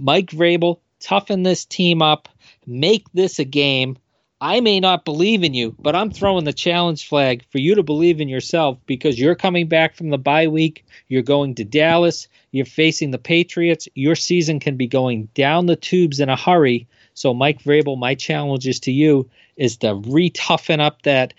Mike 0.00 0.30
Vrabel, 0.30 0.80
toughen 1.00 1.42
this 1.42 1.64
team 1.64 2.02
up, 2.02 2.28
make 2.66 3.04
this 3.12 3.38
a 3.38 3.44
game. 3.44 3.98
I 4.40 4.60
may 4.60 4.80
not 4.80 5.04
believe 5.04 5.42
in 5.42 5.54
you, 5.54 5.74
but 5.78 5.96
I'm 5.96 6.10
throwing 6.10 6.44
the 6.44 6.52
challenge 6.52 7.08
flag 7.08 7.44
for 7.50 7.58
you 7.58 7.74
to 7.74 7.82
believe 7.82 8.20
in 8.20 8.28
yourself 8.28 8.78
because 8.86 9.18
you're 9.18 9.34
coming 9.34 9.66
back 9.66 9.94
from 9.94 10.10
the 10.10 10.18
bye 10.18 10.48
week. 10.48 10.84
You're 11.08 11.22
going 11.22 11.54
to 11.54 11.64
Dallas. 11.64 12.28
You're 12.50 12.66
facing 12.66 13.10
the 13.10 13.18
Patriots. 13.18 13.88
Your 13.94 14.14
season 14.14 14.60
can 14.60 14.76
be 14.76 14.86
going 14.86 15.28
down 15.34 15.66
the 15.66 15.76
tubes 15.76 16.20
in 16.20 16.28
a 16.28 16.36
hurry 16.36 16.86
so, 17.16 17.32
Mike 17.32 17.62
Vrabel, 17.62 17.98
my 17.98 18.14
challenge 18.14 18.68
is 18.68 18.78
to 18.80 18.92
you 18.92 19.30
is 19.56 19.78
to 19.78 19.94
re-toughen 19.94 20.80
up 20.80 21.00
that 21.02 21.32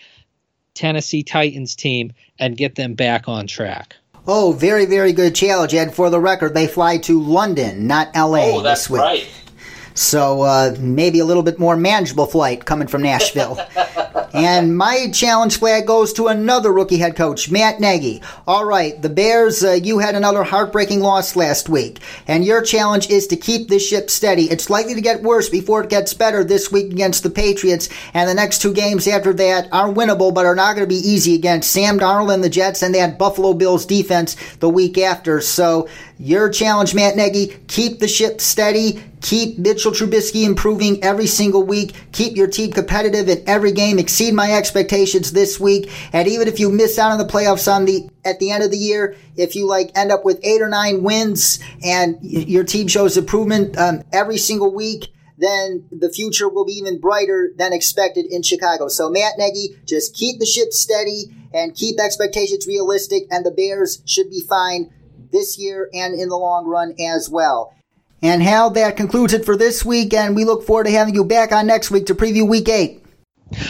Tennessee 0.74 1.22
Titans 1.22 1.76
team 1.76 2.14
and 2.40 2.58
get 2.58 2.74
them 2.74 2.96
back 2.96 3.28
on 3.28 3.46
track. 3.46 3.96
Oh, 4.26 4.54
very, 4.54 4.88
very 4.88 5.14
good 5.14 5.36
challenge. 5.36 5.76
And 5.76 5.94
for 5.94 6.10
the 6.10 6.20
record, 6.20 6.56
they 6.56 6.66
fly 6.66 6.98
to 6.98 7.22
London, 7.22 7.86
not 7.86 8.14
LA 8.16 8.56
oh, 8.56 8.62
that's 8.62 8.88
this 8.88 8.90
week. 8.90 9.02
Right. 9.02 9.28
So 9.98 10.44
uh, 10.44 10.76
maybe 10.80 11.20
a 11.20 11.26
little 11.26 11.42
bit 11.42 11.58
more 11.58 11.76
manageable 11.76 12.28
flight 12.28 12.66
coming 12.66 12.88
from 12.88 13.02
Nashville. 13.02 13.60
and 14.34 14.78
my 14.78 15.10
challenge 15.12 15.58
flag 15.58 15.88
goes 15.88 16.14
to 16.14 16.28
another 16.28 16.72
rookie 16.72 17.00
head 17.00 17.16
coach, 17.16 17.50
Matt 17.50 17.80
Nagy. 17.80 18.22
All 18.46 18.64
right, 18.64 19.02
the 19.02 19.10
Bears, 19.10 19.64
uh, 19.64 19.72
you 19.72 19.98
had 19.98 20.14
another 20.14 20.44
heartbreaking 20.44 21.00
loss 21.00 21.36
last 21.36 21.68
week, 21.68 22.00
and 22.28 22.46
your 22.46 22.62
challenge 22.62 23.10
is 23.10 23.26
to 23.28 23.36
keep 23.36 23.68
this 23.68 23.88
ship 23.88 24.12
steady. 24.12 24.44
It's 24.52 24.70
likely 24.70 24.94
to 24.94 25.02
get 25.02 25.24
worse 25.24 25.50
before 25.50 25.84
it 25.84 25.90
gets 25.90 26.14
better 26.14 26.44
this 26.44 26.72
week 26.72 26.92
against 26.92 27.24
the 27.24 27.32
Patriots, 27.32 27.90
and 28.14 28.30
the 28.30 28.36
next 28.36 28.62
two 28.62 28.74
games 28.74 29.08
after 29.08 29.34
that 29.34 29.68
are 29.72 29.90
winnable, 29.90 30.32
but 30.32 30.46
are 30.46 30.56
not 30.56 30.76
going 30.76 30.88
to 30.88 30.96
be 30.96 31.10
easy 31.10 31.34
against 31.34 31.72
Sam 31.72 32.00
Darnold 32.00 32.32
and 32.32 32.44
the 32.44 32.50
Jets 32.50 32.84
and 32.84 32.94
that 32.94 33.18
Buffalo 33.18 33.54
Bills 33.54 33.88
defense 33.88 34.36
the 34.60 34.70
week 34.70 35.00
after. 35.00 35.42
So 35.42 35.88
your 36.20 36.50
challenge, 36.50 36.96
Matt 36.96 37.16
Nagy, 37.16 37.48
keep 37.68 38.00
the 38.00 38.08
ship 38.08 38.42
steady. 38.42 39.04
Keep 39.22 39.58
Mitchell 39.58 39.92
Trubisky 39.92 40.46
improving 40.46 41.04
every 41.04 41.28
single 41.28 41.64
week. 41.64 41.96
Keep 42.12 42.36
your 42.36 42.48
team 42.48 42.72
competitive 42.72 43.28
in 43.30 43.44
every 43.48 43.72
game. 43.72 44.00
Exceed 44.00 44.34
my 44.34 44.52
expectations 44.52 45.32
this 45.32 45.60
week. 45.60 45.92
And 46.14 46.28
even 46.28 46.48
if 46.48 46.60
you 46.60 46.72
miss 46.72 47.00
out 47.00 47.12
on 47.12 47.18
the 47.18 47.26
playoffs 47.26 47.72
on 47.72 47.86
the 47.86 48.10
at 48.24 48.40
the 48.40 48.52
end 48.52 48.64
of 48.64 48.72
the 48.72 48.78
year, 48.78 49.16
if 49.36 49.56
you 49.56 49.68
like 49.68 49.92
end 49.96 50.12
up 50.12 50.24
with 50.24 50.40
eight 50.44 50.62
or 50.62 50.70
nine 50.70 51.04
wins 51.04 51.60
and 51.84 52.18
your 52.22 52.64
team 52.64 52.88
shows 52.88 53.18
improvement 53.18 53.78
um, 53.78 54.04
every 54.14 54.38
single 54.38 54.74
week, 54.74 55.08
then 55.38 55.88
the 55.92 56.12
future 56.12 56.50
will 56.50 56.66
be 56.66 56.74
even 56.74 57.00
brighter 57.00 57.52
than 57.58 57.74
expected 57.74 58.26
in 58.26 58.42
Chicago. 58.42 58.88
So 58.88 59.10
Matt 59.10 59.34
Nagy, 59.38 59.70
just 59.86 60.16
keep 60.16 60.40
the 60.40 60.46
ship 60.46 60.74
steady 60.74 61.26
and 61.54 61.76
keep 61.76 62.00
expectations 62.00 62.68
realistic, 62.68 63.24
and 63.32 63.46
the 63.46 63.52
Bears 63.52 64.02
should 64.06 64.30
be 64.30 64.42
fine 64.48 64.92
this 65.32 65.58
year 65.58 65.90
and 65.94 66.20
in 66.20 66.30
the 66.30 66.38
long 66.38 66.66
run 66.66 66.96
as 67.00 67.30
well. 67.30 67.74
And 68.22 68.42
Hal, 68.42 68.72
that 68.72 68.98
concludes 68.98 69.34
it 69.34 69.46
for 69.46 69.56
this 69.56 69.86
week, 69.86 70.14
and 70.14 70.36
we 70.36 70.44
look 70.44 70.66
forward 70.66 70.86
to 70.86 70.92
having 70.92 71.14
you 71.14 71.24
back 71.24 71.52
on 71.52 71.68
next 71.68 71.92
week 71.92 72.08
to 72.08 72.16
preview 72.16 72.48
week 72.48 72.68
eight. 72.68 73.04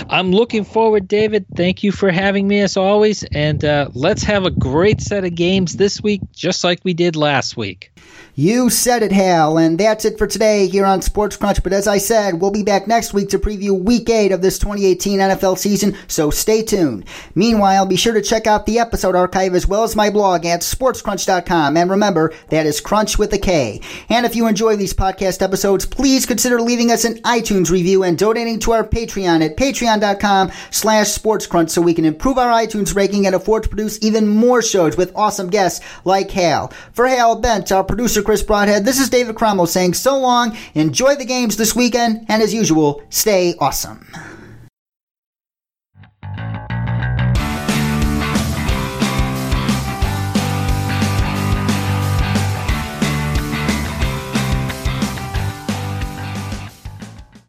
I'm 0.10 0.32
looking 0.32 0.64
forward, 0.64 1.08
David. 1.08 1.46
Thank 1.56 1.84
you 1.84 1.92
for 1.92 2.12
having 2.12 2.48
me 2.48 2.62
as 2.62 2.78
always, 2.78 3.24
and 3.26 3.64
uh, 3.64 3.90
let's 3.94 4.24
have 4.24 4.46
a 4.46 4.52
great 4.52 5.02
set 5.02 5.26
of 5.26 5.36
games 5.36 5.76
this 5.76 6.02
week, 6.02 6.22
just 6.34 6.64
like 6.64 6.80
we 6.84 6.94
did 6.94 7.16
last 7.16 7.58
week. 7.58 7.92
You 8.40 8.70
said 8.70 9.02
it, 9.02 9.12
Hal. 9.12 9.58
And 9.58 9.80
that's 9.80 10.06
it 10.06 10.20
for 10.20 10.28
today 10.28 10.68
here 10.68 10.86
on 10.86 11.02
Sports 11.02 11.36
Krunch. 11.38 11.64
But 11.64 11.74
as 11.74 11.88
I 11.88 11.98
said, 11.98 12.40
we'll 12.40 12.52
be 12.52 12.62
back 12.62 12.88
next 12.88 13.12
week 13.12 13.30
to 13.30 13.40
preview 13.40 13.72
week 13.72 14.12
eight 14.12 14.32
of 14.32 14.44
this 14.44 14.60
2018 14.60 15.18
NFL 15.18 15.58
season, 15.58 15.98
so 16.08 16.30
stay 16.30 16.62
tuned. 16.62 17.06
Meanwhile, 17.34 17.88
be 17.88 17.96
sure 17.96 18.14
to 18.14 18.22
check 18.22 18.46
out 18.46 18.68
the 18.68 18.78
episode 18.78 19.16
archive 19.16 19.56
as 19.56 19.66
well 19.66 19.82
as 19.82 19.96
my 19.96 20.12
blog 20.12 20.46
at 20.46 20.62
sportskrunch.com. 20.62 21.78
And 21.78 21.90
remember, 21.90 22.32
that 22.50 22.68
is 22.68 22.80
crunch 22.80 23.18
with 23.18 23.34
a 23.34 23.40
K. 23.40 23.82
And 24.08 24.24
if 24.24 24.36
you 24.36 24.46
enjoy 24.46 24.76
these 24.76 24.94
podcast 24.94 25.42
episodes, 25.42 25.88
please 25.88 26.28
consider 26.28 26.62
leaving 26.62 26.92
us 26.92 27.06
an 27.06 27.16
iTunes 27.24 27.72
review 27.72 28.04
and 28.04 28.20
donating 28.20 28.60
to 28.60 28.72
our 28.74 28.88
Patreon 28.88 29.44
at 29.44 29.58
patreon.com 29.58 30.52
slash 30.70 31.08
sportskrunch 31.08 31.72
so 31.72 31.82
we 31.82 31.96
can 31.96 32.06
improve 32.06 32.38
our 32.38 32.52
iTunes 32.52 32.96
ranking 32.96 33.26
and 33.26 33.34
afford 33.34 33.64
to 33.64 33.70
produce 33.70 33.98
even 34.04 34.28
more 34.28 34.62
shows 34.62 34.96
with 34.96 35.12
awesome 35.16 35.50
guests 35.50 35.84
like 36.06 36.30
Hal. 36.30 36.72
For 36.94 37.08
Hal 37.08 37.38
Bent, 37.38 37.72
our 37.72 37.84
producer 37.84 38.27
Chris 38.28 38.44
Broadhead. 38.44 38.84
This 38.84 39.00
is 39.00 39.10
David 39.10 39.38
Cromwell 39.38 39.68
saying 39.68 39.94
so 39.94 40.20
long, 40.20 40.58
enjoy 40.76 41.16
the 41.16 41.24
games 41.24 41.56
this 41.56 41.74
weekend, 41.74 42.26
and 42.28 42.44
as 42.44 42.54
usual, 42.54 43.02
stay 43.10 43.56
awesome. 43.58 44.06